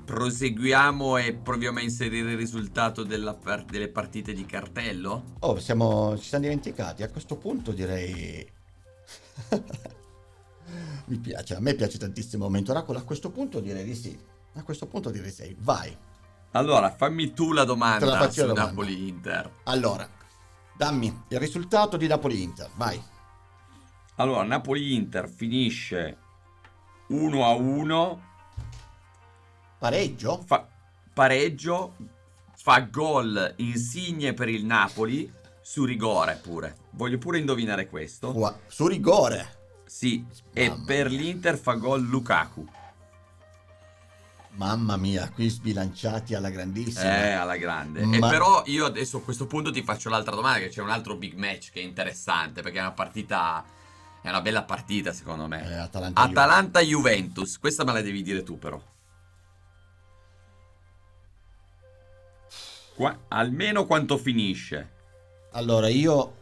proseguiamo 0.04 1.16
e 1.16 1.34
proviamo 1.34 1.78
a 1.78 1.82
inserire 1.82 2.32
il 2.32 2.36
risultato 2.36 3.06
par- 3.42 3.64
delle 3.64 3.88
partite 3.88 4.32
di 4.32 4.44
cartello? 4.44 5.36
Oh, 5.40 5.58
siamo, 5.58 6.16
ci 6.18 6.28
siamo 6.28 6.44
dimenticati, 6.44 7.02
a 7.02 7.10
questo 7.10 7.36
punto 7.36 7.72
direi... 7.72 8.50
Mi 11.06 11.18
piace, 11.18 11.54
a 11.54 11.60
me 11.60 11.74
piace 11.74 11.98
tantissimo 11.98 12.44
il 12.44 12.50
momento 12.50 12.70
oracolo, 12.70 12.98
a 12.98 13.02
questo 13.02 13.30
punto 13.30 13.60
direi 13.60 13.84
di 13.84 13.94
sì. 13.94 14.18
A 14.54 14.62
questo 14.62 14.86
punto 14.86 15.10
direi 15.10 15.30
sì, 15.30 15.54
vai. 15.60 15.94
Allora, 16.52 16.90
fammi 16.90 17.32
tu 17.32 17.52
la 17.52 17.62
Te 17.62 17.66
la 17.68 17.74
domanda 17.74 18.18
faccio 18.18 18.32
su 18.32 18.40
la 18.40 18.46
domanda. 18.48 18.70
Napoli-Inter. 18.70 19.50
Allora, 19.64 20.08
dammi 20.76 21.22
il 21.28 21.38
risultato 21.38 21.96
di 21.96 22.06
Napoli-Inter, 22.06 22.70
vai. 22.76 23.02
Allora, 24.16 24.42
Napoli-Inter 24.44 25.28
finisce 25.28 26.18
1 27.08 27.44
a 27.44 27.50
1, 27.54 28.22
Pareggio? 29.82 30.40
fa 30.46 30.64
pareggio, 31.12 31.96
fa 32.54 32.78
gol 32.82 33.54
Insigne 33.56 34.32
per 34.32 34.48
il 34.48 34.64
Napoli 34.64 35.28
su 35.60 35.84
rigore 35.84 36.38
pure. 36.40 36.76
Voglio 36.90 37.18
pure 37.18 37.38
indovinare 37.38 37.88
questo. 37.88 38.30
Ua- 38.30 38.56
Su 38.68 38.86
rigore. 38.86 39.58
Sì, 39.84 40.24
e 40.52 40.68
Mamma 40.68 40.84
per 40.86 41.08
mia. 41.08 41.18
l'Inter 41.18 41.58
fa 41.58 41.72
gol 41.74 42.00
Lukaku. 42.02 42.64
Mamma 44.50 44.96
mia, 44.96 45.28
qui 45.30 45.48
sbilanciati 45.48 46.34
alla 46.34 46.50
grandissima. 46.50 47.24
Eh, 47.26 47.32
alla 47.32 47.56
grande. 47.56 48.04
Ma- 48.04 48.28
E 48.28 48.30
però 48.30 48.62
io 48.66 48.86
adesso 48.86 49.16
a 49.16 49.22
questo 49.22 49.46
punto 49.48 49.72
ti 49.72 49.82
faccio 49.82 50.08
l'altra 50.10 50.36
domanda, 50.36 50.60
che 50.60 50.68
c'è 50.68 50.80
un 50.80 50.90
altro 50.90 51.16
big 51.16 51.34
match 51.34 51.72
che 51.72 51.80
è 51.80 51.82
interessante, 51.84 52.62
perché 52.62 52.78
è 52.78 52.82
una 52.82 52.92
partita... 52.92 53.64
È 54.22 54.28
una 54.28 54.40
bella 54.42 54.62
partita 54.62 55.12
secondo 55.12 55.48
me. 55.48 55.68
Eh, 55.68 55.74
Atalanta. 55.74 56.20
Atalanta-Juventus, 56.22 57.58
questa 57.58 57.82
me 57.82 57.92
la 57.92 58.00
devi 58.02 58.22
dire 58.22 58.44
tu 58.44 58.56
però. 58.56 58.80
Qua- 62.94 63.18
almeno 63.28 63.86
quanto 63.86 64.16
finisce? 64.18 64.90
Allora, 65.52 65.88
io 65.88 66.36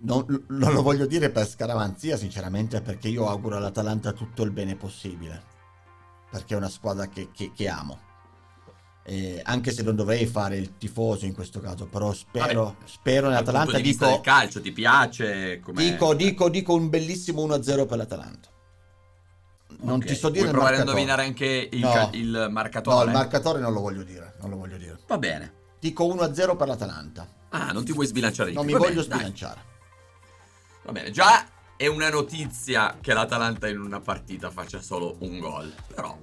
non, 0.00 0.44
non 0.48 0.72
lo 0.72 0.82
voglio 0.82 1.06
dire 1.06 1.30
per 1.30 1.46
scaramanzia, 1.46 2.16
sinceramente, 2.16 2.80
perché 2.80 3.08
io 3.08 3.28
auguro 3.28 3.56
all'Atalanta 3.56 4.12
tutto 4.12 4.42
il 4.42 4.50
bene 4.50 4.76
possibile. 4.76 5.54
Perché 6.30 6.54
è 6.54 6.56
una 6.56 6.68
squadra 6.68 7.06
che, 7.08 7.30
che- 7.32 7.52
che 7.54 7.68
amo. 7.68 8.00
Eh, 9.08 9.40
anche 9.44 9.70
se 9.70 9.82
non 9.84 9.94
dovrei 9.94 10.26
fare 10.26 10.56
il 10.56 10.76
tifoso 10.78 11.26
in 11.26 11.32
questo 11.32 11.60
caso, 11.60 11.86
però 11.86 12.12
spero, 12.12 12.76
spero 12.86 13.28
Dal 13.28 13.44
punto 13.44 13.52
nell'Atalanta. 13.52 13.76
di 13.76 13.82
Dico, 13.82 14.20
calcio, 14.20 14.60
ti 14.60 14.72
piace? 14.72 15.60
Com'è? 15.60 15.80
dico, 15.80 16.14
dico, 16.14 16.48
dico 16.48 16.74
un 16.74 16.88
bellissimo 16.88 17.46
1-0 17.46 17.86
per 17.86 17.98
l'Atalanta. 17.98 18.48
Non 19.80 19.96
Ok. 19.98 20.04
ti 20.06 20.14
so 20.14 20.28
dire 20.28 20.44
Vuoi 20.44 20.54
provare 20.54 20.76
a 20.76 20.78
indovinare 20.80 21.22
anche 21.24 21.68
il, 21.70 21.80
No. 21.80 21.92
ca- 21.92 22.08
il 22.12 22.48
marcatore? 22.50 22.96
No, 22.96 23.02
il 23.04 23.10
marcatore 23.16 23.60
non 23.60 23.72
lo 23.72 23.80
voglio 23.80 24.02
dire. 24.02 24.34
Non 24.40 24.50
lo 24.50 24.56
voglio 24.56 24.76
dire. 24.76 24.98
Va 25.06 25.18
bene. 25.18 25.52
Dico 25.78 26.04
1-0 26.04 26.56
per 26.56 26.68
l'Atalanta. 26.68 27.26
Ah, 27.50 27.72
non 27.72 27.84
ti 27.84 27.92
vuoi 27.92 28.06
sbilanciare 28.06 28.52
Non 28.52 28.64
mi. 28.64 28.72
Va 28.72 28.78
voglio 28.78 28.90
bene, 29.02 29.06
dai. 29.06 29.16
sbilanciare. 29.18 29.60
Va 30.84 30.92
bene, 30.92 31.10
già 31.10 31.46
è 31.76 31.86
una 31.88 32.08
notizia 32.08 32.96
che 33.00 33.12
l'Atalanta 33.12 33.68
in 33.68 33.80
una 33.80 34.00
partita 34.00 34.50
faccia 34.50 34.80
solo 34.80 35.16
un 35.20 35.38
gol, 35.40 35.72
però 35.94 36.16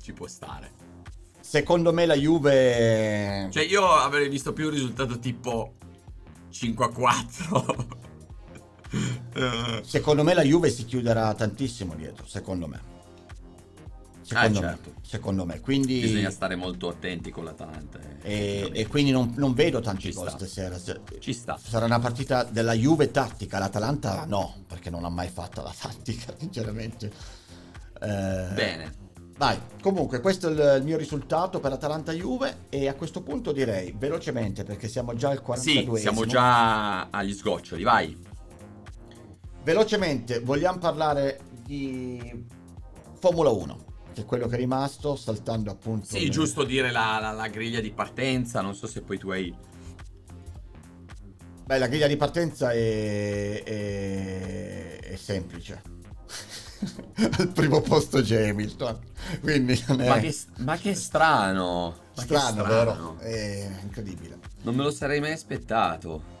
ci 0.00 0.12
può 0.12 0.26
stare. 0.26 0.72
Secondo 1.40 1.92
me 1.92 2.06
la 2.06 2.14
Juve. 2.14 3.48
Cioè 3.52 3.62
io 3.64 3.86
avrei 3.88 4.28
visto 4.28 4.52
più 4.52 4.66
un 4.66 4.70
risultato 4.72 5.18
tipo 5.18 5.74
5 6.50 6.84
a 6.84 6.88
4. 6.88 7.76
Eh, 7.78 8.01
Secondo 9.82 10.22
me 10.22 10.34
la 10.34 10.42
Juve 10.42 10.70
si 10.70 10.84
chiuderà 10.84 11.32
tantissimo 11.34 11.94
dietro, 11.94 12.26
secondo 12.26 12.66
me. 12.66 12.90
Secondo 14.22 14.58
Ah, 14.60 14.62
certo. 14.62 14.90
me. 14.94 15.00
Secondo 15.04 15.44
me. 15.44 15.60
Quindi 15.60 16.00
Bisogna 16.00 16.30
stare 16.30 16.54
molto 16.54 16.88
attenti 16.88 17.30
con 17.30 17.44
l'Atalanta. 17.44 17.98
eh, 18.22 18.70
e, 18.72 18.80
e 18.80 18.86
quindi 18.86 19.10
non, 19.10 19.34
non 19.36 19.52
vedo 19.52 19.80
tanti 19.80 20.02
Ci 20.10 20.12
gol 20.14 20.28
sta. 20.28 20.38
stasera. 20.38 20.78
Se- 20.78 21.00
Ci 21.18 21.32
sta. 21.32 21.58
Sarà 21.62 21.84
una 21.86 21.98
partita 21.98 22.44
della 22.44 22.72
Juve 22.72 23.10
tattica, 23.10 23.58
l'Atalanta 23.58 24.24
no, 24.26 24.62
perché 24.66 24.90
non 24.90 25.04
ha 25.04 25.08
mai 25.10 25.28
fatto 25.28 25.60
la 25.62 25.74
tattica, 25.78 26.32
sinceramente. 26.38 27.06
Eh, 28.00 28.48
Bene. 28.54 29.00
Vai, 29.36 29.58
comunque 29.80 30.20
questo 30.20 30.48
è 30.48 30.52
il, 30.52 30.78
il 30.80 30.84
mio 30.84 30.96
risultato 30.96 31.58
per 31.58 31.72
Atalanta-Juve 31.72 32.66
e 32.68 32.86
a 32.86 32.94
questo 32.94 33.22
punto 33.22 33.50
direi 33.50 33.92
velocemente 33.96 34.62
perché 34.62 34.86
siamo 34.88 35.14
già 35.14 35.30
al 35.30 35.40
42 35.42 35.96
Sì, 35.96 36.02
siamo 36.02 36.24
già 36.26 37.08
agli 37.10 37.32
sgoccioli, 37.32 37.82
vai. 37.82 38.16
Velocemente, 39.62 40.40
vogliamo 40.40 40.78
parlare 40.78 41.40
di 41.64 42.44
Formula 43.18 43.50
1, 43.50 43.84
che 44.12 44.22
è 44.22 44.24
quello 44.24 44.48
che 44.48 44.54
è 44.56 44.58
rimasto, 44.58 45.14
saltando 45.14 45.70
appunto... 45.70 46.06
Sì, 46.06 46.22
nel- 46.22 46.30
giusto 46.30 46.64
dire 46.64 46.90
la, 46.90 47.18
la- 47.20 47.30
la 47.30 47.46
griglia 47.48 47.80
di 47.80 47.92
partenza, 47.92 48.60
non 48.60 48.74
so 48.74 48.86
se 48.86 49.02
poi 49.02 49.18
tu 49.18 49.30
hai... 49.30 49.54
Beh, 51.64 51.78
la 51.78 51.86
griglia 51.86 52.08
di 52.08 52.16
partenza 52.16 52.72
è, 52.72 53.62
è, 53.62 54.98
è 55.00 55.16
semplice. 55.16 55.82
Al 57.38 57.48
primo 57.52 57.80
posto 57.80 58.20
c'è 58.20 58.48
Hamilton, 58.48 58.98
quindi 59.40 59.80
non 59.86 60.00
è 60.00 60.08
Ma 60.08 60.18
che, 60.18 60.36
ma 60.56 60.76
che 60.76 60.94
strano. 60.94 61.96
Ma 62.16 62.22
che 62.24 62.36
strano, 62.36 62.64
vero? 62.64 63.18
È 63.18 63.70
incredibile. 63.82 64.40
Non 64.62 64.74
me 64.74 64.82
lo 64.82 64.90
sarei 64.90 65.20
mai 65.20 65.30
aspettato. 65.32 66.40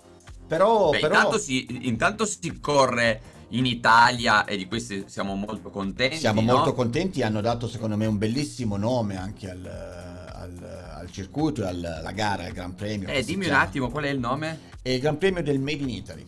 Però, 0.52 0.90
Beh, 0.90 0.98
però 0.98 1.14
intanto, 1.14 1.38
si, 1.38 1.86
intanto 1.88 2.26
si 2.26 2.60
corre 2.60 3.22
in 3.48 3.64
Italia 3.64 4.44
e 4.44 4.58
di 4.58 4.66
questo 4.66 5.04
siamo 5.06 5.34
molto 5.34 5.70
contenti. 5.70 6.18
siamo 6.18 6.42
no? 6.42 6.52
molto 6.52 6.74
contenti, 6.74 7.22
hanno 7.22 7.40
dato 7.40 7.66
secondo 7.66 7.96
me 7.96 8.04
un 8.04 8.18
bellissimo 8.18 8.76
nome 8.76 9.16
anche 9.16 9.50
al, 9.50 9.64
al- 9.64 10.90
al 10.98 11.10
circuito, 11.10 11.62
e 11.62 11.68
al- 11.68 11.84
alla 11.84 12.12
gara, 12.12 12.44
al 12.44 12.52
Gran 12.52 12.74
Premio. 12.74 13.08
Eh, 13.08 13.24
dimmi 13.24 13.46
un 13.46 13.54
attimo 13.54 13.90
qual 13.90 14.04
è 14.04 14.10
il 14.10 14.18
nome? 14.18 14.58
È 14.82 14.90
il 14.90 15.00
Gran 15.00 15.16
Premio 15.16 15.42
del 15.42 15.58
Made 15.58 15.82
in 15.82 15.88
Italy. 15.88 16.26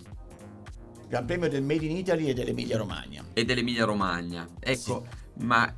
Gran 1.07 1.27
Premio 1.27 1.51
del 1.51 1.63
Made 1.63 1.85
in 1.85 1.97
Italy 1.97 2.29
e 2.29 2.33
dell'Emilia 2.33 2.79
Romagna. 2.79 3.23
È 3.35 3.45
dell'Emilia 3.45 3.85
Romagna. 3.85 4.49
Ecco, 4.59 5.07
ma 5.41 5.71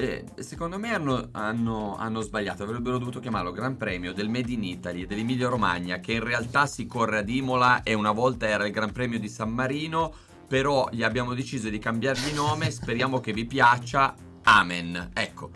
eh, 0.00 0.24
secondo 0.42 0.78
me 0.78 0.92
hanno, 0.94 1.28
hanno- 1.32 1.96
hanno 1.96 2.20
sbagliato. 2.20 2.62
Avrebbero 2.62 2.98
dovuto 2.98 3.20
chiamarlo 3.20 3.52
Gran 3.52 3.76
Premio 3.76 4.12
del 4.12 4.28
Made 4.28 4.50
in 4.52 4.64
Italy 4.64 5.06
dell'Emilia 5.06 5.48
Romagna, 5.48 5.98
che 6.00 6.12
in 6.12 6.24
realtà 6.24 6.66
si 6.66 6.86
corre 6.86 7.18
ad 7.18 7.28
Imola 7.28 7.82
e 7.82 7.94
una 7.94 8.12
volta 8.12 8.46
era 8.48 8.66
il 8.66 8.72
Gran 8.72 8.92
Premio 8.92 9.18
di 9.18 9.28
San 9.28 9.50
Marino. 9.50 10.12
Però 10.48 10.88
gli 10.90 11.02
abbiamo 11.04 11.32
deciso 11.34 11.68
di 11.68 11.78
cambiargli 11.78 12.32
nome. 12.34 12.70
Speriamo 12.72 13.20
che 13.20 13.32
vi 13.32 13.44
piaccia. 13.46 14.14
Amen. 14.42 15.10
Ecco. 15.14 15.50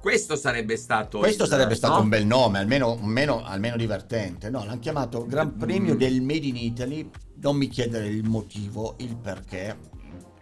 Questo 0.00 0.36
sarebbe 0.36 0.76
stato. 0.76 1.18
Questo 1.18 1.42
il- 1.42 1.48
sarebbe 1.48 1.74
stato 1.74 1.94
no? 1.96 2.00
un 2.02 2.08
bel 2.08 2.24
nome, 2.24 2.58
almeno, 2.58 2.92
almeno- 3.02 3.42
almeno 3.44 3.76
divertente. 3.76 4.48
No, 4.48 4.64
l'hanno 4.64 4.78
chiamato 4.78 5.26
Gran 5.26 5.56
Premio 5.56 5.94
Mm. 5.94 5.98
del 5.98 6.22
Made 6.22 6.46
in 6.46 6.56
Italy. 6.56 7.10
Non 7.42 7.56
mi 7.56 7.68
chiedere 7.68 8.06
il 8.08 8.22
motivo, 8.28 8.94
il 8.98 9.16
perché. 9.16 9.76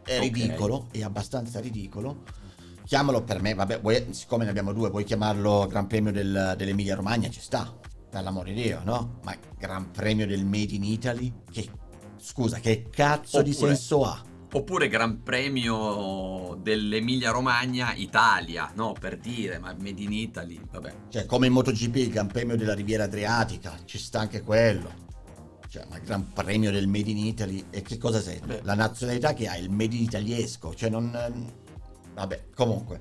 È 0.05 0.17
Ok. 0.17 0.23
ridicolo, 0.23 0.87
è 0.93 1.03
abbastanza 1.03 1.59
ridicolo. 1.61 2.23
Chiamalo 2.89 3.23
per 3.23 3.43
me, 3.43 3.53
vabbè, 3.53 3.83
vuoi- 3.83 4.07
siccome 4.15 4.45
ne 4.45 4.51
abbiamo 4.51 4.73
due, 4.73 4.89
vuoi 4.89 5.05
chiamarlo 5.05 5.67
Gran 5.69 5.87
Premio 5.87 6.11
del- 6.11 6.55
dell'Emilia 6.57 6.95
Romagna? 6.95 7.29
Ci 7.29 7.39
sta, 7.43 7.71
per 8.09 8.23
l'amore 8.23 8.55
di 8.55 8.63
Dio, 8.63 8.81
no? 8.83 9.19
Ma 9.25 9.37
Gran 9.59 9.91
Premio 9.91 10.27
del 10.27 10.47
Made 10.47 10.73
in 10.73 10.85
Italy? 10.85 11.31
Che, 11.53 11.69
scusa, 12.17 12.61
che 12.61 12.89
cazzo 12.91 13.43
di 13.43 13.51
Oppure- 13.51 13.75
senso 13.75 14.05
ha? 14.05 14.23
Oppure 14.51 14.89
Gran 14.89 15.23
Premio 15.23 16.59
dell'Emilia 16.63 17.31
Romagna 17.31 17.93
Italia, 17.95 18.73
no? 18.75 18.95
Per 18.99 19.19
dire, 19.19 19.59
ma 19.59 19.75
Made 19.79 20.01
in 20.01 20.13
Italy, 20.15 20.59
vabbè. 20.73 20.95
Cioè, 21.11 21.27
come 21.27 21.47
in 21.49 21.53
MotoGP, 21.53 21.95
il 21.97 22.11
Gran 22.11 22.29
Premio 22.29 22.57
della 22.57 22.73
Riviera 22.73 23.05
Adriatica, 23.05 23.75
ci 23.85 23.99
sta 23.99 24.21
anche 24.21 24.41
quello. 24.41 24.91
Cioè, 25.69 25.85
ma 25.91 25.99
Gran 25.99 26.33
Premio 26.33 26.71
del 26.71 26.87
Made 26.89 27.11
in 27.11 27.19
Italy. 27.19 27.67
E 27.69 27.83
che 27.83 27.99
cosa 27.99 28.23
sei? 28.23 28.41
Beh. 28.43 28.61
La 28.63 28.73
nazionalità 28.73 29.35
che 29.35 29.47
ha, 29.47 29.59
il 29.59 29.69
Made 29.69 29.95
in 29.95 30.05
Italiesco. 30.05 30.75
Cioè, 30.75 30.89
non. 30.89 31.67
Vabbè, 32.19 32.45
comunque. 32.55 33.01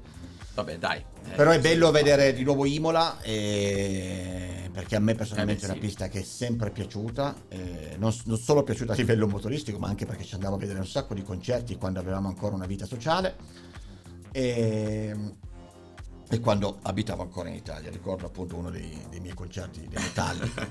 Vabbè, 0.53 0.77
dai. 0.77 0.99
eh, 0.99 1.35
Però 1.35 1.51
è 1.51 1.59
bello 1.59 1.91
vedere 1.91 2.33
di 2.33 2.43
nuovo 2.43 2.65
Imola. 2.65 3.19
e- 3.21 4.69
Perché 4.71 4.95
a 4.95 4.99
me 4.99 5.15
personalmente 5.15 5.65
Eh 5.65 5.67
è 5.67 5.71
una 5.71 5.79
pista 5.79 6.07
che 6.07 6.19
è 6.19 6.23
sempre 6.23 6.69
piaciuta. 6.69 7.35
e 7.49 7.95
Non, 7.97 8.13
non 8.25 8.37
solo 8.37 8.61
piaciuta 8.63 8.93
a 8.93 8.95
livello 8.95 9.27
motoristico, 9.27 9.79
ma 9.79 9.87
anche 9.87 10.05
perché 10.05 10.23
ci 10.23 10.35
andavo 10.35 10.55
a 10.55 10.59
vedere 10.59 10.79
un 10.79 10.85
sacco 10.87 11.13
di 11.15 11.23
concerti 11.23 11.75
quando 11.77 11.99
avevamo 11.99 12.27
ancora 12.27 12.53
una 12.55 12.67
vita 12.67 12.85
sociale. 12.85 13.35
E, 14.31 15.15
e 16.29 16.39
quando 16.39 16.77
abitavo 16.83 17.23
ancora 17.23 17.49
in 17.49 17.55
Italia. 17.55 17.89
Ricordo 17.89 18.27
appunto 18.27 18.55
uno 18.55 18.69
dei, 18.69 18.95
dei 19.09 19.19
miei 19.19 19.33
concerti 19.33 19.79
dei 19.87 19.99
Metallica. 20.01 20.67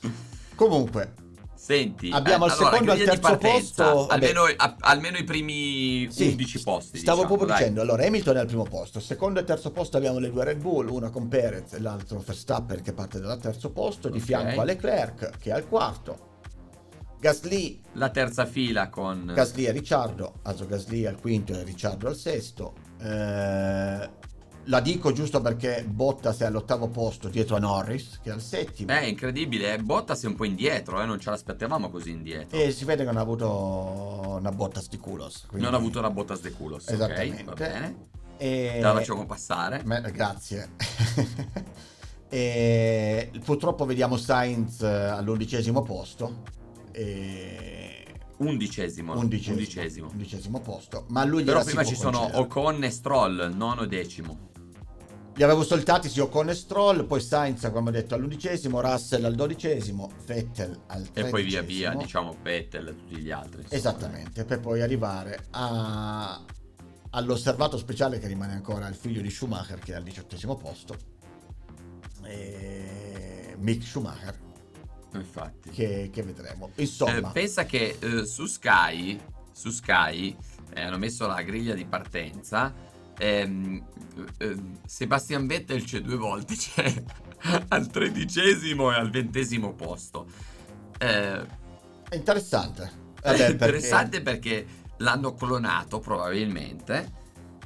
Comunque, 0.54 1.14
Senti, 1.70 2.10
Abbiamo 2.10 2.46
al 2.46 2.50
allora, 2.50 2.70
secondo 2.70 2.90
e 2.90 2.94
al 2.94 2.98
di 2.98 3.04
terzo 3.04 3.36
posto. 3.36 4.06
Almeno, 4.08 4.42
a- 4.56 4.76
almeno 4.80 5.18
i 5.18 5.22
primi 5.24 6.08
Sì, 6.10 6.26
11 6.30 6.62
posti. 6.64 6.98
Stavo 6.98 7.18
diciamo, 7.22 7.36
proprio 7.36 7.46
dai. 7.46 7.58
dicendo, 7.58 7.80
allora 7.82 8.04
Hamilton 8.06 8.36
è 8.36 8.38
al 8.40 8.46
primo 8.46 8.64
posto, 8.64 8.98
secondo 8.98 9.38
e 9.38 9.44
terzo 9.44 9.70
posto 9.70 9.96
abbiamo 9.96 10.18
le 10.18 10.30
due 10.32 10.42
Red 10.44 10.60
Bull, 10.60 10.88
una 10.88 11.10
con 11.10 11.28
Perez 11.28 11.74
e 11.74 11.80
l'altro 11.80 12.18
Verstappen 12.26 12.82
che 12.82 12.92
parte 12.92 13.20
dal 13.20 13.38
terzo 13.38 13.70
posto, 13.70 14.08
di 14.08 14.18
Ok. 14.18 14.24
fianco 14.24 14.60
a 14.60 14.64
Leclerc 14.64 15.38
che 15.38 15.50
è 15.50 15.52
al 15.52 15.68
quarto. 15.68 16.28
Gasly, 17.20 17.80
La 17.92 18.08
terza 18.08 18.46
fila 18.46 18.88
con... 18.88 19.30
Gasly 19.32 19.66
e 19.66 19.70
Ricciardo, 19.72 20.40
also 20.42 20.66
Gasly 20.66 21.04
al 21.06 21.20
quinto 21.20 21.52
e 21.52 21.62
Ricciardo 21.62 22.08
al 22.08 22.16
sesto. 22.16 22.72
Eh, 23.00 24.10
la 24.70 24.80
dico 24.80 25.10
giusto 25.12 25.40
perché 25.40 25.84
Bottas 25.86 26.38
è 26.38 26.44
all'ottavo 26.46 26.86
posto 26.88 27.28
dietro 27.28 27.56
a 27.56 27.58
Norris 27.58 28.20
che 28.22 28.30
è 28.30 28.32
al 28.32 28.40
settimo. 28.40 28.86
Beh, 28.94 29.08
incredibile, 29.08 29.74
eh. 29.74 29.78
Bottas 29.78 30.22
è 30.22 30.26
un 30.28 30.36
po' 30.36 30.44
indietro, 30.44 31.02
eh, 31.02 31.06
non 31.06 31.18
ce 31.18 31.28
l'aspettavamo 31.30 31.90
così 31.90 32.10
indietro. 32.10 32.56
E 32.56 32.70
si 32.70 32.84
vede 32.84 33.02
che 33.04 33.10
non 33.10 33.18
ha 33.18 33.20
avuto 33.22 34.36
una 34.38 34.50
Bottas 34.52 34.88
di 34.88 34.96
culos. 34.98 35.44
quindi- 35.48 35.66
Non 35.66 35.74
ha 35.74 35.78
avuto 35.78 36.00
la 36.00 36.10
Bottas 36.10 36.40
de 36.40 36.52
culos, 36.52 36.86
ok? 36.86 36.92
Esattamente. 36.94 37.42
Va 37.44 37.52
bene. 37.54 38.08
E... 38.36 38.70
Te 38.74 38.80
la 38.80 38.94
facciamo 38.94 39.26
passare. 39.26 39.82
Me- 39.84 40.00
grazie. 40.12 40.70
e 42.30 43.30
purtroppo 43.44 43.84
vediamo 43.84 44.16
Sainz 44.16 44.82
eh, 44.82 44.86
all'undicesimo 44.86 45.82
posto. 45.82 46.42
E... 46.92 48.04
Undicesimo. 48.36 49.18
Undicesimo, 49.18 49.56
Undicesimo. 49.58 50.08
undicesimo 50.12 50.60
posto. 50.60 51.04
Ma 51.08 51.24
lui 51.24 51.42
Però 51.42 51.62
prima 51.64 51.84
ci 51.84 51.96
sono. 51.96 52.38
Ocon 52.38 52.84
e 52.84 52.90
Stroll, 52.90 53.52
nono 53.54 53.84
decimo. 53.84 54.48
Li 55.36 55.42
avevo 55.44 55.62
soltati 55.62 56.08
sì 56.08 56.20
Ocon 56.20 56.50
e 56.50 56.54
Stroll, 56.54 57.06
poi 57.06 57.20
Sainz 57.20 57.70
come 57.72 57.88
ho 57.88 57.92
detto 57.92 58.14
all'undicesimo, 58.14 58.80
Russell 58.80 59.24
al 59.24 59.34
dodicesimo, 59.34 60.10
Vettel 60.26 60.78
al 60.88 61.02
E 61.02 61.04
tredicesimo. 61.12 61.30
poi 61.30 61.42
via 61.44 61.62
via, 61.62 61.94
diciamo, 61.94 62.36
Vettel 62.42 62.88
e 62.88 62.96
tutti 62.96 63.16
gli 63.16 63.30
altri. 63.30 63.62
insomma. 63.62 63.78
Esattamente, 63.78 64.44
per 64.44 64.60
poi 64.60 64.82
arrivare 64.82 65.46
a- 65.50 66.44
all'osservato 67.10 67.78
speciale 67.78 68.18
che 68.18 68.26
rimane 68.26 68.52
ancora 68.52 68.86
il 68.88 68.94
figlio 68.94 69.22
di 69.22 69.30
Schumacher 69.30 69.78
che 69.78 69.92
è 69.92 69.96
al 69.96 70.02
diciottesimo 70.02 70.56
posto. 70.56 70.96
E... 72.24 73.54
Mick 73.58 73.82
Schumacher 73.84 74.38
Infatti. 75.14 75.70
che, 75.70 76.10
che 76.12 76.22
vedremo. 76.22 76.70
Eh, 76.74 76.82
Insomma, 76.82 77.30
pensa 77.30 77.64
che 77.64 77.96
eh, 77.98 78.26
su 78.26 78.46
Sky, 78.46 79.18
su 79.52 79.70
Sky 79.70 80.36
eh, 80.74 80.80
hanno 80.82 80.98
messo 80.98 81.26
la 81.26 81.40
griglia 81.42 81.74
di 81.74 81.84
partenza. 81.86 82.88
Ehm, 83.20 83.84
eh, 84.38 84.56
Sebastian 84.86 85.46
Vettel 85.46 85.84
c'è 85.84 86.00
due 86.00 86.16
volte, 86.16 86.54
c'è 86.56 87.02
al 87.68 87.86
tredicesimo 87.88 88.90
e 88.90 88.96
al 88.96 89.10
ventesimo 89.10 89.74
posto. 89.74 90.26
Eh, 90.98 91.40
è 92.08 92.14
interessante. 92.16 92.82
è 93.20 93.26
Vabbè, 93.28 93.36
perché- 93.36 93.52
interessante 93.52 94.22
perché... 94.22 94.66
l'hanno 94.98 95.34
clonato 95.34 96.00
probabilmente. 96.00 97.12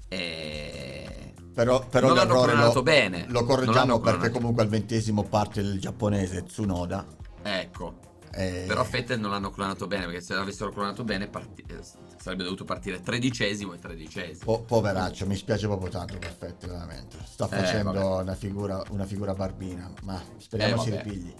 E... 0.09 1.35
Però, 1.55 1.87
però 1.87 2.09
non 2.09 2.17
l'hanno 2.17 2.43
clonato 2.43 2.75
lo, 2.75 2.83
bene. 2.83 3.27
lo 3.29 3.45
correggiamo 3.45 4.01
perché 4.01 4.31
comunque 4.31 4.65
al 4.65 4.69
ventesimo 4.69 5.23
parte 5.23 5.61
il 5.61 5.79
giapponese 5.79 6.43
Tsunoda. 6.43 7.07
Ecco. 7.43 8.04
E- 8.35 8.65
Però 8.67 8.83
Vettel 8.85 9.21
non 9.21 9.31
l'hanno 9.31 9.51
clonato 9.51 9.87
bene 9.87 10.05
perché 10.07 10.21
se 10.21 10.35
l'avessero 10.35 10.71
clonato 10.71 11.05
bene 11.05 11.29
parti- 11.29 11.65
eh, 11.69 11.79
sarebbe 12.17 12.45
dovuto 12.45 12.65
partire 12.65 13.01
tredicesimo 13.01 13.73
e 13.75 13.79
tredicesimo. 13.79 14.45
po- 14.45 14.63
poveraccio, 14.63 15.27
mi 15.27 15.37
spiace 15.37 15.67
proprio 15.67 15.89
tanto 15.91 16.19
per 16.19 16.35
Fettel, 16.37 16.71
veramente. 16.71 17.17
Sta 17.25 17.47
facendo 17.47 17.93
Eh, 18.19 18.23
una, 18.23 18.35
figura, 18.35 18.83
una 18.91 19.05
figura 19.07 19.35
barbina, 19.35 19.93
ma 20.03 20.21
speriamo 20.39 20.81
Eh, 20.83 20.85
si 20.85 20.91
ripigli. 20.91 21.35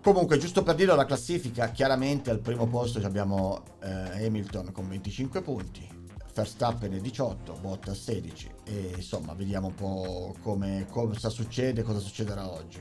Comunque, 0.00 0.38
giusto 0.38 0.62
per 0.62 0.74
dirlo, 0.76 0.94
la 0.94 1.04
classifica, 1.04 1.70
chiaramente 1.70 2.30
al 2.30 2.38
primo 2.38 2.66
posto 2.66 2.98
abbiamo 3.04 3.62
eh, 3.82 4.24
Hamilton 4.26 4.70
con 4.72 4.88
25 4.88 5.42
punti, 5.42 5.86
Verstappen 6.32 6.92
è 6.92 7.00
18, 7.00 7.54
Bottas 7.60 8.00
16 8.04 8.48
e 8.64 8.92
insomma 8.96 9.34
vediamo 9.34 9.66
un 9.66 9.74
po' 9.74 10.34
come, 10.40 10.86
cosa 10.88 11.28
succede, 11.30 11.82
cosa 11.82 11.98
succederà 11.98 12.48
oggi. 12.48 12.80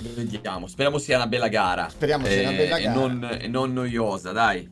Vediamo, 0.00 0.66
speriamo 0.68 0.98
sia 0.98 1.16
una 1.16 1.26
bella 1.26 1.48
gara. 1.48 1.88
Speriamo 1.88 2.26
sia 2.26 2.48
una 2.48 2.56
bella 2.56 2.76
e 2.76 2.82
gara. 2.82 2.94
non, 2.94 3.28
e 3.40 3.48
non 3.48 3.72
noiosa, 3.72 4.32
dai. 4.32 4.68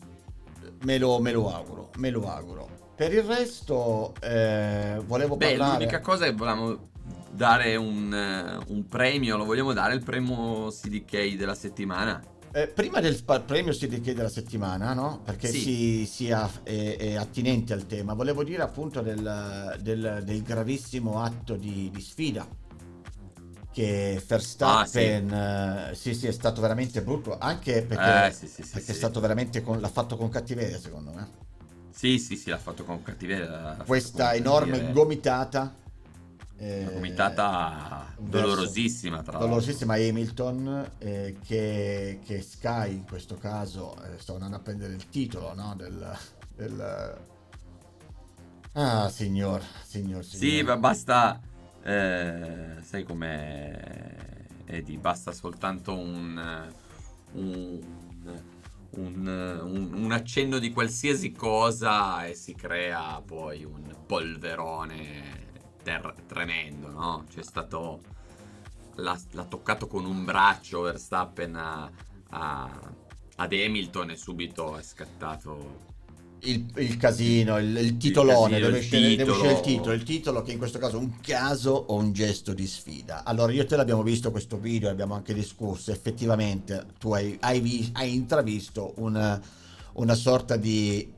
Me 0.84 0.98
lo, 0.98 1.18
me 1.18 1.32
lo 1.32 1.52
auguro, 1.52 1.90
me 1.96 2.10
lo 2.10 2.28
auguro. 2.30 2.68
Per 2.94 3.12
il 3.12 3.22
resto, 3.22 4.14
eh, 4.20 5.00
volevo 5.04 5.36
Beh, 5.36 5.48
parlare. 5.56 5.72
l'unica 5.78 6.00
cosa 6.00 6.26
è 6.26 6.30
che 6.30 6.34
volevamo 6.36 6.90
dare 7.30 7.76
un, 7.76 8.12
eh, 8.14 8.64
un 8.72 8.86
premio, 8.86 9.36
lo 9.36 9.44
vogliamo 9.44 9.72
dare 9.72 9.94
il 9.94 10.02
premio 10.02 10.68
CDK 10.70 11.34
della 11.36 11.54
settimana. 11.54 12.22
Eh, 12.52 12.68
prima 12.68 13.00
del 13.00 13.22
premio 13.44 13.72
CDK 13.72 14.12
della 14.12 14.30
settimana, 14.30 14.94
no? 14.94 15.20
Perché 15.24 15.48
Sì. 15.48 15.60
si, 15.60 16.06
sia 16.06 16.48
è, 16.62 16.96
è 16.98 17.14
attinente 17.16 17.74
al 17.74 17.86
tema, 17.86 18.14
volevo 18.14 18.42
dire 18.44 18.62
appunto 18.62 19.02
del, 19.02 19.76
del- 19.82 20.22
del 20.24 20.42
gravissimo 20.42 21.20
atto 21.22 21.56
di, 21.56 21.90
di 21.92 22.00
sfida 22.00 22.46
che 23.76 24.22
Verstappen 24.26 25.30
eh, 25.90 25.94
sì. 25.94 26.14
sì, 26.14 26.26
è 26.26 26.32
stato 26.32 26.62
veramente 26.62 27.02
brutto, 27.02 27.36
anche 27.38 27.82
perché, 27.82 28.26
Eh, 28.28 28.32
sì, 28.32 28.46
sì, 28.46 28.62
sì, 28.62 28.70
perché 28.70 28.86
è 28.90 28.92
sì. 28.92 28.94
stato 28.94 29.20
veramente 29.20 29.62
con, 29.62 29.80
l'ha 29.80 29.88
fatto 29.88 30.16
con 30.16 30.30
cattiveria, 30.30 30.78
secondo 30.78 31.12
me. 31.12 31.28
Sì, 31.90 32.18
sì, 32.18 32.36
sì, 32.36 32.48
l'ha 32.50 32.58
fatto 32.58 32.84
con 32.84 33.02
cattiveria. 33.02 33.76
Questa 33.84 34.28
con 34.28 34.36
enorme 34.36 34.70
cattiveria. 34.70 34.92
gomitata. 34.92 35.74
eh, 36.58 36.80
Una 36.84 36.90
gomitata 36.92 38.14
verso- 38.16 38.30
dolorosissima, 38.30 39.22
tra 39.22 39.32
l'altro. 39.32 39.46
dolorosissima 39.46 39.94
Hamilton 39.94 40.90
eh, 40.98 41.36
che, 41.46 42.20
che 42.24 42.40
Sky 42.40 42.92
in 42.94 43.04
questo 43.06 43.36
caso 43.36 43.94
eh, 44.04 44.18
sta 44.18 44.32
andando 44.32 44.56
a 44.56 44.60
prendere 44.60 44.94
il 44.94 45.06
titolo 45.10 45.52
no, 45.54 45.74
del, 45.76 46.16
del- 46.54 47.18
ah 48.72 49.08
signor 49.10 49.62
signor, 49.84 50.24
signor. 50.24 50.24
Sì, 50.24 50.62
ma 50.62 50.76
basta. 50.78 51.40
Eh, 51.86 52.82
sai 52.82 53.04
com'è, 53.04 54.44
Eddie? 54.64 54.98
Basta 54.98 55.32
soltanto 55.32 55.96
un. 55.96 56.70
un, 57.32 57.80
un, 58.90 59.26
un- 59.62 59.92
un 59.94 60.12
accenno 60.12 60.58
di 60.58 60.70
qualsiasi 60.72 61.32
cosa 61.32 62.24
e 62.26 62.34
si 62.34 62.54
crea 62.54 63.20
poi 63.24 63.64
un 63.64 63.94
polverone 64.06 65.44
ter- 65.82 66.14
tremendo, 66.26 66.88
no? 66.90 67.24
C'è 67.28 67.42
stato. 67.42 68.00
L'ha, 68.96 69.18
l'ha 69.32 69.44
toccato 69.44 69.86
con 69.86 70.06
un 70.06 70.24
braccio 70.24 70.80
Verstappen 70.82 71.54
a- 71.54 71.90
a- 72.30 72.80
ad 73.36 73.52
Hamilton 73.52 74.10
e 74.10 74.16
subito 74.16 74.76
è 74.78 74.82
scattato 74.82 75.85
il, 76.48 76.66
il 76.76 76.96
casino 76.96 77.58
il, 77.58 77.76
il 77.76 77.96
titolone 77.96 78.58
casino, 78.58 78.66
deve, 78.66 78.78
il 78.78 78.82
uscire, 78.84 79.16
deve 79.16 79.30
uscire 79.30 79.52
il 79.52 79.60
titolo. 79.60 79.76
titolo 79.76 79.94
il 79.94 80.02
titolo 80.02 80.42
che 80.42 80.52
in 80.52 80.58
questo 80.58 80.78
caso 80.78 80.96
è 80.96 81.00
un 81.00 81.20
caso 81.20 81.70
o 81.72 81.94
un 81.96 82.12
gesto 82.12 82.52
di 82.52 82.66
sfida 82.66 83.24
allora 83.24 83.52
io 83.52 83.62
e 83.62 83.64
te 83.66 83.76
l'abbiamo 83.76 84.02
visto 84.02 84.30
questo 84.30 84.58
video 84.58 84.88
abbiamo 84.90 85.14
anche 85.14 85.34
discusso 85.34 85.90
effettivamente 85.92 86.86
tu 86.98 87.12
hai, 87.12 87.36
hai, 87.40 87.60
vi- 87.60 87.90
hai 87.94 88.14
intravisto 88.14 88.92
una, 88.96 89.40
una 89.94 90.14
sorta 90.14 90.56
di 90.56 91.12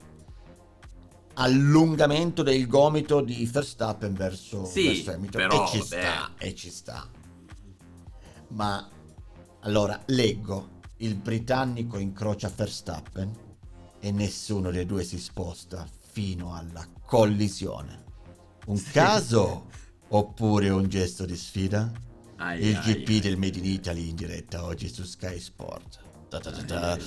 allungamento 1.35 2.43
del 2.43 2.67
gomito 2.67 3.21
di 3.21 3.45
Verstappen 3.47 4.13
verso, 4.15 4.65
Sì, 4.65 4.87
verso 4.87 5.13
Hamilton 5.13 5.41
però, 5.49 5.65
e 5.65 5.69
ci 5.69 5.79
beh. 5.79 5.85
sta 5.85 6.31
e 6.39 6.55
ci 6.55 6.71
sta 6.71 7.09
ma 8.49 8.89
allora 9.61 10.01
leggo 10.07 10.77
il 10.99 11.15
britannico 11.15 11.99
incrocia 11.99 12.51
Verstappen 12.55 13.47
e 14.01 14.11
nessuno 14.11 14.71
dei 14.71 14.87
due 14.87 15.05
si 15.05 15.19
sposta 15.19 15.87
fino 16.11 16.55
alla 16.55 16.87
collisione. 17.05 18.05
Un 18.67 18.83
caso 18.93 19.67
oppure 20.09 20.69
un 20.69 20.89
gesto 20.89 21.25
di 21.25 21.37
sfida? 21.37 21.91
Ai, 22.37 22.65
Il 22.65 22.79
GP 22.79 23.09
ai. 23.09 23.21
del 23.21 23.37
Made 23.37 23.59
in 23.59 23.65
Italy 23.65 24.09
in 24.09 24.15
diretta 24.17 24.65
oggi 24.65 24.89
su 24.89 25.05
Sky 25.05 25.39
Sport. 25.41 25.99
Ai, 26.31 26.41
ai, 26.45 26.71
ai. 26.71 27.03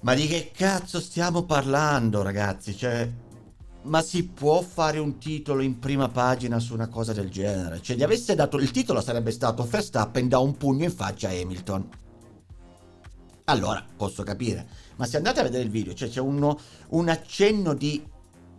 Ma 0.00 0.14
di 0.14 0.26
che 0.26 0.50
cazzo 0.54 1.00
stiamo 1.00 1.44
parlando, 1.44 2.22
ragazzi? 2.22 2.76
Cioè, 2.76 3.10
ma 3.82 4.02
si 4.02 4.24
può 4.24 4.60
fare 4.62 4.98
un 4.98 5.18
titolo 5.18 5.62
in 5.62 5.78
prima 5.78 6.08
pagina 6.08 6.58
su 6.58 6.74
una 6.74 6.88
cosa 6.88 7.12
del 7.12 7.30
genere? 7.30 7.80
Cioè, 7.80 7.96
gli 7.96 8.02
avesse 8.02 8.34
dato 8.34 8.56
il 8.58 8.70
titolo 8.70 9.00
sarebbe 9.00 9.30
stato 9.30 9.64
Verstappen 9.64 10.28
da 10.28 10.38
un 10.38 10.56
pugno 10.56 10.84
in 10.84 10.92
faccia 10.92 11.28
a 11.28 11.32
Hamilton. 11.32 11.88
allora 13.44 13.84
posso 13.96 14.22
capire. 14.22 14.68
Ma 14.96 15.06
se 15.06 15.16
andate 15.16 15.40
a 15.40 15.42
vedere 15.42 15.62
il 15.62 15.70
video, 15.70 15.94
cioè 15.94 16.08
c'è 16.08 16.20
uno, 16.20 16.58
un 16.88 17.08
accenno 17.08 17.74
di 17.74 18.02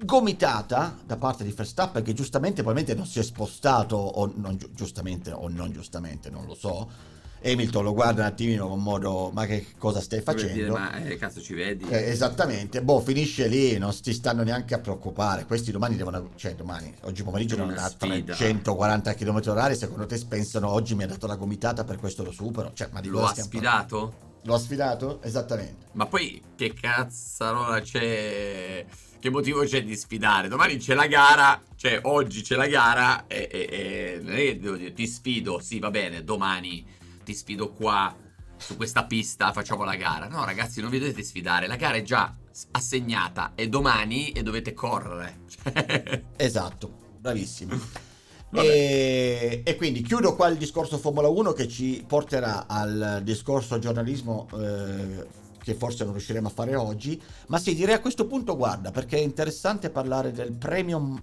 gomitata 0.03 0.95
da 1.05 1.17
parte 1.17 1.43
di 1.43 1.51
Verstappen 1.51 2.03
che 2.03 2.13
giustamente 2.13 2.61
probabilmente 2.61 2.95
non 2.95 3.07
si 3.07 3.19
è 3.19 3.23
spostato 3.23 3.95
o 3.95 4.31
non 4.35 4.57
giustamente 4.71 5.31
o 5.31 5.47
non 5.49 5.71
giustamente, 5.71 6.29
non 6.29 6.45
lo 6.45 6.53
so. 6.53 7.15
Hamilton 7.43 7.83
lo 7.83 7.93
guarda 7.93 8.21
un 8.21 8.27
attimino 8.27 8.67
con 8.67 8.81
modo 8.81 9.29
ma 9.31 9.45
che 9.45 9.67
cosa 9.77 10.01
stai 10.01 10.21
facendo? 10.21 10.53
Dire, 10.53 10.69
ma 10.69 10.95
eh, 10.95 11.17
cazzo 11.17 11.39
ci 11.39 11.53
vedi? 11.53 11.87
Eh, 11.87 12.09
esattamente, 12.09 12.81
boh, 12.81 12.99
finisce 12.99 13.47
lì, 13.47 13.77
non 13.77 13.95
ti 14.01 14.11
stanno 14.11 14.43
neanche 14.43 14.73
a 14.73 14.79
preoccupare. 14.79 15.45
Questi 15.45 15.71
domani 15.71 15.95
devono, 15.95 16.31
cioè 16.35 16.55
domani, 16.55 16.93
oggi 17.01 17.23
pomeriggio 17.23 17.55
non 17.55 17.75
a 17.77 17.89
340 17.89 19.13
km 19.13 19.37
h 19.37 19.75
secondo 19.75 20.05
te 20.07 20.19
pensano 20.27 20.69
oggi 20.69 20.95
mi 20.95 21.03
ha 21.03 21.07
dato 21.07 21.27
la 21.27 21.35
gomitata 21.35 21.83
per 21.83 21.97
questo 21.97 22.23
lo 22.23 22.31
supero? 22.31 22.71
Cioè, 22.73 22.89
ma 22.91 23.01
di 23.01 23.09
lo 23.09 23.23
ha 23.23 23.33
sfidato? 23.33 24.26
Lo 24.47 24.53
ha 24.53 24.59
sfidato? 24.59 25.21
Esattamente. 25.23 25.87
Ma 25.91 26.05
poi 26.05 26.41
che 26.55 26.73
cazzarola 26.73 27.81
c'è? 27.81 28.85
Che 29.19 29.29
motivo 29.29 29.65
c'è 29.65 29.83
di 29.83 29.93
sfidare? 29.97 30.47
Domani 30.47 30.77
c'è 30.77 30.93
la 30.93 31.07
gara, 31.07 31.61
cioè 31.75 31.99
oggi 32.03 32.41
c'è 32.43 32.55
la 32.55 32.67
gara 32.67 33.27
e, 33.27 33.49
e, 33.51 34.17
e 34.25 34.57
devo 34.57 34.77
dire, 34.77 34.93
ti 34.93 35.05
sfido, 35.05 35.59
sì 35.59 35.79
va 35.79 35.89
bene, 35.89 36.23
domani 36.23 36.85
ti 37.25 37.33
sfido 37.33 37.73
qua 37.73 38.15
su 38.55 38.77
questa 38.77 39.03
pista, 39.03 39.51
facciamo 39.51 39.83
la 39.83 39.95
gara. 39.95 40.29
No 40.29 40.45
ragazzi, 40.45 40.79
non 40.79 40.91
vi 40.91 40.99
dovete 40.99 41.23
sfidare, 41.23 41.67
la 41.67 41.75
gara 41.75 41.97
è 41.97 42.03
già 42.03 42.33
assegnata, 42.71 43.51
è 43.53 43.67
domani 43.67 44.31
e 44.31 44.43
dovete 44.43 44.73
correre. 44.73 45.41
esatto, 46.37 46.89
bravissimo. 47.19 48.06
E, 48.51 49.61
e, 49.65 49.75
quindi 49.75 50.01
chiudo 50.01 50.35
qua 50.35 50.47
il 50.47 50.57
discorso 50.57 50.97
Formula 50.97 51.27
1 51.27 51.51
che 51.51 51.67
ci 51.67 52.03
porterà 52.07 52.65
al 52.67 53.21
discorso 53.23 53.77
giornalismo 53.77 54.47
eh, 54.53 55.25
che 55.61 55.73
forse 55.73 56.05
non 56.05 56.13
riusciremo 56.13 56.47
a 56.47 56.51
fare 56.51 56.75
oggi, 56.75 57.21
ma 57.47 57.57
sì, 57.57 57.75
direi 57.75 57.95
a 57.95 57.99
questo 57.99 58.25
punto 58.25 58.55
guarda, 58.55 58.91
perché 58.91 59.17
è 59.17 59.21
interessante 59.21 59.89
parlare 59.89 60.31
del 60.31 60.53
Premium 60.53 61.21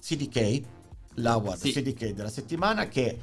CDK, 0.00 0.62
l'award 1.14 1.58
sì. 1.58 1.72
CDK 1.72 2.12
della 2.12 2.30
settimana 2.30 2.86
che 2.86 3.18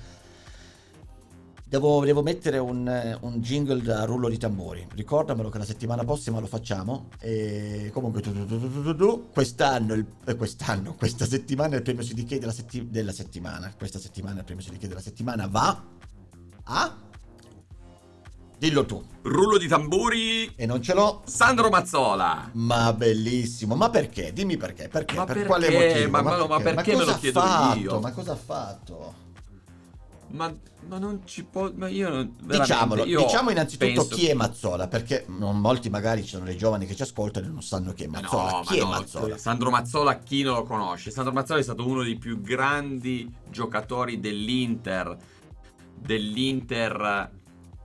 Devo, 1.71 2.03
devo, 2.03 2.21
mettere 2.21 2.57
un, 2.57 3.17
un, 3.21 3.39
jingle 3.39 3.81
da 3.81 4.03
rullo 4.03 4.27
di 4.27 4.37
tamburi. 4.37 4.85
Ricordamelo 4.93 5.47
che 5.47 5.57
la 5.57 5.63
settimana 5.63 6.03
prossima 6.03 6.37
lo 6.41 6.45
facciamo. 6.45 7.07
E 7.17 7.91
comunque, 7.93 8.19
tu, 8.19 8.45
tu, 8.45 8.93
tu, 8.93 9.29
quest'anno, 9.31 9.93
il, 9.93 10.05
eh, 10.25 10.35
quest'anno, 10.35 10.95
questa 10.95 11.25
settimana 11.25 11.77
il 11.77 11.81
premio 11.81 12.03
CDK 12.03 12.39
della, 12.39 12.51
setti, 12.51 12.89
della 12.89 13.13
settimana. 13.13 13.73
Questa 13.77 13.99
settimana 13.99 14.39
il 14.39 14.43
premio 14.43 14.65
CDK 14.65 14.85
della 14.85 14.99
settimana 14.99 15.47
va 15.47 15.81
a. 16.63 16.97
Dillo 18.57 18.85
tu. 18.85 19.01
Rullo 19.21 19.57
di 19.57 19.69
tamburi. 19.69 20.53
E 20.57 20.65
non 20.65 20.81
ce 20.81 20.93
l'ho. 20.93 21.21
Sandro 21.25 21.69
Mazzola. 21.69 22.49
Ma 22.51 22.91
bellissimo. 22.91 23.75
Ma 23.75 23.89
perché? 23.89 24.33
Dimmi 24.33 24.57
perché. 24.57 24.89
Perché? 24.89 25.15
Ma 25.15 25.23
per 25.23 25.35
perché? 25.35 25.47
quale 25.47 25.69
motivo? 25.69 26.09
Ma, 26.09 26.21
ma, 26.21 26.31
ma 26.31 26.35
perché, 26.35 26.63
ma 26.63 26.73
perché 26.73 26.95
me 26.97 27.05
lo 27.05 27.15
chiedo 27.15 27.39
fatto? 27.39 27.79
io? 27.79 27.99
Ma 28.01 28.11
cosa 28.11 28.33
ha 28.33 28.35
fatto? 28.35 29.29
Ma, 30.31 30.53
ma, 30.87 30.97
non 30.97 31.21
ci 31.25 31.43
può. 31.43 31.71
Ma 31.73 31.87
io 31.87 32.31
Diciamolo, 32.41 33.05
io 33.05 33.21
diciamo 33.21 33.49
innanzitutto 33.49 34.05
chi 34.07 34.27
è 34.27 34.33
Mazzola, 34.33 34.87
perché 34.87 35.25
molti 35.27 35.89
magari 35.89 36.23
ci 36.23 36.29
sono 36.29 36.45
dei 36.45 36.57
giovani 36.57 36.85
che 36.85 36.95
ci 36.95 37.01
ascoltano 37.01 37.47
e 37.47 37.49
non 37.49 37.61
sanno 37.61 37.93
chi 37.93 38.03
è 38.03 38.07
Mazzola. 38.07 38.51
No, 38.51 38.61
chi 38.61 38.77
è 38.77 38.81
no, 38.81 38.87
Mazzola? 38.87 39.37
Sandro 39.37 39.69
Mazzola, 39.69 40.19
chi 40.19 40.43
non 40.43 40.55
lo 40.55 40.63
conosce? 40.63 41.11
Sandro 41.11 41.33
Mazzola 41.33 41.59
è 41.59 41.63
stato 41.63 41.87
uno 41.87 42.03
dei 42.03 42.17
più 42.17 42.41
grandi 42.41 43.31
giocatori 43.49 44.19
dell'Inter, 44.19 45.17
dell'Inter 45.95 47.31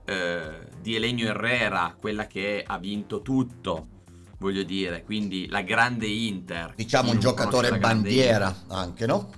eh, 0.05 0.69
di 0.81 0.95
Elenio 0.95 1.27
Herrera, 1.27 1.95
quella 1.99 2.27
che 2.27 2.63
ha 2.65 2.77
vinto 2.77 3.21
tutto. 3.21 3.95
Voglio 4.39 4.63
dire, 4.63 5.03
quindi 5.03 5.47
la 5.49 5.61
grande 5.61 6.05
Inter. 6.05 6.73
Diciamo 6.75 7.11
un 7.11 7.19
giocatore 7.19 7.77
bandiera 7.77 8.63
anche, 8.67 9.05
no? 9.05 9.29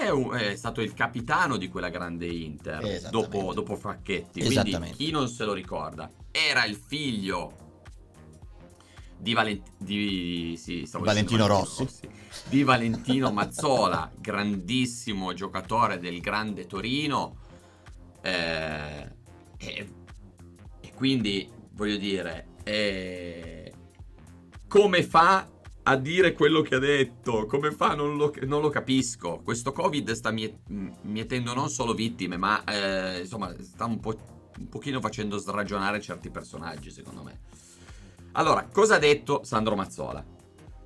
È, 0.00 0.08
un, 0.08 0.32
è, 0.32 0.56
stato 0.56 0.80
il 0.80 0.94
capitano 0.94 1.58
di 1.58 1.68
quella 1.68 1.90
grande 1.90 2.26
Inter 2.26 3.10
dopo, 3.10 3.52
dopo 3.52 3.76
Facchetti. 3.76 4.42
Quindi 4.42 4.78
chi 4.92 5.10
non 5.10 5.28
se 5.28 5.44
lo 5.44 5.52
ricorda, 5.52 6.10
era 6.30 6.64
il 6.64 6.74
figlio 6.74 7.60
di, 9.18 9.34
Valent- 9.34 9.72
di 9.76 10.56
sì, 10.58 10.88
Valentino 10.90 11.46
Rossi. 11.46 11.82
Rossi. 11.82 12.08
Di 12.48 12.62
Valentino 12.62 13.30
Mazzola, 13.30 14.10
grandissimo 14.18 15.34
giocatore 15.34 15.98
del 15.98 16.20
grande 16.20 16.66
Torino. 16.66 17.36
Eh, 18.22 19.12
e, 19.58 19.88
e, 20.80 20.92
quindi 20.94 21.46
voglio 21.72 21.96
dire, 21.98 22.48
eh, 22.64 23.72
come 24.66 25.02
fa 25.02 25.46
a 25.90 25.96
dire 25.96 26.32
quello 26.32 26.62
che 26.62 26.76
ha 26.76 26.78
detto. 26.78 27.46
Come 27.46 27.72
fa? 27.72 27.94
Non 27.94 28.16
lo, 28.16 28.32
non 28.42 28.60
lo 28.60 28.70
capisco. 28.70 29.40
Questo 29.42 29.72
Covid 29.72 30.12
sta 30.12 30.30
mietendo 30.30 31.52
non 31.52 31.68
solo 31.68 31.94
vittime, 31.94 32.36
ma 32.36 32.62
eh, 32.64 33.20
insomma 33.20 33.52
sta 33.60 33.86
un, 33.86 33.98
po', 33.98 34.16
un 34.58 34.68
pochino 34.68 35.00
facendo 35.00 35.36
sragionare 35.36 36.00
certi 36.00 36.30
personaggi, 36.30 36.90
secondo 36.90 37.22
me. 37.22 37.40
Allora, 38.32 38.68
cosa 38.70 38.94
ha 38.94 38.98
detto 38.98 39.42
Sandro 39.42 39.74
Mazzola? 39.74 40.24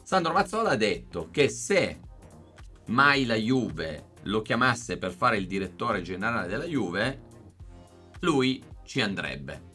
Sandro 0.03 0.33
Mazzola 0.33 0.71
ha 0.71 0.77
detto 0.77 1.29
che 1.31 1.51
se 1.51 2.01
mai 2.87 3.27
la 3.27 3.35
Juve 3.35 4.13
lo 4.23 4.41
chiamasse 4.41 4.97
per 4.97 5.13
fare 5.13 5.37
il 5.37 5.47
direttore 5.47 6.01
generale 6.01 6.49
della 6.49 6.65
Juve, 6.65 7.21
lui 8.21 8.63
ci 8.85 9.03
andrebbe. 9.03 9.73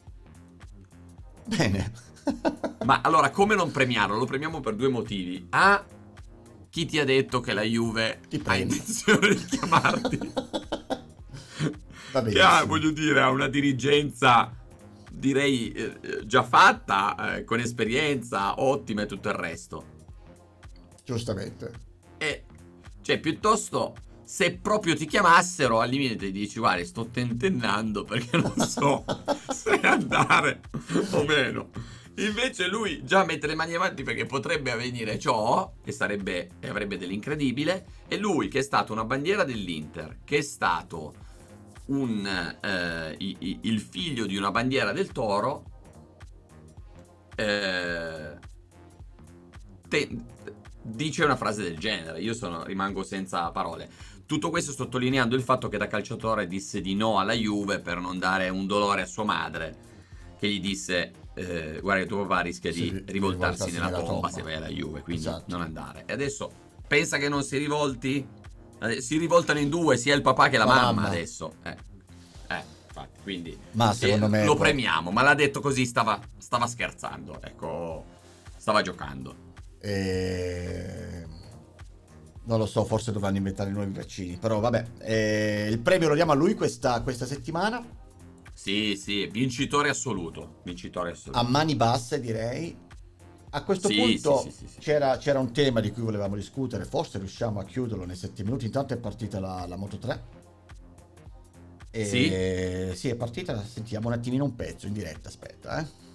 Bene. 1.45 2.08
Ma 2.85 3.01
allora, 3.01 3.29
come 3.29 3.55
non 3.55 3.71
premiarlo? 3.71 4.17
Lo 4.17 4.25
premiamo 4.25 4.59
per 4.59 4.75
due 4.75 4.89
motivi. 4.89 5.47
A. 5.51 5.85
Chi 6.69 6.85
ti 6.85 6.99
ha 6.99 7.05
detto 7.05 7.39
che 7.39 7.53
la 7.53 7.63
Juve 7.63 8.19
ha 8.43 8.55
intenzione 8.55 9.29
di 9.29 9.45
chiamarti? 9.45 10.33
che 12.31 12.41
ha, 12.41 12.63
voglio 12.63 12.91
dire, 12.91 13.21
ha 13.21 13.29
una 13.29 13.47
dirigenza 13.47 14.53
direi 15.11 15.71
eh, 15.71 16.25
già 16.25 16.43
fatta, 16.43 17.37
eh, 17.37 17.43
con 17.43 17.59
esperienza 17.59 18.61
ottima 18.61 19.01
e 19.03 19.05
tutto 19.05 19.29
il 19.29 19.35
resto. 19.35 19.85
Giustamente. 21.03 21.71
E 22.17 22.43
cioè, 23.01 23.19
piuttosto 23.19 23.95
se 24.23 24.53
proprio 24.53 24.95
ti 24.95 25.07
chiamassero 25.07 25.79
al 25.79 25.89
limite 25.89 26.29
dici 26.29 26.59
guarda 26.59 26.85
sto 26.85 27.07
tentennando 27.07 28.03
perché 28.03 28.37
non 28.37 28.53
so 28.59 29.03
se 29.51 29.71
andare 29.81 30.61
o 31.09 31.23
meno 31.23 31.69
Invece 32.25 32.67
lui 32.67 33.03
già 33.03 33.23
mette 33.23 33.47
le 33.47 33.55
mani 33.55 33.75
avanti 33.75 34.03
perché 34.03 34.25
potrebbe 34.25 34.71
avvenire 34.71 35.17
ciò, 35.17 35.73
che 35.83 35.91
sarebbe, 35.91 36.49
avrebbe 36.67 36.97
dell'incredibile, 36.97 37.85
e 38.07 38.17
lui 38.17 38.49
che 38.49 38.59
è 38.59 38.61
stato 38.61 38.91
una 38.91 39.05
bandiera 39.05 39.43
dell'Inter, 39.43 40.19
che 40.25 40.39
è 40.39 40.41
stato 40.41 41.13
un, 41.87 42.25
eh, 42.61 43.15
il 43.17 43.79
figlio 43.79 44.25
di 44.25 44.35
una 44.35 44.51
bandiera 44.51 44.91
del 44.91 45.11
Toro, 45.11 45.63
eh, 47.35 48.37
te, 49.87 50.09
dice 50.81 51.23
una 51.23 51.37
frase 51.37 51.63
del 51.63 51.77
genere, 51.77 52.19
io 52.19 52.33
sono, 52.33 52.63
rimango 52.63 53.03
senza 53.03 53.49
parole. 53.51 53.89
Tutto 54.25 54.49
questo 54.49 54.73
sottolineando 54.73 55.35
il 55.35 55.41
fatto 55.41 55.69
che 55.69 55.77
da 55.77 55.87
calciatore 55.87 56.47
disse 56.47 56.81
di 56.81 56.95
no 56.95 57.17
alla 57.17 57.33
Juve 57.33 57.79
per 57.79 57.99
non 57.99 58.19
dare 58.19 58.49
un 58.49 58.67
dolore 58.67 59.01
a 59.01 59.07
sua 59.07 59.23
madre, 59.23 59.87
che 60.39 60.47
gli 60.47 60.61
disse 60.61 61.11
eh, 61.33 61.79
guarda 61.81 62.03
che 62.03 62.07
tuo 62.07 62.25
papà 62.25 62.41
rischia 62.41 62.71
sì, 62.71 62.91
di 62.91 63.11
rivoltarsi, 63.11 63.71
nella, 63.71 63.85
nella 63.85 63.97
tomba, 63.97 64.11
tomba, 64.11 64.29
se 64.29 64.41
vai 64.41 64.55
alla 64.55 64.67
Juve, 64.67 65.01
quindi 65.01 65.21
esatto. 65.21 65.45
non 65.47 65.61
andare. 65.61 66.03
E 66.05 66.13
adesso 66.13 66.51
pensa 66.87 67.17
che 67.17 67.29
non 67.29 67.43
si 67.43 67.57
rivolti? 67.57 68.27
Si 68.99 69.17
rivoltano 69.17 69.59
in 69.59 69.69
due, 69.69 69.97
sia 69.97 70.15
il 70.15 70.21
papà 70.21 70.47
che 70.47 70.57
la, 70.57 70.63
la 70.63 70.73
mamma, 70.73 70.91
mamma, 70.91 71.07
adesso. 71.07 71.55
Eh, 71.63 71.75
eh, 72.47 72.63
infatti, 72.87 73.19
quindi 73.21 73.57
ma 73.71 73.93
secondo 73.93 74.25
eh, 74.25 74.29
me 74.29 74.45
lo 74.45 74.55
premiamo, 74.55 75.11
ma 75.11 75.21
l'ha 75.21 75.33
detto 75.33 75.59
così, 75.59 75.85
stava, 75.85 76.19
stava 76.37 76.65
scherzando, 76.65 77.41
ecco, 77.41 78.05
stava 78.55 78.81
giocando. 78.81 79.47
E... 79.79 81.25
Non 82.43 82.57
lo 82.57 82.65
so, 82.65 82.83
forse 82.85 83.11
dovranno 83.11 83.37
inventare 83.37 83.69
nuovi 83.69 83.91
vaccini, 83.91 84.37
però 84.37 84.59
vabbè, 84.59 84.85
eh, 84.99 85.67
il 85.69 85.79
premio 85.79 86.07
lo 86.07 86.15
diamo 86.15 86.31
a 86.31 86.35
lui 86.35 86.55
questa, 86.55 87.01
questa 87.01 87.25
settimana 87.25 87.85
sì, 88.59 88.97
sì, 88.97 89.25
vincitore 89.27 89.87
assoluto. 89.87 90.59
Vincitore 90.63 91.11
assoluto. 91.11 91.39
A 91.39 91.43
mani 91.43 91.77
basse, 91.77 92.19
direi. 92.19 92.77
A 93.51 93.63
questo 93.63 93.87
sì, 93.87 93.95
punto 93.95 94.41
sì, 94.41 94.51
sì, 94.51 94.79
c'era, 94.79 95.15
c'era, 95.15 95.39
un 95.39 95.53
tema 95.53 95.79
di 95.79 95.91
cui 95.91 96.03
volevamo 96.03 96.35
discutere, 96.35 96.83
forse 96.83 97.19
riusciamo 97.19 97.61
a 97.61 97.63
chiuderlo 97.63 98.03
nei 98.03 98.17
7 98.17 98.43
minuti. 98.43 98.65
Intanto 98.65 98.93
è 98.93 98.97
partita 98.97 99.39
la, 99.39 99.65
la 99.65 99.77
Moto 99.77 99.97
3. 99.97 100.23
E 101.89 102.05
sì? 102.05 102.99
sì, 102.99 103.07
è 103.07 103.15
partita, 103.15 103.63
sentiamo 103.63 104.07
un 104.07 104.13
attimino 104.13 104.43
un 104.43 104.53
pezzo 104.53 104.87
in 104.87 104.93
diretta, 104.93 105.29
aspetta, 105.29 105.79
eh. 105.79 106.07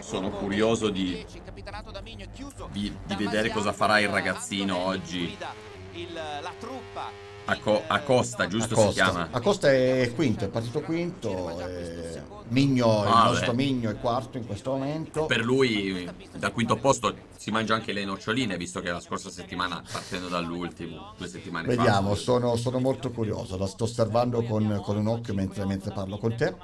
Sono 0.00 0.30
curioso 0.30 0.90
di, 0.90 1.24
di, 2.72 2.96
di 3.06 3.14
vedere 3.14 3.50
cosa 3.50 3.72
farà 3.72 4.00
il 4.00 4.08
ragazzino 4.08 4.76
oggi 4.76 5.36
il, 5.92 6.12
la 6.12 6.52
truppa 6.58 7.31
A, 7.44 7.58
Co- 7.58 7.82
a 7.86 7.98
Costa, 8.00 8.46
giusto 8.46 8.74
si 8.76 8.80
Acosta. 8.80 9.02
chiama? 9.02 9.28
Acosta 9.30 9.70
è 9.70 10.12
quinto, 10.14 10.44
è 10.44 10.48
partito 10.48 10.80
quinto. 10.80 11.58
e 11.58 12.22
Migno, 12.48 13.02
il 13.04 13.08
Ah, 13.10 13.24
nostro 13.24 13.52
beh. 13.52 13.62
Migno 13.64 13.90
è 13.90 13.96
quarto 13.98 14.38
in 14.38 14.46
questo 14.46 14.72
momento. 14.72 15.26
Per 15.26 15.42
lui, 15.42 16.08
dal 16.36 16.52
quinto 16.52 16.76
posto, 16.76 17.14
si 17.36 17.50
mangia 17.50 17.74
anche 17.74 17.92
le 17.92 18.04
noccioline, 18.04 18.56
visto 18.56 18.80
che 18.80 18.90
la 18.90 19.00
scorsa 19.00 19.30
settimana, 19.30 19.82
partendo 19.90 20.28
dall'ultimo, 20.28 21.14
due 21.16 21.26
settimane 21.28 21.66
Vediamo, 21.66 22.10
fa. 22.14 22.20
sono, 22.20 22.56
sono 22.56 22.78
molto 22.78 23.10
curioso, 23.10 23.56
la 23.56 23.66
sto 23.66 23.84
osservando 23.84 24.42
con, 24.42 24.80
con 24.84 24.96
un 24.96 25.08
occhio 25.08 25.34
mentre, 25.34 25.64
mentre 25.64 25.92
parlo 25.92 26.18
con 26.18 26.36
te. 26.36 26.54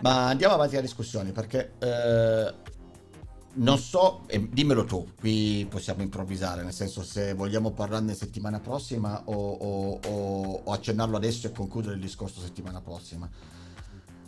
Ma 0.00 0.28
andiamo 0.28 0.54
avanti 0.54 0.74
alla 0.74 0.84
discussione 0.84 1.32
perché 1.32 1.72
eh, 1.78 2.54
non 3.54 3.78
so, 3.78 4.22
e 4.28 4.48
dimmelo 4.50 4.84
tu, 4.84 5.08
qui 5.18 5.66
possiamo 5.68 6.02
improvvisare, 6.02 6.62
nel 6.62 6.72
senso 6.72 7.02
se 7.02 7.34
vogliamo 7.34 7.72
parlarne 7.72 8.14
settimana 8.14 8.60
prossima 8.60 9.22
o, 9.26 9.32
o- 9.34 10.00
o- 10.06 10.60
o 10.64 10.72
accennarlo 10.72 11.16
adesso 11.16 11.46
e 11.46 11.52
concludere 11.52 11.94
il 11.94 12.00
discorso 12.00 12.40
settimana 12.40 12.80
prossima. 12.80 13.28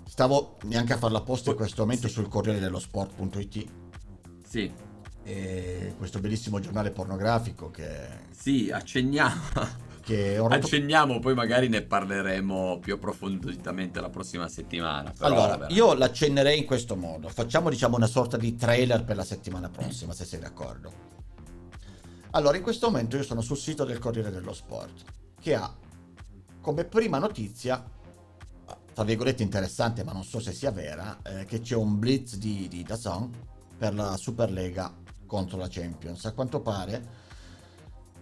Stavo 0.06 0.58
neanche 0.64 0.92
a 0.92 0.98
farla 0.98 1.18
apposta 1.18 1.50
in 1.50 1.56
questo 1.56 1.82
momento 1.82 2.06
sul 2.08 2.28
Corriere 2.28 2.60
dello 2.60 2.78
Sport.it, 2.78 3.66
Sì, 4.46 4.70
e 5.24 5.94
questo 5.96 6.20
bellissimo 6.20 6.60
giornale 6.60 6.90
pornografico 6.90 7.70
che, 7.70 8.06
sì, 8.30 8.70
accenniamo. 8.70 9.84
Che 10.05 10.36
rotto 10.36 10.55
Accenniamo, 10.55 11.18
poi 11.18 11.34
magari 11.34 11.68
ne 11.68 11.82
parleremo 11.82 12.78
più 12.78 12.94
approfonditamente 12.94 14.00
la 14.00 14.11
prossima 14.11 14.48
settimana. 14.48 15.12
Però, 15.16 15.26
allora, 15.26 15.57
vabbè. 15.57 15.72
io 15.72 15.94
l'accennerei 15.94 16.59
in 16.59 16.66
questo 16.66 16.94
modo. 16.94 17.28
Facciamo 17.28 17.70
diciamo 17.70 17.96
una 17.96 18.07
sorta 18.07 18.36
di 18.36 18.55
trailer 18.55 19.02
per 19.05 19.16
la 19.16 19.24
settimana 19.24 19.70
prossima, 19.70 20.12
se 20.12 20.24
sei 20.26 20.40
d'accordo. 20.40 21.12
Allora, 22.32 22.57
in 22.57 22.62
questo 22.62 22.90
momento 22.90 23.16
io 23.16 23.22
sono 23.22 23.40
sul 23.40 23.57
sito 23.57 23.84
del 23.84 23.98
Corriere 23.98 24.30
dello 24.30 24.52
Sport, 24.52 25.05
che 25.40 25.55
ha 25.55 25.74
come 26.61 26.84
prima 26.84 27.18
notizia, 27.18 27.82
tra 28.92 29.05
virgolette 29.05 29.42
interessante, 29.42 30.05
ma 30.05 30.12
non 30.12 30.24
so 30.24 30.38
se 30.38 30.52
sia 30.52 30.70
vera, 30.70 31.18
eh, 31.22 31.44
che 31.46 31.61
c'è 31.61 31.76
un 31.76 31.98
blitz 31.98 32.36
di, 32.36 32.68
di 32.68 32.82
Dazon 32.82 33.30
per 33.78 33.94
la 33.94 34.16
Superlega 34.16 34.92
contro 35.26 35.57
la 35.57 35.68
Champions. 35.68 36.24
A 36.26 36.32
quanto 36.32 36.61
pare, 36.61 37.22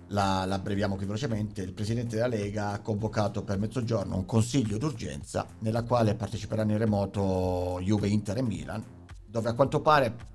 la, 0.09 0.45
la 0.45 0.55
abbreviamo 0.55 0.97
qui 0.97 1.07
velocemente, 1.07 1.63
il 1.63 1.73
presidente 1.73 2.17
della 2.17 2.29
Lega 2.29 2.73
ha 2.73 2.81
convocato 2.81 3.43
per 3.43 3.59
mezzogiorno 3.59 4.17
un 4.17 4.27
consiglio 4.27 4.79
d'urgenza 4.79 5.47
nella 5.61 5.83
quale 5.83 6.15
parteciperanno 6.15 6.73
in 6.73 6.79
remoto 6.79 7.79
Juve, 7.83 8.09
Inter 8.09 8.39
e 8.39 8.43
Milan, 8.43 8.85
dove 9.27 9.49
a 9.49 9.55
quanto 9.55 9.81
pare 9.81 10.31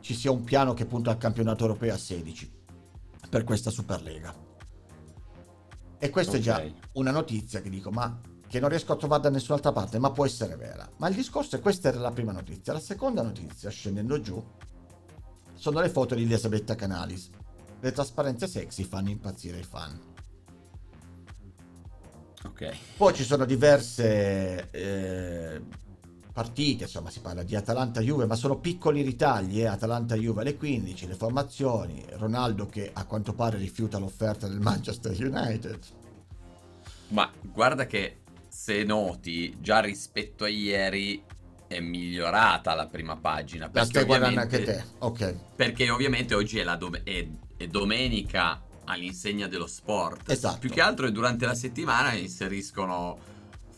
ci 0.00 0.14
sia 0.14 0.30
un 0.30 0.44
piano 0.44 0.72
che 0.72 0.86
punta 0.86 1.10
al 1.10 1.18
campionato 1.18 1.64
europeo 1.64 1.92
a 1.92 1.98
16 1.98 2.52
per 3.28 3.44
questa 3.44 3.70
Superlega. 3.70 4.34
E 5.98 6.10
questa 6.10 6.36
è 6.36 6.40
già 6.40 6.62
una 6.92 7.10
notizia 7.10 7.60
che 7.60 7.70
dico, 7.70 7.90
ma 7.90 8.20
che 8.48 8.60
non 8.60 8.68
riesco 8.68 8.92
a 8.92 8.96
trovare 8.96 9.22
da 9.22 9.30
nessun'altra 9.30 9.72
parte, 9.72 9.98
ma 9.98 10.12
può 10.12 10.24
essere 10.24 10.56
vera. 10.56 10.88
Ma 10.98 11.08
il 11.08 11.14
discorso 11.14 11.56
è 11.56 11.60
questa 11.60 11.88
era 11.88 11.98
la 11.98 12.12
prima 12.12 12.32
notizia. 12.32 12.72
La 12.72 12.80
seconda 12.80 13.22
notizia, 13.22 13.70
scendendo 13.70 14.20
giù, 14.20 14.42
sono 15.54 15.80
le 15.80 15.88
foto 15.88 16.14
di 16.14 16.22
Elisabetta 16.22 16.74
Canalis. 16.74 17.30
Le 17.80 17.92
trasparenze 17.92 18.46
sexy 18.46 18.84
fanno 18.84 19.10
impazzire 19.10 19.58
i 19.58 19.62
fan. 19.62 20.14
Ok. 22.44 22.76
Poi 22.96 23.14
ci 23.14 23.24
sono 23.24 23.44
diverse 23.44 24.70
eh, 24.70 25.60
partite, 26.32 26.84
insomma 26.84 27.10
si 27.10 27.20
parla 27.20 27.42
di 27.42 27.56
Atalanta-Juve, 27.56 28.26
ma 28.26 28.34
sono 28.34 28.58
piccoli 28.58 29.02
ritagli, 29.02 29.60
eh? 29.60 29.66
Atalanta-Juve 29.66 30.42
alle 30.42 30.56
15, 30.56 31.08
le 31.08 31.14
formazioni, 31.14 32.04
Ronaldo 32.12 32.66
che 32.66 32.90
a 32.92 33.04
quanto 33.04 33.32
pare 33.32 33.58
rifiuta 33.58 33.98
l'offerta 33.98 34.46
del 34.46 34.60
Manchester 34.60 35.12
United. 35.18 35.78
Ma 37.08 37.30
guarda 37.40 37.86
che 37.86 38.18
se 38.48 38.84
noti, 38.84 39.56
già 39.60 39.80
rispetto 39.80 40.44
a 40.44 40.48
ieri 40.48 41.22
è 41.66 41.80
migliorata 41.80 42.74
la 42.74 42.86
prima 42.86 43.16
pagina. 43.16 43.68
La 43.72 43.84
stai 43.84 44.04
guardando 44.04 44.40
anche 44.40 44.62
te, 44.62 44.84
ok. 44.98 45.34
perché 45.56 45.90
ovviamente 45.90 46.34
oggi 46.34 46.58
è, 46.58 46.64
la 46.64 46.76
dom- 46.76 47.02
è 47.02 47.26
domenica 47.68 48.62
all'insegna 48.84 49.46
dello 49.46 49.66
sport. 49.66 50.30
Esatto. 50.30 50.58
Più 50.58 50.70
che 50.70 50.80
altro 50.80 51.10
durante 51.10 51.46
la 51.46 51.54
settimana 51.54 52.12
inseriscono 52.12 53.18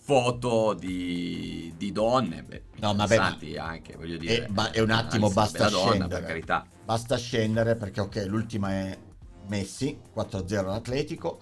foto 0.08 0.74
di, 0.74 1.74
di 1.76 1.92
donne. 1.92 2.42
Beh, 2.42 2.62
No, 2.80 2.94
ma 2.94 3.06
beh, 3.06 3.18
anche, 3.58 3.96
voglio 3.96 4.16
dire. 4.16 4.46
E, 4.46 4.48
ma 4.50 4.70
è 4.70 4.80
un 4.80 4.90
attimo, 4.90 5.30
basta 5.30 5.64
bella 5.64 5.70
donna, 5.70 5.88
scendere. 5.90 6.20
per 6.20 6.28
carità. 6.28 6.66
Basta 6.84 7.16
scendere 7.16 7.74
perché 7.74 8.00
ok, 8.00 8.24
l'ultima 8.26 8.70
è 8.70 8.98
Messi, 9.48 9.98
4-0 10.14 10.58
all'Atletico, 10.58 11.40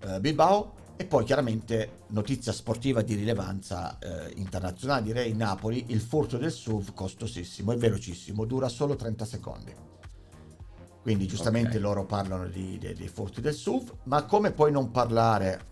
eh, 0.00 0.20
Bilbao 0.20 0.74
e 0.96 1.04
poi 1.06 1.24
chiaramente 1.24 2.00
notizia 2.08 2.52
sportiva 2.52 3.02
di 3.02 3.14
rilevanza 3.14 3.98
eh, 3.98 4.32
internazionale, 4.36 5.02
direi 5.02 5.34
Napoli, 5.34 5.86
il 5.88 6.00
furto 6.00 6.36
del 6.36 6.52
SUV 6.52 6.92
costosissimo 6.92 7.72
e 7.72 7.76
velocissimo, 7.76 8.44
dura 8.44 8.68
solo 8.68 8.94
30 8.94 9.24
secondi. 9.24 9.74
Quindi 11.02 11.26
giustamente 11.26 11.76
Ok. 11.76 11.82
loro 11.82 12.04
parlano 12.06 12.46
di- 12.46 12.78
dei- 12.78 12.94
dei 12.94 13.08
furti 13.08 13.40
del 13.40 13.54
SUV, 13.54 13.92
ma 14.04 14.24
come 14.24 14.52
puoi 14.52 14.70
non 14.70 14.90
parlare 14.90 15.70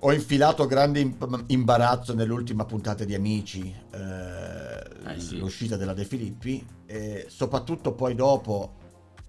Ho 0.00 0.12
infilato 0.12 0.66
grande 0.66 1.00
imp- 1.00 1.44
imbarazzo 1.48 2.14
nell'ultima 2.14 2.64
puntata 2.64 3.02
di 3.04 3.14
Amici, 3.14 3.74
eh, 3.90 4.82
Eh 5.14 5.18
sì. 5.18 5.38
l'uscita 5.38 5.76
della 5.76 5.94
De 5.94 6.04
Filippi, 6.04 6.64
e 6.84 7.26
soprattutto 7.28 7.92
poi 7.92 8.14
dopo 8.14 8.74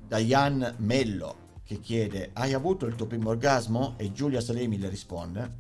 Diane 0.07 0.75
Mello 0.77 1.45
che 1.63 1.79
chiede 1.79 2.29
hai 2.33 2.53
avuto 2.53 2.85
il 2.85 2.93
tuo 2.95 3.07
primo 3.07 3.29
orgasmo? 3.29 3.95
E 3.97 4.11
Giulia 4.11 4.39
Salemi 4.41 4.77
le 4.77 4.89
risponde 4.89 5.55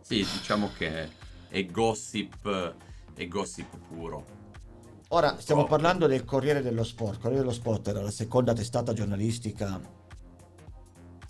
Sì, 0.00 0.18
diciamo 0.18 0.70
che 0.74 1.08
è 1.48 1.66
gossip, 1.66 2.74
è 3.24 3.28
gossip 3.28 3.76
puro. 3.88 4.38
Ora 5.08 5.38
stiamo 5.40 5.64
Proprio. 5.64 5.66
parlando 5.66 6.06
del 6.06 6.24
Corriere 6.24 6.62
dello 6.62 6.84
Sport. 6.84 7.18
Corriere 7.20 7.40
dello 7.42 7.52
Sport 7.54 7.88
era 7.88 8.00
la 8.02 8.10
seconda 8.10 8.52
testata 8.52 8.92
giornalistica 8.92 9.80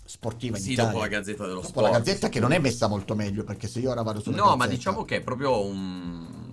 sportiva 0.05 0.57
in 0.57 0.63
Sì, 0.63 0.73
Italia. 0.73 0.91
dopo 0.91 1.03
la 1.03 1.09
Gazzetta 1.09 1.43
dello 1.43 1.55
Dopo 1.55 1.67
Sport. 1.67 1.85
la 1.91 1.97
Gazzetta 1.97 2.29
che 2.29 2.39
non 2.39 2.51
è 2.51 2.59
messa 2.59 2.87
molto 2.87 3.15
meglio 3.15 3.43
perché 3.43 3.67
se 3.67 3.79
io 3.79 3.89
ora 3.91 4.01
vado 4.03 4.19
sulla 4.19 4.35
No, 4.35 4.43
ma 4.43 4.51
Gazzetta- 4.55 4.69
diciamo 4.75 5.05
che 5.05 5.15
è 5.17 5.21
proprio 5.21 5.65
un... 5.65 6.49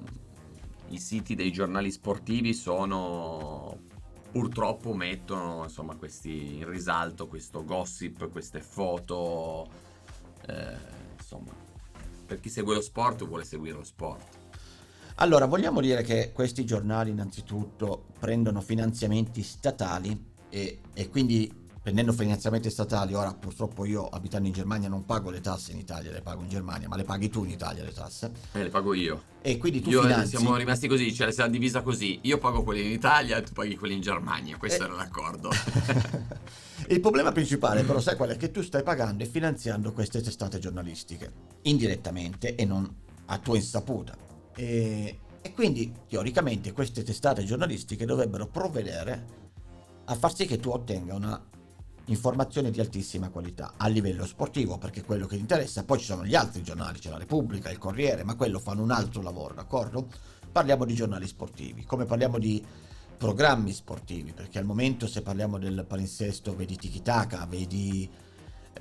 I 0.90 0.98
siti 0.98 1.34
dei 1.34 1.52
giornali 1.52 1.90
sportivi 1.90 2.54
sono... 2.54 3.78
Purtroppo 4.30 4.92
mettono, 4.94 5.64
insomma, 5.64 5.96
questi 5.96 6.56
in 6.58 6.68
risalto, 6.68 7.26
questo 7.28 7.64
gossip, 7.64 8.30
queste 8.30 8.60
foto. 8.60 9.66
eh, 10.46 10.76
insomma, 11.18 11.50
per 12.26 12.38
chi 12.38 12.50
segue 12.50 12.74
lo 12.74 12.82
sport 12.82 13.26
vuole 13.26 13.44
seguire 13.44 13.76
lo 13.76 13.84
sport. 13.84 14.36
Allora, 15.20 15.46
vogliamo 15.46 15.80
dire 15.80 16.02
che 16.02 16.30
questi 16.32 16.64
giornali 16.64 17.10
innanzitutto 17.10 18.04
prendono 18.20 18.60
finanziamenti 18.60 19.42
statali 19.42 20.16
e, 20.48 20.78
e 20.94 21.08
quindi 21.08 21.52
prendendo 21.82 22.12
finanziamenti 22.12 22.70
statali, 22.70 23.14
ora 23.14 23.34
purtroppo 23.34 23.84
io 23.84 24.06
abitando 24.06 24.46
in 24.46 24.52
Germania 24.54 24.88
non 24.88 25.04
pago 25.04 25.30
le 25.30 25.40
tasse 25.40 25.72
in 25.72 25.78
Italia, 25.78 26.12
le 26.12 26.20
pago 26.20 26.42
in 26.42 26.48
Germania, 26.48 26.86
ma 26.86 26.94
le 26.94 27.02
paghi 27.02 27.28
tu 27.30 27.42
in 27.42 27.50
Italia 27.50 27.82
le 27.82 27.92
tasse. 27.92 28.30
Eh, 28.52 28.62
le 28.62 28.68
pago 28.68 28.94
io. 28.94 29.22
E 29.42 29.56
quindi 29.58 29.80
tu 29.80 29.90
Io 29.90 30.02
eh, 30.02 30.06
finanzi... 30.06 30.36
siamo 30.36 30.54
rimasti 30.54 30.86
così, 30.86 31.12
cioè 31.12 31.32
siamo 31.32 31.50
divisa 31.50 31.82
così. 31.82 32.20
Io 32.22 32.38
pago 32.38 32.62
quelli 32.62 32.84
in 32.84 32.92
Italia 32.92 33.38
e 33.38 33.42
tu 33.42 33.52
paghi 33.54 33.76
quelli 33.76 33.94
in 33.94 34.00
Germania. 34.00 34.56
Questo 34.56 34.82
Eh. 34.82 34.86
era 34.86 34.94
l'accordo. 34.94 35.50
Il 36.86 37.00
problema 37.00 37.32
principale 37.32 37.82
però 37.82 37.98
sai 37.98 38.14
qual 38.14 38.30
è? 38.30 38.36
Che 38.36 38.52
tu 38.52 38.62
stai 38.62 38.84
pagando 38.84 39.24
e 39.24 39.26
finanziando 39.26 39.92
queste 39.92 40.22
testate 40.22 40.60
giornalistiche 40.60 41.32
indirettamente 41.62 42.54
e 42.54 42.64
non 42.64 42.88
a 43.26 43.38
tua 43.38 43.56
insaputa. 43.56 44.27
E, 44.58 45.18
e 45.40 45.54
quindi 45.54 45.94
teoricamente 46.08 46.72
queste 46.72 47.04
testate 47.04 47.44
giornalistiche 47.44 48.04
dovrebbero 48.04 48.48
provvedere 48.48 49.36
a 50.06 50.14
far 50.16 50.34
sì 50.34 50.46
che 50.46 50.58
tu 50.58 50.70
ottenga 50.70 51.14
una 51.14 51.40
informazione 52.06 52.72
di 52.72 52.80
altissima 52.80 53.28
qualità 53.28 53.74
a 53.76 53.86
livello 53.86 54.26
sportivo 54.26 54.76
perché 54.76 55.00
è 55.00 55.04
quello 55.04 55.26
che 55.26 55.36
ti 55.36 55.42
interessa. 55.42 55.84
Poi 55.84 56.00
ci 56.00 56.06
sono 56.06 56.24
gli 56.24 56.34
altri 56.34 56.64
giornali 56.64 56.98
c'è 56.98 57.10
la 57.10 57.18
Repubblica 57.18 57.70
il 57.70 57.78
Corriere 57.78 58.24
ma 58.24 58.34
quello 58.34 58.58
fanno 58.58 58.82
un 58.82 58.90
altro 58.90 59.22
lavoro 59.22 59.54
d'accordo? 59.54 60.08
Parliamo 60.50 60.84
di 60.84 60.94
giornali 60.94 61.28
sportivi 61.28 61.84
come 61.84 62.04
parliamo 62.04 62.38
di 62.38 62.64
programmi 63.16 63.72
sportivi 63.72 64.32
perché 64.32 64.58
al 64.58 64.64
momento 64.64 65.06
se 65.06 65.22
parliamo 65.22 65.58
del 65.58 65.84
palinsesto 65.86 66.56
vedi 66.56 66.74
Tiki 66.74 67.02
Taka 67.02 67.46
vedi 67.46 68.10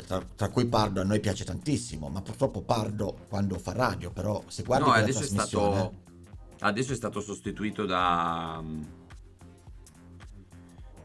tra, 0.06 0.24
tra 0.36 0.50
cui 0.50 0.66
Pardo 0.68 1.02
a 1.02 1.04
noi 1.04 1.20
piace 1.20 1.44
tantissimo 1.44 2.10
ma 2.10 2.22
purtroppo 2.22 2.62
Pardo 2.62 3.18
quando 3.28 3.58
fa 3.58 3.74
radio 3.74 4.12
però 4.12 4.44
se 4.48 4.64
guardi 4.64 4.88
no, 4.88 4.94
adesso 4.94 5.20
è 5.20 5.28
trasmissione 5.28 5.76
stato. 5.76 6.06
Adesso 6.60 6.94
è 6.94 6.96
stato 6.96 7.22
sostituito 7.22 7.86
da. 7.86 8.64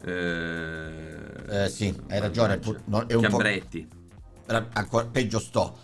Eh, 0.04 1.64
eh, 1.64 1.68
sì 1.68 1.94
hai 2.08 2.18
ragione 2.18 2.58
pur- 2.58 2.80
no, 2.86 3.06
è 3.06 3.14
un 3.14 3.20
po', 3.22 3.28
Chiambretti. 3.28 3.88
Ra- 4.46 4.68
ancora 4.72 5.06
peggio 5.06 5.38
sto 5.38 5.76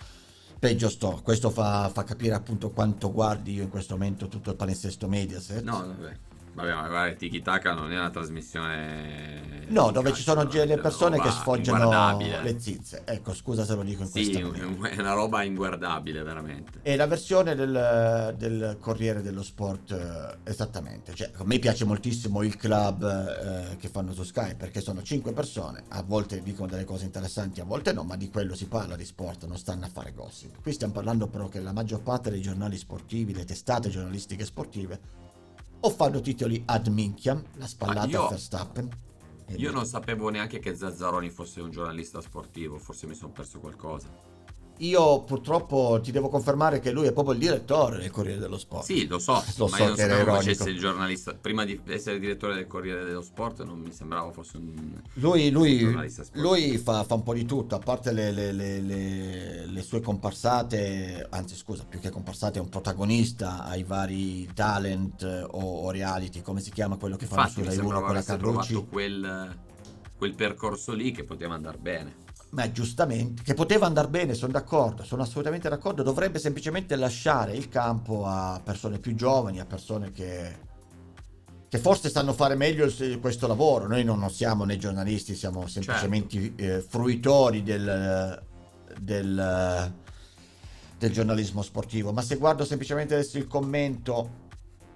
peggio 0.58 0.88
sto 0.88 1.20
questo 1.22 1.50
fa, 1.50 1.88
fa 1.90 2.02
capire 2.02 2.34
appunto 2.34 2.70
quanto 2.70 3.12
guardi 3.12 3.52
io 3.54 3.62
in 3.62 3.68
questo 3.68 3.94
momento 3.94 4.26
tutto 4.26 4.50
il 4.50 4.56
palinsesto 4.56 5.06
Mediaset 5.06 5.62
No, 5.62 5.86
vabbè. 5.86 6.16
Vabbè, 6.58 6.74
ma 6.74 6.88
guarda, 6.88 7.14
Tiki 7.14 7.40
Taka 7.40 7.72
non 7.72 7.92
è 7.92 7.96
una 7.96 8.10
trasmissione. 8.10 9.66
No, 9.68 9.92
dove 9.92 10.12
ci 10.12 10.22
sono 10.22 10.42
le 10.42 10.62
è 10.62 10.64
una 10.64 10.78
persone 10.78 11.20
che 11.20 11.30
sfoggiano 11.30 12.18
le 12.18 12.58
zizze. 12.58 13.02
Ecco, 13.04 13.32
scusa 13.32 13.64
se 13.64 13.76
lo 13.76 13.82
dico 13.82 14.02
in 14.02 14.08
Sì, 14.08 14.24
questa 14.24 14.40
maniera. 14.40 14.88
è 14.88 14.98
una 14.98 15.12
roba 15.12 15.44
inguardabile, 15.44 16.24
veramente. 16.24 16.80
E 16.82 16.96
la 16.96 17.06
versione 17.06 17.54
del, 17.54 18.34
del 18.36 18.76
Corriere 18.80 19.22
dello 19.22 19.44
Sport, 19.44 19.92
eh, 19.92 20.50
esattamente. 20.50 21.14
Cioè, 21.14 21.30
a 21.36 21.44
me 21.44 21.60
piace 21.60 21.84
moltissimo 21.84 22.42
il 22.42 22.56
club 22.56 23.04
eh, 23.04 23.76
che 23.76 23.88
fanno 23.88 24.12
su 24.12 24.24
Sky 24.24 24.56
perché 24.56 24.80
sono 24.80 25.00
cinque 25.02 25.32
persone, 25.32 25.84
a 25.90 26.02
volte 26.02 26.42
dicono 26.42 26.66
delle 26.66 26.84
cose 26.84 27.04
interessanti, 27.04 27.60
a 27.60 27.64
volte 27.64 27.92
no, 27.92 28.02
ma 28.02 28.16
di 28.16 28.30
quello 28.30 28.56
si 28.56 28.66
parla 28.66 28.96
di 28.96 29.04
sport, 29.04 29.46
non 29.46 29.58
stanno 29.58 29.84
a 29.84 29.88
fare 29.88 30.12
gossip. 30.12 30.60
Qui 30.60 30.72
stiamo 30.72 30.94
parlando 30.94 31.28
però 31.28 31.46
che 31.46 31.60
la 31.60 31.72
maggior 31.72 32.02
parte 32.02 32.30
dei 32.30 32.40
giornali 32.40 32.76
sportivi, 32.76 33.32
le 33.32 33.44
testate 33.44 33.90
giornalistiche 33.90 34.44
sportive, 34.44 35.26
o 35.80 35.90
fanno 35.90 36.20
titoli 36.20 36.62
ad 36.66 36.86
minchiam, 36.88 37.42
la 37.54 37.66
spallata 37.66 38.06
io- 38.06 38.24
a 38.24 38.28
Verstappen. 38.28 38.88
Io 39.56 39.72
non 39.72 39.86
sapevo 39.86 40.28
neanche 40.28 40.58
che 40.58 40.76
Zazzaroni 40.76 41.30
fosse 41.30 41.60
un 41.62 41.70
giornalista 41.70 42.20
sportivo, 42.20 42.76
forse 42.78 43.06
mi 43.06 43.14
sono 43.14 43.32
perso 43.32 43.60
qualcosa. 43.60 44.08
Io 44.78 45.22
purtroppo 45.22 46.00
ti 46.02 46.12
devo 46.12 46.28
confermare 46.28 46.78
che 46.78 46.90
lui 46.92 47.06
è 47.06 47.12
proprio 47.12 47.34
il 47.34 47.40
direttore 47.40 47.98
del 47.98 48.10
Corriere 48.10 48.38
dello 48.38 48.58
Sport. 48.58 48.84
Sì, 48.84 49.06
lo 49.06 49.18
so, 49.18 49.42
Lo 49.56 49.66
ma 49.66 49.76
so 49.76 49.82
io 49.82 49.88
non 49.88 49.96
sapevo 49.96 50.34
facesse 50.34 50.70
il 50.70 50.78
giornalista. 50.78 51.34
Prima 51.34 51.64
di 51.64 51.80
essere 51.86 52.18
direttore 52.18 52.54
del 52.54 52.66
Corriere 52.66 53.04
dello 53.04 53.22
Sport 53.22 53.64
non 53.64 53.80
mi 53.80 53.92
sembrava 53.92 54.30
fosse 54.30 54.56
un... 54.56 55.00
Lui, 55.14 55.50
lui- 55.50 55.78
Giornalista 55.78 56.22
sportivo. 56.22 56.48
lui 56.48 56.78
fa, 56.78 57.02
fa 57.02 57.14
un 57.14 57.22
po' 57.24 57.34
di 57.34 57.44
tutto, 57.44 57.74
a 57.74 57.78
parte 57.80 58.12
le, 58.12 58.30
le- 58.30 58.52
le- 58.52 58.80
le- 58.80 59.82
sue 59.82 60.00
comparsate, 60.00 61.26
anzi 61.30 61.56
scusa, 61.56 61.84
più 61.84 61.98
che 61.98 62.10
comparsate 62.10 62.58
è 62.58 62.62
un 62.62 62.68
protagonista 62.68 63.64
ai 63.64 63.82
vari 63.82 64.48
talent 64.52 65.22
eh, 65.22 65.42
o, 65.42 65.86
o 65.86 65.90
reality, 65.90 66.42
come 66.42 66.60
si 66.60 66.70
chiama 66.70 66.96
quello 66.96 67.16
che 67.16 67.26
fanno 67.26 67.42
Infatti 67.48 67.62
su 67.62 67.66
Rai 67.66 67.76
1 67.78 67.82
sembrava 67.82 68.06
con 68.06 68.14
la 68.14 68.36
trovato 68.36 68.84
quel, 68.84 69.56
quel 70.16 70.34
percorso 70.34 70.92
lì 70.92 71.10
che 71.10 71.24
poteva 71.24 71.54
andare 71.54 71.78
bene. 71.78 72.26
Ma 72.50 72.72
giustamente, 72.72 73.42
che 73.42 73.52
poteva 73.52 73.84
andare 73.84 74.08
bene, 74.08 74.32
sono 74.32 74.52
d'accordo, 74.52 75.04
sono 75.04 75.20
assolutamente 75.22 75.68
d'accordo, 75.68 76.02
dovrebbe 76.02 76.38
semplicemente 76.38 76.96
lasciare 76.96 77.54
il 77.54 77.68
campo 77.68 78.24
a 78.24 78.58
persone 78.64 78.98
più 78.98 79.14
giovani, 79.14 79.60
a 79.60 79.66
persone 79.66 80.12
che, 80.12 80.56
che 81.68 81.78
forse 81.78 82.08
sanno 82.08 82.32
fare 82.32 82.54
meglio 82.54 82.86
il- 82.86 83.18
questo 83.20 83.46
lavoro. 83.46 83.86
Noi 83.86 84.02
non, 84.02 84.18
non 84.18 84.30
siamo 84.30 84.64
né 84.64 84.78
giornalisti, 84.78 85.34
siamo 85.34 85.66
semplicemente 85.66 86.54
eh, 86.56 86.80
fruitori 86.80 87.62
del, 87.62 88.42
del, 88.98 89.92
del 90.96 91.12
giornalismo 91.12 91.60
sportivo. 91.60 92.12
Ma 92.12 92.22
se 92.22 92.36
guardo 92.36 92.64
semplicemente 92.64 93.12
adesso 93.12 93.36
il 93.36 93.46
commento 93.46 94.46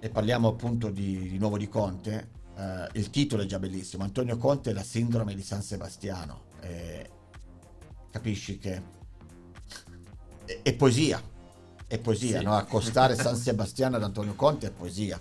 e 0.00 0.08
parliamo 0.08 0.48
appunto 0.48 0.88
di, 0.88 1.28
di 1.28 1.36
nuovo 1.38 1.58
di 1.58 1.68
Conte, 1.68 2.28
eh, 2.56 2.88
il 2.94 3.10
titolo 3.10 3.42
è 3.42 3.46
già 3.46 3.58
bellissimo. 3.58 4.04
Antonio 4.04 4.38
Conte 4.38 4.70
e 4.70 4.72
la 4.72 4.82
sindrome 4.82 5.34
di 5.34 5.42
San 5.42 5.60
Sebastiano. 5.60 6.44
Eh, 6.62 7.10
capisci 8.12 8.58
che 8.58 8.82
è, 10.44 10.60
è 10.62 10.74
poesia. 10.74 11.20
È 11.86 11.98
poesia, 11.98 12.38
Sì. 12.38 12.44
no? 12.44 12.54
Accostare 12.54 13.16
San 13.16 13.34
Sebastiano 13.36 13.96
ad 13.96 14.02
Antonio 14.04 14.34
Conte 14.34 14.68
è 14.68 14.70
poesia. 14.70 15.20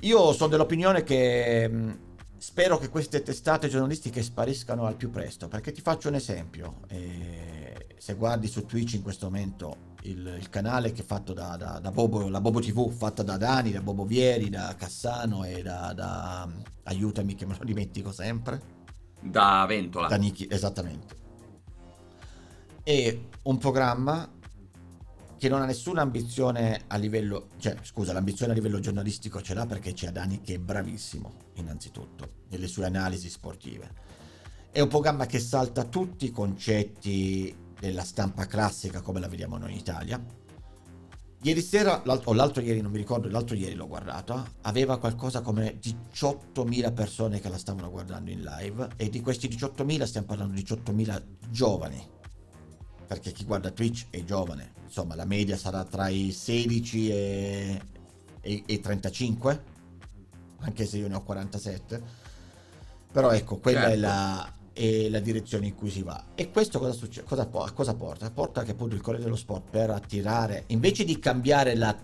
Io 0.00 0.32
sono 0.32 0.50
dell'opinione 0.50 1.02
che 1.02 1.68
mh, 1.68 1.98
spero 2.36 2.76
che 2.78 2.88
queste 2.90 3.22
testate 3.22 3.68
giornalistiche 3.68 4.22
spariscano 4.22 4.84
al 4.86 4.94
più 4.96 5.10
presto, 5.10 5.48
perché 5.48 5.72
ti 5.72 5.80
faccio 5.80 6.08
un 6.08 6.14
esempio. 6.16 6.80
eh, 6.88 7.86
se 7.98 8.14
guardi 8.14 8.46
su 8.46 8.64
Twitch 8.66 8.92
in 8.94 9.02
questo 9.02 9.26
momento 9.26 9.94
il, 10.02 10.36
il 10.38 10.48
canale 10.50 10.92
che 10.92 11.02
è 11.02 11.04
fatto 11.04 11.32
da, 11.32 11.56
da- 11.56 11.78
da 11.80 11.90
Bobo, 11.90 12.28
la 12.28 12.40
Bobo 12.40 12.60
TV, 12.60 12.92
fatta 12.92 13.22
da 13.24 13.36
Dani, 13.36 13.72
da 13.72 13.80
Bobo 13.80 14.04
Vieri, 14.04 14.48
da 14.50 14.74
Cassano 14.76 15.42
e 15.44 15.62
da, 15.62 15.92
da- 15.94 16.48
aiutami 16.84 17.34
che 17.34 17.46
me 17.46 17.56
lo 17.58 17.64
dimentico 17.64 18.12
sempre. 18.12 18.60
Da 19.20 19.64
Ventola. 19.66 20.06
Da 20.06 20.16
Nichi, 20.16 20.46
esattamente. 20.48 21.24
È 22.88 23.18
un 23.42 23.58
programma 23.58 24.30
che 25.36 25.48
non 25.48 25.60
ha 25.60 25.64
nessuna 25.64 26.02
ambizione 26.02 26.84
a 26.86 26.96
livello, 26.96 27.48
cioè 27.58 27.76
scusa, 27.82 28.12
l'ambizione 28.12 28.52
a 28.52 28.54
livello 28.54 28.78
giornalistico 28.78 29.42
ce 29.42 29.54
l'ha 29.54 29.66
perché 29.66 29.92
c'è 29.92 30.10
Dani 30.10 30.40
che 30.40 30.54
è 30.54 30.58
bravissimo, 30.58 31.32
innanzitutto, 31.54 32.44
nelle 32.50 32.68
sue 32.68 32.84
analisi 32.84 33.28
sportive. 33.28 33.90
È 34.70 34.78
un 34.78 34.86
programma 34.86 35.26
che 35.26 35.40
salta 35.40 35.82
tutti 35.82 36.26
i 36.26 36.30
concetti 36.30 37.52
della 37.80 38.04
stampa 38.04 38.46
classica 38.46 39.00
come 39.00 39.18
la 39.18 39.26
vediamo 39.26 39.58
noi 39.58 39.72
in 39.72 39.78
Italia. 39.78 40.24
Ieri 41.42 41.62
sera, 41.62 42.02
l'al- 42.04 42.22
o 42.22 42.34
l'altro 42.34 42.62
ieri, 42.62 42.82
non 42.82 42.92
mi 42.92 42.98
ricordo, 42.98 43.28
l'altro 43.28 43.56
ieri 43.56 43.74
l'ho 43.74 43.88
guardata, 43.88 44.48
aveva 44.62 44.98
qualcosa 44.98 45.40
come 45.40 45.80
18.000 45.80 46.94
persone 46.94 47.40
che 47.40 47.48
la 47.48 47.58
stavano 47.58 47.90
guardando 47.90 48.30
in 48.30 48.42
live 48.42 48.90
e 48.94 49.10
di 49.10 49.20
questi 49.20 49.48
18.000 49.48 50.04
stiamo 50.04 50.28
parlando 50.28 50.54
di 50.54 50.62
18.000 50.62 51.22
giovani, 51.50 52.14
perché 53.06 53.32
chi 53.32 53.44
guarda 53.44 53.70
Twitch 53.70 54.06
è 54.10 54.24
giovane, 54.24 54.72
insomma 54.84 55.14
la 55.14 55.24
media 55.24 55.56
sarà 55.56 55.84
tra 55.84 56.08
i 56.08 56.32
16 56.32 57.10
e, 57.10 57.80
e, 58.40 58.62
e 58.66 58.80
35, 58.80 59.62
anche 60.58 60.84
se 60.86 60.98
io 60.98 61.08
ne 61.08 61.14
ho 61.14 61.22
47, 61.22 62.02
però 63.12 63.30
ecco, 63.30 63.56
quella 63.58 63.84
è, 63.86 63.90
Certo. 63.90 64.00
la, 64.00 64.52
è 64.72 65.08
la 65.08 65.20
direzione 65.20 65.66
in 65.66 65.74
cui 65.74 65.90
si 65.90 66.02
va. 66.02 66.22
E 66.34 66.50
questo 66.50 66.78
cosa, 66.78 66.92
succe- 66.92 67.22
cosa, 67.22 67.46
cosa 67.46 67.94
porta? 67.94 68.30
Porta 68.30 68.62
che 68.62 68.72
appunto 68.72 68.94
il 68.94 69.00
Corriere 69.00 69.24
dello 69.24 69.36
Sport 69.36 69.70
per 69.70 69.90
attirare, 69.90 70.64
invece 70.68 71.04
di 71.04 71.18
cambiare 71.18 71.74
la- 71.76 71.96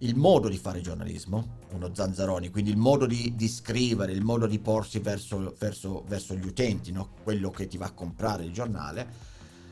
il 0.00 0.14
modo 0.16 0.48
di 0.48 0.58
fare 0.58 0.80
giornalismo, 0.80 1.58
uno 1.70 1.90
Zanzaroni, 1.94 2.50
quindi 2.50 2.70
il 2.70 2.76
modo 2.76 3.06
di, 3.06 3.34
di 3.34 3.48
scrivere, 3.48 4.12
il 4.12 4.22
modo 4.22 4.46
di 4.46 4.58
porsi 4.58 4.98
verso, 4.98 5.54
verso- 5.58 6.04
verso 6.06 6.34
gli 6.34 6.46
utenti, 6.46 6.92
no? 6.92 7.10
quello 7.22 7.50
che 7.50 7.66
ti 7.66 7.78
va 7.78 7.86
a 7.86 7.92
comprare 7.92 8.44
il 8.44 8.52
giornale, 8.52 9.06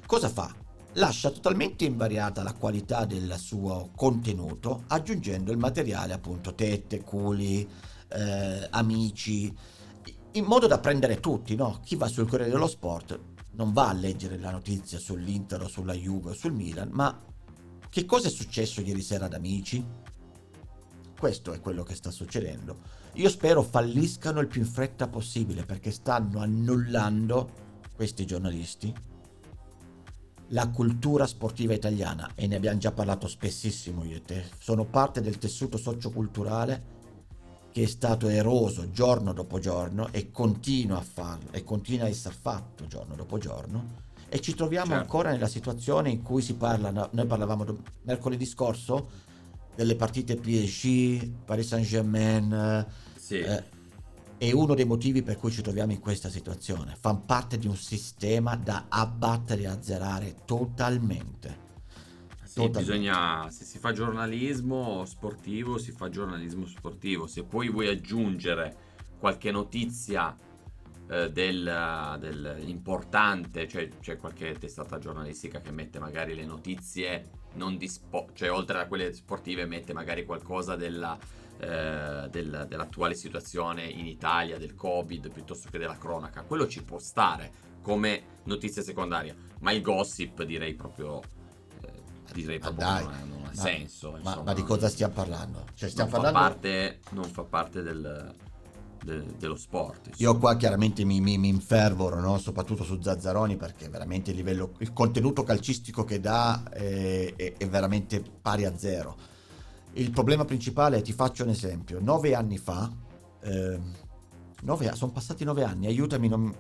cosa 0.06 0.28
fa? 0.28 0.54
Lascia 0.96 1.30
totalmente 1.30 1.84
invariata 1.84 2.44
la 2.44 2.52
qualità 2.52 3.04
del 3.04 3.34
suo 3.36 3.90
contenuto, 3.96 4.84
aggiungendo 4.86 5.50
il 5.50 5.58
materiale 5.58 6.12
appunto 6.12 6.54
tette, 6.54 7.02
culi, 7.02 7.68
eh, 8.08 8.68
amici, 8.70 9.52
in 10.32 10.44
modo 10.44 10.68
da 10.68 10.78
prendere 10.78 11.18
tutti, 11.18 11.56
no? 11.56 11.80
Chi 11.82 11.96
va 11.96 12.06
sul 12.06 12.28
Corriere 12.28 12.52
dello 12.52 12.68
Sport 12.68 13.18
non 13.52 13.72
va 13.72 13.88
a 13.88 13.92
leggere 13.92 14.38
la 14.38 14.52
notizia 14.52 15.00
sull'Inter 15.00 15.62
o 15.62 15.68
sulla 15.68 15.94
Juve 15.94 16.30
o 16.30 16.34
sul 16.34 16.52
Milan, 16.52 16.90
ma 16.92 17.20
che 17.88 18.04
cosa 18.04 18.28
è 18.28 18.30
successo 18.30 18.80
ieri 18.80 19.02
sera 19.02 19.24
ad 19.24 19.34
Amici? 19.34 19.84
Questo 21.18 21.52
è 21.52 21.60
quello 21.60 21.82
che 21.82 21.96
sta 21.96 22.12
succedendo. 22.12 22.78
Io 23.14 23.28
spero 23.28 23.62
falliscano 23.62 24.38
il 24.38 24.46
più 24.46 24.60
in 24.60 24.68
fretta 24.68 25.08
possibile 25.08 25.64
perché 25.64 25.90
stanno 25.90 26.38
annullando 26.38 27.50
questi 27.96 28.24
giornalisti 28.24 28.94
la 30.48 30.68
cultura 30.68 31.26
sportiva 31.26 31.72
italiana 31.72 32.30
e 32.34 32.46
ne 32.46 32.56
abbiamo 32.56 32.78
già 32.78 32.92
parlato 32.92 33.26
spessissimo 33.28 34.04
io 34.04 34.16
e 34.16 34.22
te. 34.22 34.44
Sono 34.58 34.84
parte 34.84 35.20
del 35.20 35.38
tessuto 35.38 35.76
socioculturale 35.78 36.92
che 37.72 37.82
è 37.82 37.86
stato 37.86 38.28
eroso 38.28 38.90
giorno 38.90 39.32
dopo 39.32 39.58
giorno 39.58 40.08
e 40.12 40.30
continua 40.30 40.98
a 40.98 41.02
farlo 41.02 41.50
e 41.50 41.64
continua 41.64 42.06
a 42.06 42.08
essere 42.08 42.34
fatto 42.40 42.86
giorno 42.86 43.16
dopo 43.16 43.38
giorno 43.38 44.02
e 44.28 44.40
ci 44.40 44.54
troviamo 44.54 44.88
Certo. 44.88 45.02
ancora 45.02 45.30
nella 45.32 45.48
situazione 45.48 46.10
in 46.10 46.22
cui 46.22 46.40
si 46.42 46.54
parla 46.54 46.90
no- 46.90 47.08
noi 47.12 47.26
parlavamo 47.26 47.64
do- 47.64 47.82
mercoledì 48.02 48.46
scorso 48.46 49.22
delle 49.74 49.96
partite 49.96 50.36
PSG, 50.36 51.28
Paris 51.44 51.66
Saint-Germain 51.66 52.52
eh, 52.52 52.86
Sì. 53.18 53.38
eh, 53.40 53.64
è 54.48 54.52
uno 54.52 54.74
dei 54.74 54.84
motivi 54.84 55.22
per 55.22 55.36
cui 55.38 55.50
ci 55.50 55.62
troviamo 55.62 55.92
in 55.92 56.00
questa 56.00 56.28
situazione 56.28 56.96
fanno 56.98 57.22
parte 57.26 57.58
di 57.58 57.66
un 57.66 57.76
sistema 57.76 58.56
da 58.56 58.86
abbattere 58.88 59.62
e 59.62 59.66
azzerare 59.66 60.36
totalmente 60.44 61.62
Sì, 62.44 62.68
Totalmente. 62.68 62.78
bisogna, 62.80 63.50
se 63.50 63.64
si 63.64 63.78
fa 63.78 63.92
giornalismo 63.92 65.04
sportivo, 65.06 65.76
si 65.78 65.90
fa 65.92 66.08
giornalismo 66.08 66.66
sportivo. 66.66 67.26
Se 67.26 67.44
poi 67.44 67.68
vuoi 67.68 67.88
aggiungere 67.88 68.76
qualche 69.18 69.50
notizia 69.50 70.36
eh, 71.08 71.30
del, 71.32 72.16
del 72.20 72.62
importante, 72.66 73.66
cioè 73.68 73.88
c'è 74.00 74.16
qualche 74.18 74.54
testata 74.58 74.98
giornalistica 74.98 75.60
che 75.60 75.72
mette 75.72 75.98
magari 75.98 76.34
le 76.34 76.44
notizie 76.46 77.30
non 77.54 77.76
di 77.76 77.90
cioè 78.34 78.50
oltre 78.50 78.78
a 78.80 78.86
quelle 78.86 79.12
sportive 79.12 79.66
mette 79.66 79.92
magari 79.92 80.24
qualcosa 80.24 80.76
della, 80.76 81.18
eh, 81.58 82.28
del- 82.30 82.66
dell'attuale 82.68 83.14
situazione 83.14 83.84
in 83.84 84.06
Italia, 84.06 84.58
del 84.58 84.74
Covid, 84.74 85.30
piuttosto 85.30 85.68
che 85.70 85.78
della 85.78 85.96
cronaca. 85.96 86.42
Quello 86.42 86.66
ci 86.66 86.82
può 86.82 86.98
stare 86.98 87.62
come 87.82 88.22
notizia 88.44 88.82
secondaria, 88.82 89.34
ma 89.60 89.72
il 89.72 89.82
gossip 89.82 90.42
direi 90.42 90.74
proprio 90.74 91.20
eh, 91.82 91.92
direi 92.32 92.58
Ma 92.58 92.72
proprio 92.72 92.86
dai, 92.86 93.06
che 93.06 93.12
non 93.20 93.28
non 93.28 93.40
ha 93.44 93.50
ma- 93.54 93.62
senso. 93.62 94.10
ma, 94.12 94.18
insomma, 94.18 94.42
ma 94.42 94.52
di 94.54 94.62
cosa 94.62 94.88
stiamo 94.88 95.12
parlando? 95.14 95.64
Cioè, 95.74 95.88
stiamo 95.90 96.10
non, 96.10 96.20
parlando 96.20 96.48
fa 96.48 96.50
parte, 96.54 97.00
non 97.10 97.24
fa 97.24 97.42
parte 97.42 97.82
del, 97.82 98.34
del- 99.04 99.24
dello 99.38 99.56
sport. 99.56 100.08
insomma. 100.08 100.30
Io 100.30 100.38
qua 100.38 100.56
chiaramente 100.56 101.04
mi, 101.04 101.20
mi, 101.20 101.36
mi 101.38 101.48
infervoro, 101.48 102.20
no? 102.20 102.38
soprattutto 102.38 102.84
su 102.84 103.00
Zazzaroni, 103.00 103.56
perché 103.56 103.88
veramente 103.88 104.30
il 104.30 104.36
livello, 104.36 104.72
il 104.78 104.92
contenuto 104.92 105.42
calcistico 105.44 106.04
che 106.04 106.20
dà 106.20 106.62
è, 106.70 107.34
è- 107.36 107.54
è 107.56 107.68
veramente 107.68 108.22
pari 108.22 108.64
a 108.64 108.76
zero. 108.76 109.32
Il 109.94 110.10
problema 110.10 110.44
principale, 110.44 111.02
ti 111.02 111.12
faccio 111.12 111.44
un 111.44 111.50
esempio, 111.50 112.00
nove 112.00 112.34
anni 112.34 112.58
fa 112.58 112.90
eh, 113.42 113.78
nove- 114.62 114.94
sono 114.94 115.12
passati 115.12 115.44
nove 115.44 115.62
anni, 115.62 115.86
aiutami, 115.86 116.28
non, 116.28 116.54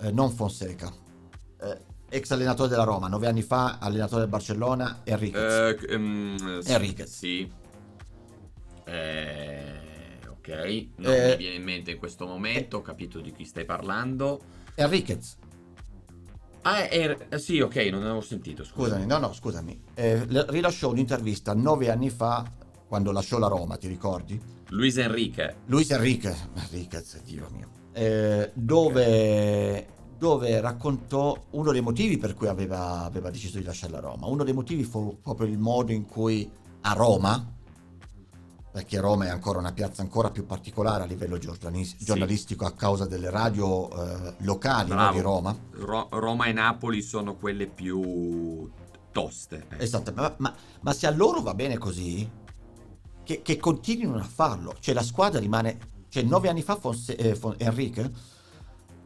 eh, 0.00 0.10
non 0.10 0.30
Fonseca. 0.30 0.92
Eh, 1.60 1.78
ex 2.08 2.30
allenatore 2.30 2.68
della 2.68 2.84
Roma, 2.84 3.08
nove 3.08 3.26
anni 3.26 3.42
fa, 3.42 3.78
allenatore 3.78 4.22
del 4.22 4.30
Barcellona, 4.30 5.00
Enriquez. 5.04 6.62
Sì, 6.64 6.72
Enriquez. 6.72 7.10
Sì. 7.10 7.52
Eh, 8.84 10.18
ok, 10.28 10.86
non 10.96 11.12
Eh, 11.12 11.28
mi 11.30 11.36
viene 11.36 11.56
in 11.56 11.62
mente 11.62 11.90
in 11.90 11.98
questo 11.98 12.26
momento, 12.26 12.78
ho 12.78 12.82
capito 12.82 13.20
di 13.20 13.32
chi 13.32 13.44
stai 13.44 13.64
parlando. 13.64 14.40
Enriquez, 14.76 15.36
Ah, 16.66 16.88
er- 16.88 17.36
sì, 17.36 17.60
ok, 17.60 17.76
non 17.90 18.02
avevo 18.02 18.22
sentito, 18.22 18.64
scusa. 18.64 18.88
scusami, 18.88 19.06
no, 19.06 19.18
no, 19.18 19.32
scusami. 19.34 19.80
Eh, 19.94 20.26
rilasciò 20.48 20.90
un'intervista 20.90 21.52
nove 21.52 21.90
anni 21.90 22.08
fa, 22.08 22.50
quando 22.88 23.12
lasciò 23.12 23.38
la 23.38 23.48
Roma, 23.48 23.76
ti 23.76 23.86
ricordi? 23.86 24.40
Luis 24.70 24.96
Enrique. 24.96 25.56
Luis 25.66 25.90
Enriquez, 25.90 26.48
Enriquez, 26.54 27.22
Dio 27.22 27.48
mio, 27.52 27.68
eh, 27.92 28.50
dove, 28.54 29.86
dove 30.16 30.60
raccontò 30.60 31.36
uno 31.50 31.70
dei 31.70 31.82
motivi 31.82 32.16
per 32.16 32.32
cui 32.34 32.48
aveva, 32.48 33.02
aveva 33.04 33.28
deciso 33.28 33.58
di 33.58 33.64
lasciare 33.64 33.92
la 33.92 34.00
Roma. 34.00 34.26
Uno 34.26 34.42
dei 34.42 34.54
motivi 34.54 34.84
fu 34.84 35.18
proprio 35.22 35.46
il 35.48 35.58
modo 35.58 35.92
in 35.92 36.06
cui 36.06 36.50
a 36.80 36.92
Roma, 36.94 37.53
perché 38.74 38.98
Roma 38.98 39.26
è 39.26 39.28
ancora 39.28 39.60
una 39.60 39.72
piazza 39.72 40.02
ancora 40.02 40.32
più 40.32 40.46
particolare 40.46 41.04
a 41.04 41.06
livello 41.06 41.38
giornalis- 41.38 41.94
Sì. 41.96 42.04
giornalistico 42.06 42.64
a 42.66 42.72
causa 42.72 43.06
delle 43.06 43.30
radio 43.30 43.88
eh, 43.88 44.34
locali 44.38 44.90
no, 44.90 45.12
di 45.12 45.20
Roma. 45.20 45.56
Ro- 45.74 46.08
Roma 46.10 46.46
e 46.46 46.52
Napoli 46.52 47.00
sono 47.00 47.36
quelle 47.36 47.68
più 47.68 48.68
toste. 49.12 49.66
ecco. 49.68 49.80
Esatto, 49.80 50.12
ma, 50.16 50.34
ma- 50.38 50.52
ma 50.80 50.92
se 50.92 51.06
a 51.06 51.12
loro 51.12 51.40
va 51.40 51.54
bene 51.54 51.78
così, 51.78 52.28
che, 53.22 53.42
che 53.42 53.58
continuino 53.58 54.16
a 54.16 54.24
farlo. 54.24 54.74
Cioè 54.80 54.92
la 54.92 55.04
squadra 55.04 55.38
rimane... 55.38 55.92
Cioè 56.08 56.24
nove 56.24 56.48
anni 56.48 56.62
fa 56.62 56.74
Fonse- 56.74 57.14
eh, 57.14 57.36
Fon- 57.36 57.54
Enrique 57.58 58.10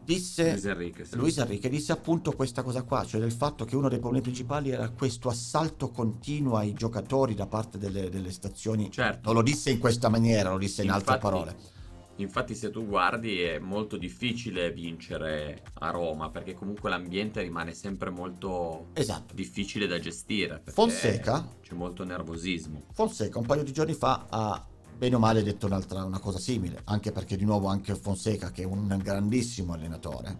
disse... 0.08 0.52
Luis 0.52 0.64
Enrique, 0.64 1.04
sì. 1.04 1.16
Luis 1.16 1.36
Enrique 1.36 1.68
disse 1.68 1.92
appunto 1.92 2.32
questa 2.32 2.62
cosa 2.62 2.82
qua, 2.82 3.04
cioè 3.04 3.20
del 3.20 3.32
fatto 3.32 3.66
che 3.66 3.76
uno 3.76 3.90
dei 3.90 3.98
problemi 3.98 4.22
principali 4.22 4.70
era 4.70 4.88
questo 4.88 5.28
assalto 5.28 5.90
continuo 5.90 6.56
ai 6.56 6.72
giocatori 6.72 7.34
da 7.34 7.46
parte 7.46 7.76
delle, 7.76 8.08
delle 8.08 8.30
stazioni. 8.30 8.90
Certo. 8.90 9.20
Non 9.24 9.34
lo 9.34 9.42
disse 9.42 9.70
in 9.70 9.78
questa 9.78 10.08
maniera, 10.08 10.50
lo 10.50 10.56
disse 10.56 10.82
in 10.82 10.90
altre 10.90 11.18
parole. 11.18 11.76
Infatti, 12.16 12.54
se 12.54 12.70
tu 12.70 12.84
guardi, 12.86 13.42
è 13.42 13.58
molto 13.58 13.96
difficile 13.96 14.72
vincere 14.72 15.62
a 15.74 15.90
Roma 15.90 16.30
perché 16.30 16.54
comunque 16.54 16.90
l'ambiente 16.90 17.42
rimane 17.42 17.74
sempre 17.74 18.10
molto 18.10 18.86
Esatto. 18.94 19.34
difficile 19.34 19.86
da 19.86 20.00
gestire. 20.00 20.62
Fonseca? 20.66 21.48
C'è 21.60 21.74
molto 21.74 22.02
nervosismo. 22.02 22.86
Fonseca 22.92 23.38
un 23.38 23.46
paio 23.46 23.62
di 23.62 23.72
giorni 23.72 23.92
fa 23.92 24.26
ha 24.30 24.66
bene 24.98 25.14
o 25.14 25.18
male 25.20 25.44
detto 25.44 25.66
un'altra 25.66 26.02
una 26.02 26.18
cosa 26.18 26.38
simile, 26.38 26.80
anche 26.84 27.12
perché 27.12 27.36
di 27.36 27.44
nuovo 27.44 27.68
anche 27.68 27.94
Fonseca 27.94 28.50
che 28.50 28.62
è 28.62 28.66
un 28.66 28.98
grandissimo 29.00 29.72
allenatore, 29.72 30.36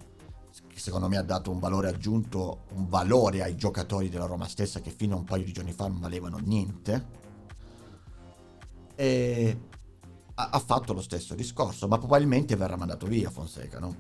che 0.66 0.80
secondo 0.80 1.08
me 1.08 1.16
ha 1.16 1.22
dato 1.22 1.52
un 1.52 1.60
valore 1.60 1.88
aggiunto, 1.88 2.64
un 2.72 2.88
valore 2.88 3.42
ai 3.42 3.54
giocatori 3.54 4.08
della 4.08 4.26
Roma 4.26 4.48
stessa 4.48 4.80
che 4.80 4.90
fino 4.90 5.14
a 5.14 5.18
un 5.18 5.24
paio 5.24 5.44
di 5.44 5.52
giorni 5.52 5.72
fa 5.72 5.86
non 5.86 6.00
valevano 6.00 6.38
niente. 6.38 7.26
E 8.96 9.60
ha, 10.34 10.50
ha 10.50 10.58
fatto 10.58 10.92
lo 10.92 11.02
stesso 11.02 11.36
discorso, 11.36 11.86
ma 11.86 11.98
probabilmente 11.98 12.56
verrà 12.56 12.76
mandato 12.76 13.06
via 13.06 13.30
Fonseca, 13.30 13.78
no? 13.78 13.94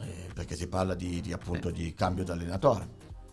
Eh, 0.00 0.30
perché 0.32 0.56
si 0.56 0.68
parla 0.68 0.94
di, 0.94 1.20
di, 1.20 1.34
appunto 1.34 1.68
Eh. 1.68 1.72
di 1.72 1.92
cambio 1.92 2.24
di 2.24 2.30
allenatore. 2.30 2.88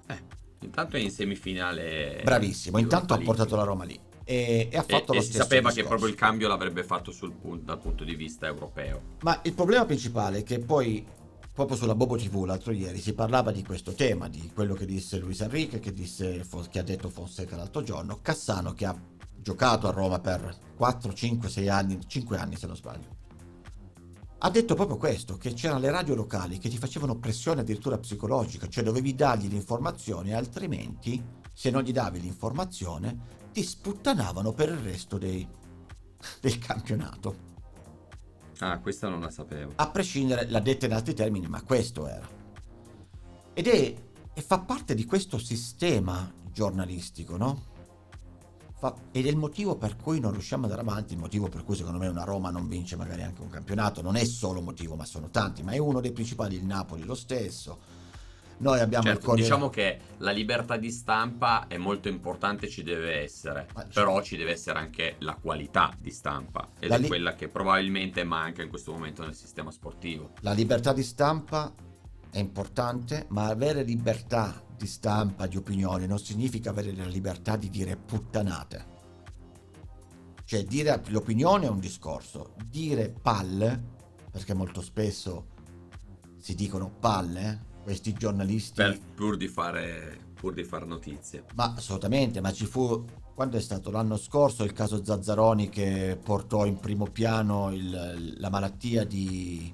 Eh, 0.08 0.22
intanto 0.60 0.98
è 0.98 1.00
in 1.00 1.10
semifinale. 1.10 2.20
Bravissimo, 2.22 2.80
intanto 2.80 3.14
ha 3.14 3.18
portato 3.18 3.56
la 3.56 3.64
Roma 3.64 3.86
lì. 3.86 3.98
E, 4.30 4.68
e 4.70 4.78
ha 4.78 4.84
E, 4.86 4.86
fatto 4.86 5.14
e 5.14 5.16
lo 5.16 5.22
si 5.22 5.28
stesso 5.30 5.44
sapeva 5.44 5.70
che 5.70 5.76
discorso. 5.76 5.88
proprio 5.88 6.10
il 6.10 6.16
cambio 6.16 6.48
l'avrebbe 6.50 6.84
fatto 6.84 7.12
sul 7.14 7.32
pun- 7.32 7.64
dal 7.64 7.80
punto 7.80 8.04
di 8.04 8.14
vista 8.16 8.46
europeo. 8.46 9.02
Ma 9.22 9.40
il 9.44 9.54
problema 9.54 9.86
principale 9.86 10.40
è 10.40 10.44
che 10.44 10.60
poi, 10.60 11.06
proprio 11.54 11.78
sulla 11.78 11.96
Bobo 11.96 12.18
TV 12.18 12.44
l'altro 12.44 12.74
ieri, 12.74 13.00
si 13.00 13.14
parlava 13.14 13.52
di 13.52 13.64
questo 13.64 13.94
tema, 13.94 14.28
di 14.28 14.52
quello 14.54 14.74
che 14.74 14.86
disse 14.86 15.18
Luis 15.18 15.40
Enrique, 15.40 15.80
che, 15.80 15.94
disse, 15.94 16.46
che 16.70 16.80
ha 16.80 16.84
detto 16.84 17.08
Fonseca 17.08 17.56
l'altro 17.56 17.84
giorno, 17.84 18.20
Cassano 18.22 18.74
che 18.74 18.86
ha 18.86 19.00
giocato 19.40 19.88
a 19.88 19.92
Roma 19.92 20.20
per 20.20 20.54
4, 20.76 21.14
5, 21.14 21.48
6 21.48 21.70
anni, 21.70 22.00
5 22.06 22.38
anni 22.38 22.58
se 22.58 22.68
non 22.68 22.76
sbaglio. 22.76 23.16
Ha 24.40 24.50
detto 24.52 24.76
proprio 24.76 24.98
questo, 24.98 25.38
che 25.38 25.54
c'erano 25.54 25.80
le 25.80 25.90
radio 25.90 26.14
locali 26.16 26.58
che 26.60 26.68
ti 26.70 26.78
facevano 26.78 27.16
pressione 27.18 27.62
addirittura 27.62 27.98
psicologica, 27.98 28.68
cioè 28.68 28.84
dovevi 28.84 29.16
dargli 29.16 29.48
l'informazione, 29.48 30.36
altrimenti 30.36 31.24
se 31.54 31.72
non 31.72 31.82
gli 31.82 31.92
davi 31.94 32.20
l'informazione 32.20 33.46
ti 33.58 33.64
sputtanavano 33.64 34.54
per 34.54 34.70
il 34.70 34.78
resto 34.78 35.18
dei- 35.18 35.48
del 36.40 36.60
campionato. 36.60 37.36
Ah, 38.60 38.78
questa 38.78 39.10
non 39.10 39.20
la 39.20 39.32
sapevo. 39.32 39.72
A 39.78 39.90
prescindere, 39.90 40.48
l'ha 40.48 40.60
detta 40.60 40.86
in 40.86 40.94
altri 40.94 41.16
termini, 41.16 41.48
ma 41.48 41.64
questo 41.64 42.08
era. 42.08 42.28
Ed 43.56 43.66
è, 43.66 43.96
e 44.32 44.42
fa 44.44 44.60
parte 44.60 44.94
di 44.94 45.06
questo 45.06 45.40
sistema 45.40 46.32
giornalistico, 46.52 47.36
no? 47.36 47.64
Fa- 48.76 48.94
ed 49.12 49.26
è 49.26 49.30
il 49.30 49.38
motivo 49.38 49.76
per 49.76 49.96
cui 49.96 50.20
non 50.20 50.34
riusciamo 50.34 50.66
ad 50.66 50.72
andare 50.72 50.88
avanti, 50.88 51.14
il 51.14 51.20
motivo 51.20 51.50
per 51.50 51.64
cui 51.64 51.76
secondo 51.76 51.98
me 51.98 52.08
una 52.08 52.26
Roma 52.26 52.52
non 52.52 52.68
vince 52.68 52.96
magari 52.96 53.24
anche 53.24 53.42
un 53.42 53.50
campionato, 53.50 54.04
non 54.04 54.18
è 54.18 54.24
solo 54.24 54.62
motivo, 54.62 54.96
ma 54.96 55.06
sono 55.06 55.32
tanti, 55.32 55.64
ma 55.64 55.72
è 55.72 55.80
uno 55.80 56.00
dei 56.00 56.12
principali, 56.12 56.58
il 56.58 56.64
Napoli 56.64 57.04
lo 57.06 57.16
stesso. 57.16 57.80
Noi 58.60 58.80
abbiamo 58.80 59.06
il 59.06 59.14
Certo, 59.14 59.28
Corriere- 59.28 59.50
diciamo 59.50 59.70
che 59.70 60.00
la 60.18 60.32
libertà 60.32 60.78
di 60.78 60.90
stampa 60.92 61.68
è 61.68 61.78
molto 61.78 62.08
importante, 62.08 62.68
ci 62.68 62.82
deve 62.82 63.22
essere, 63.22 63.68
Ma- 63.76 63.86
però 63.94 64.22
ci 64.22 64.36
deve 64.36 64.52
essere 64.52 64.80
anche 64.80 65.16
la 65.20 65.36
qualità 65.36 65.94
di 66.00 66.10
stampa 66.10 66.68
ed 66.80 66.90
La 66.90 66.96
è 66.96 67.00
li- 67.00 67.08
quella 67.08 67.36
che 67.36 67.50
probabilmente 67.50 68.24
manca 68.24 68.64
in 68.64 68.70
questo 68.70 68.92
momento 68.92 69.24
nel 69.24 69.36
sistema 69.36 69.70
sportivo. 69.72 70.32
La 70.42 70.54
libertà 70.54 70.92
di 70.92 71.04
stampa 71.04 71.72
è 72.32 72.40
importante, 72.40 73.26
ma 73.30 73.46
avere 73.46 73.84
libertà 73.84 74.64
di 74.76 74.88
stampa, 74.88 75.46
di 75.46 75.58
opinione, 75.58 76.08
non 76.08 76.18
significa 76.20 76.72
avere 76.72 76.96
la 76.96 77.06
libertà 77.06 77.56
di 77.58 77.70
dire 77.70 77.96
puttanate. 77.96 78.96
Cioè, 80.46 80.64
dire 80.64 81.02
l'opinione 81.08 81.66
è 81.66 81.70
un 81.70 81.80
discorso, 81.80 82.54
dire 82.66 83.14
palle, 83.22 83.96
perché 84.32 84.54
molto 84.54 84.82
spesso 84.82 85.48
si 86.38 86.56
dicono 86.56 86.90
palle, 86.90 87.66
questi 87.88 88.12
giornalisti... 88.12 88.74
Per- 88.82 89.00
pur 89.16 89.38
di 89.38 89.48
fare 89.48 90.26
pur 90.38 90.54
di 90.54 90.66
fare 90.66 90.86
notizie. 90.86 91.46
Ma 91.56 91.74
assolutamente, 91.78 92.42
ma 92.42 92.52
ci 92.52 92.66
fu 92.66 93.06
quando 93.34 93.56
è 93.56 93.62
stato 93.62 93.90
l'anno 93.92 94.18
scorso 94.18 94.66
il 94.66 94.74
caso 94.74 95.04
Zazzaroni 95.06 95.70
che 95.70 96.20
portò 96.22 96.66
in 96.66 96.80
primo 96.82 97.06
piano 97.06 97.72
il- 97.72 98.36
la 98.38 98.50
malattia 98.50 99.06
di 99.06 99.74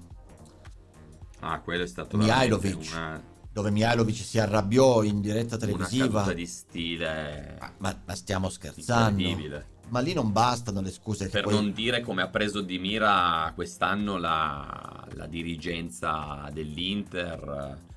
Ah, 1.40 1.60
quello 1.62 1.84
è 1.84 1.88
stato 1.88 2.16
Mihailovic. 2.16 2.88
una, 2.92 3.20
dove 3.52 3.72
Mihailovic 3.72 4.16
si 4.16 4.38
arrabbiò 4.40 5.02
in 5.02 5.20
diretta 5.20 5.56
una 5.56 5.66
televisiva. 5.66 6.08
caduta 6.22 6.34
di 6.34 6.46
stile 6.46 7.58
Ma, 7.60 7.72
ma- 7.80 8.02
ma 8.06 8.14
stiamo 8.16 8.48
scherzando? 8.48 9.20
incredibile. 9.22 9.66
Ma 9.90 10.00
lì 10.02 10.14
non 10.14 10.32
bastano 10.32 10.82
le 10.82 10.92
scuse 10.92 11.30
Per 11.30 11.44
poi... 11.44 11.54
non 11.54 11.74
dire 11.74 12.02
come 12.02 12.22
ha 12.22 12.28
preso 12.30 12.62
di 12.62 12.78
mira 12.78 13.52
quest'anno 13.56 14.18
la, 14.18 15.06
la 15.14 15.26
dirigenza 15.26 16.48
dell'Inter. 16.54 17.92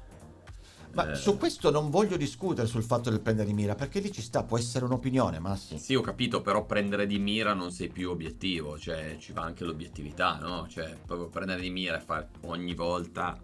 Ma 0.96 1.10
Eh, 1.10 1.14
su 1.14 1.36
questo 1.36 1.70
non 1.70 1.90
voglio 1.90 2.16
discutere 2.16 2.66
sul 2.66 2.82
fatto 2.82 3.10
del 3.10 3.20
prendere 3.20 3.48
di 3.48 3.52
mira, 3.52 3.74
perché 3.74 4.00
lì 4.00 4.10
ci 4.10 4.22
sta, 4.22 4.44
può 4.44 4.56
essere 4.56 4.86
un'opinione, 4.86 5.38
ma 5.38 5.54
sì. 5.54 5.94
Ho 5.94 6.00
capito, 6.00 6.40
però 6.40 6.64
prendere 6.64 7.06
di 7.06 7.18
mira 7.18 7.52
non 7.52 7.70
sei 7.70 7.88
più 7.88 8.08
obiettivo, 8.08 8.78
cioè 8.78 9.18
ci 9.18 9.32
va 9.32 9.42
anche 9.42 9.64
l'obiettività, 9.64 10.38
no? 10.38 10.66
Cioè, 10.66 10.96
proprio 11.04 11.28
prendere 11.28 11.60
di 11.60 11.68
mira 11.68 11.98
e 11.98 12.00
fare 12.00 12.28
ogni 12.44 12.72
volta. 12.72 13.38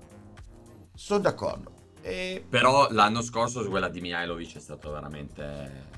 Sono 0.95 1.21
d'accordo. 1.21 1.71
E 2.01 2.43
Però 2.49 2.91
l'anno 2.91 3.21
scorso 3.21 3.69
quella 3.69 3.89
di 3.91 4.01
Mihailovic 4.01 4.57
è 4.57 4.61
stato 4.61 4.91
veramente. 4.91 5.91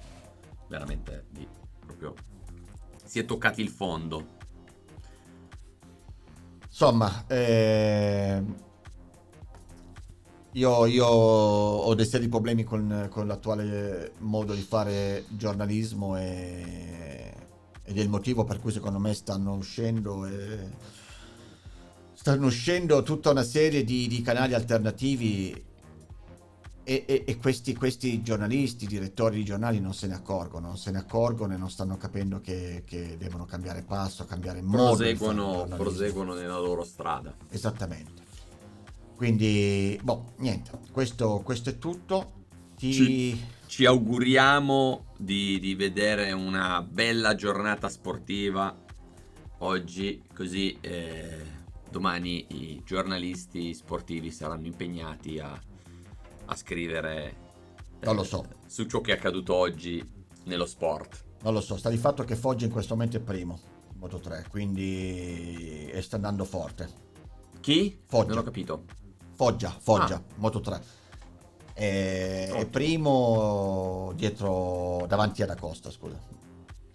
veramente 0.66 1.26
lì, 1.34 1.46
proprio. 1.86 2.14
Si 3.04 3.20
è 3.20 3.24
toccati 3.24 3.60
il 3.62 3.68
fondo. 3.68 4.32
Insomma, 6.66 7.24
ehm, 7.28 8.56
io, 10.54 10.86
io 10.86 11.06
ho 11.06 11.94
dei 11.94 12.06
seri 12.06 12.28
problemi 12.28 12.64
con, 12.64 13.08
con 13.10 13.26
l'attuale 13.26 14.12
modo 14.18 14.54
di 14.54 14.62
fare 14.62 15.24
giornalismo 15.28 16.16
e, 16.16 17.32
ed 17.82 17.98
è 17.98 18.00
il 18.00 18.08
motivo 18.08 18.44
per 18.44 18.60
cui 18.60 18.70
secondo 18.70 18.98
me 18.98 19.14
stanno 19.14 19.54
uscendo 19.54 20.26
e- 20.26 20.92
stanno 22.12 22.46
uscendo 22.46 23.02
tutta 23.02 23.30
una 23.30 23.42
serie 23.42 23.84
di, 23.84 24.06
di 24.06 24.22
canali 24.22 24.54
alternativi 24.54 25.62
e, 26.86 27.04
e- 27.06 27.24
e 27.26 27.36
questi, 27.38 27.74
questi 27.74 28.22
giornalisti, 28.22 28.86
direttori 28.86 29.36
di 29.36 29.44
giornali 29.44 29.80
non 29.80 29.92
se 29.92 30.06
ne 30.06 30.14
accorgono, 30.14 30.68
non 30.68 30.76
se 30.76 30.90
ne 30.92 30.98
accorgono 30.98 31.54
e 31.54 31.56
non 31.56 31.70
stanno 31.70 31.96
capendo 31.96 32.40
che, 32.40 32.82
che 32.86 33.16
devono 33.18 33.44
cambiare 33.44 33.82
passo, 33.82 34.24
cambiare 34.24 34.62
modo. 34.62 34.96
Proseguono, 34.96 35.66
proseguono 35.76 36.34
nella 36.34 36.60
loro 36.60 36.84
strada. 36.84 37.34
Esattamente. 37.50 38.23
Quindi, 39.16 39.98
boh, 40.02 40.32
niente, 40.38 40.70
questo, 40.92 41.40
questo 41.44 41.70
è 41.70 41.78
tutto. 41.78 42.32
Ti... 42.76 42.92
Ci- 42.92 43.52
Ci 43.66 43.86
auguriamo 43.86 45.06
di, 45.18 45.58
di 45.58 45.74
vedere 45.74 46.30
una 46.30 46.80
bella 46.80 47.34
giornata 47.34 47.88
sportiva 47.88 48.76
oggi, 49.58 50.22
così 50.32 50.76
eh, 50.80 51.42
domani 51.90 52.46
i 52.50 52.82
giornalisti 52.84 53.74
sportivi 53.74 54.30
saranno 54.30 54.66
impegnati 54.66 55.40
a, 55.40 55.58
a 56.44 56.54
scrivere 56.54 57.36
eh, 57.98 58.04
Non 58.04 58.14
lo 58.14 58.22
so. 58.22 58.44
su 58.66 58.84
ciò 58.84 59.00
che 59.00 59.12
è 59.12 59.16
accaduto 59.16 59.54
oggi 59.54 60.00
nello 60.44 60.66
sport. 60.66 61.24
Non 61.42 61.52
lo 61.54 61.60
so, 61.60 61.76
sta 61.76 61.90
di 61.90 61.96
fatto 61.96 62.22
che 62.22 62.36
Foggia 62.36 62.66
in 62.66 62.70
questo 62.70 62.94
momento 62.94 63.16
è 63.16 63.20
primo, 63.20 63.58
Moto 63.96 64.18
3, 64.20 64.46
quindi 64.50 65.88
e 65.90 66.00
sta 66.00 66.14
andando 66.14 66.44
forte. 66.44 66.88
Chi? 67.60 67.98
Foggia. 68.06 68.28
Non 68.28 68.38
ho 68.38 68.42
capito. 68.42 68.84
Foggia, 69.34 69.74
Foggia, 69.78 70.14
Ah. 70.14 70.22
Moto 70.36 70.60
3. 70.60 70.80
E, 71.74 72.44
Ottimo. 72.50 72.60
è 72.60 72.66
primo 72.66 74.12
dietro, 74.14 75.04
davanti 75.08 75.42
ad 75.42 75.50
Acosta, 75.50 75.90
scusa. 75.90 76.18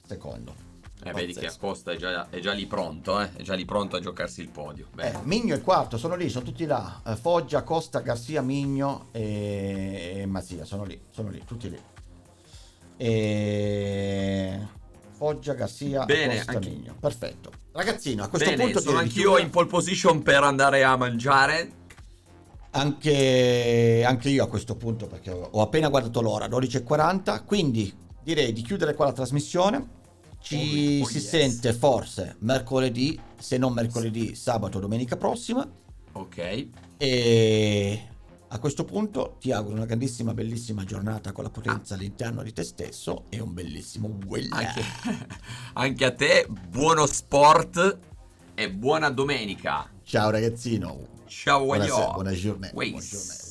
Secondo. 0.06 0.68
Eh, 1.03 1.11
vedi 1.14 1.34
che. 1.34 1.45
Acosta 1.48 1.91
è 1.91 1.95
già, 1.98 2.30
è 2.30 2.40
già 2.40 2.52
lì 2.52 2.66
pronto, 2.66 3.20
eh? 3.22 3.32
È 3.34 3.41
già 3.41 3.53
lì 3.53 3.64
pronto 3.66 3.95
a 3.95 3.99
giocarsi 4.02 4.41
il 4.41 4.49
podio. 4.49 4.88
Eh, 4.98 5.14
Migno 5.24 5.56
è 5.56 5.61
quarto, 5.61 5.98
sono 5.98 6.16
lì, 6.16 6.30
sono 6.30 6.44
tutti 6.45 6.66
là. 6.66 7.02
Eh, 7.06 7.16
Foggia, 7.16 7.64
Costa, 7.64 7.99
Garzia, 7.99 8.41
Migno 8.41 9.07
e, 9.11 10.14
e 10.18 10.26
Mazia, 10.26 10.66
sono 10.66 10.84
lì, 10.84 10.99
sono 11.10 11.30
lì, 11.30 11.41
tutti 11.45 11.70
lì. 11.70 11.80
E... 12.98 14.68
Foggia, 15.11 15.53
Garzia, 15.53 16.06
Bene, 16.06 16.36
Costa, 16.38 16.52
anche- 16.52 16.70
Migno. 16.70 16.95
Perfetto. 16.99 17.52
Ragazzino, 17.72 18.24
a 18.24 18.28
questo 18.28 18.49
bene, 18.49 18.64
punto 18.64 18.80
sono 18.82 18.98
anch'io 18.98 19.38
in 19.38 19.49
pole 19.49 19.68
position 19.68 20.22
per 20.22 20.44
andare 20.44 20.84
a 20.84 20.95
mangiare. 20.98 21.72
Anche, 22.71 24.03
anche 24.05 24.29
io 24.29 24.43
a 24.43 24.47
questo 24.47 24.75
punto 24.75 25.07
perché 25.07 25.31
ho, 25.31 25.61
appena 25.61 25.89
guardato 25.89 26.21
l'ora, 26.21 26.47
12.40, 26.47 27.43
quindi 27.45 27.91
direi 28.23 28.53
di 28.53 28.61
chiudere 28.61 28.93
qua 28.93 29.05
la 29.05 29.13
trasmissione. 29.13 29.97
Ci 30.41 30.99
Oh, 31.01 31.03
oh 31.03 31.07
si 31.07 31.17
yes. 31.17 31.27
sente 31.27 31.73
forse 31.73 32.35
mercoledì, 32.39 33.19
se 33.37 33.57
non 33.57 33.73
mercoledì, 33.73 34.35
sabato 34.35 34.79
domenica 34.79 35.17
prossima. 35.17 35.67
Ok. 36.13 36.67
E 36.97 38.09
a 38.51 38.59
questo 38.59 38.83
punto 38.83 39.35
ti 39.39 39.51
auguro 39.51 39.75
una 39.75 39.85
grandissima, 39.85 40.33
bellissima 40.33 40.83
giornata 40.83 41.31
con 41.31 41.43
la 41.43 41.49
potenza 41.49 41.93
all'interno 41.93 42.41
di 42.41 42.51
te 42.51 42.63
stesso 42.63 43.25
e 43.29 43.39
un 43.39 43.53
bellissimo 43.53 44.17
well. 44.27 44.47
Anche, 44.51 44.81
anche 45.73 46.05
a 46.05 46.13
te, 46.13 46.47
buono 46.69 47.05
sport 47.05 47.99
e 48.55 48.71
buona 48.71 49.09
domenica. 49.09 49.87
Ciao 50.03 50.29
ragazzino. 50.29 51.18
Ciao, 51.30 51.64
Buonasera, 51.64 52.10
buona 52.10 52.31
giornata. 52.34 52.73
Buona 52.73 52.97
giornata. 52.97 53.43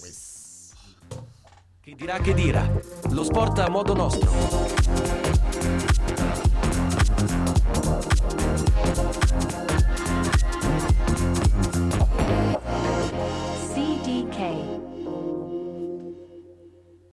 Chi 1.80 1.94
dirà 1.94 2.18
che 2.18 2.34
dirà? 2.34 2.68
Lo 3.10 3.22
sport 3.22 3.60
a 3.60 3.68
modo 3.70 3.94
nostro. 3.94 5.37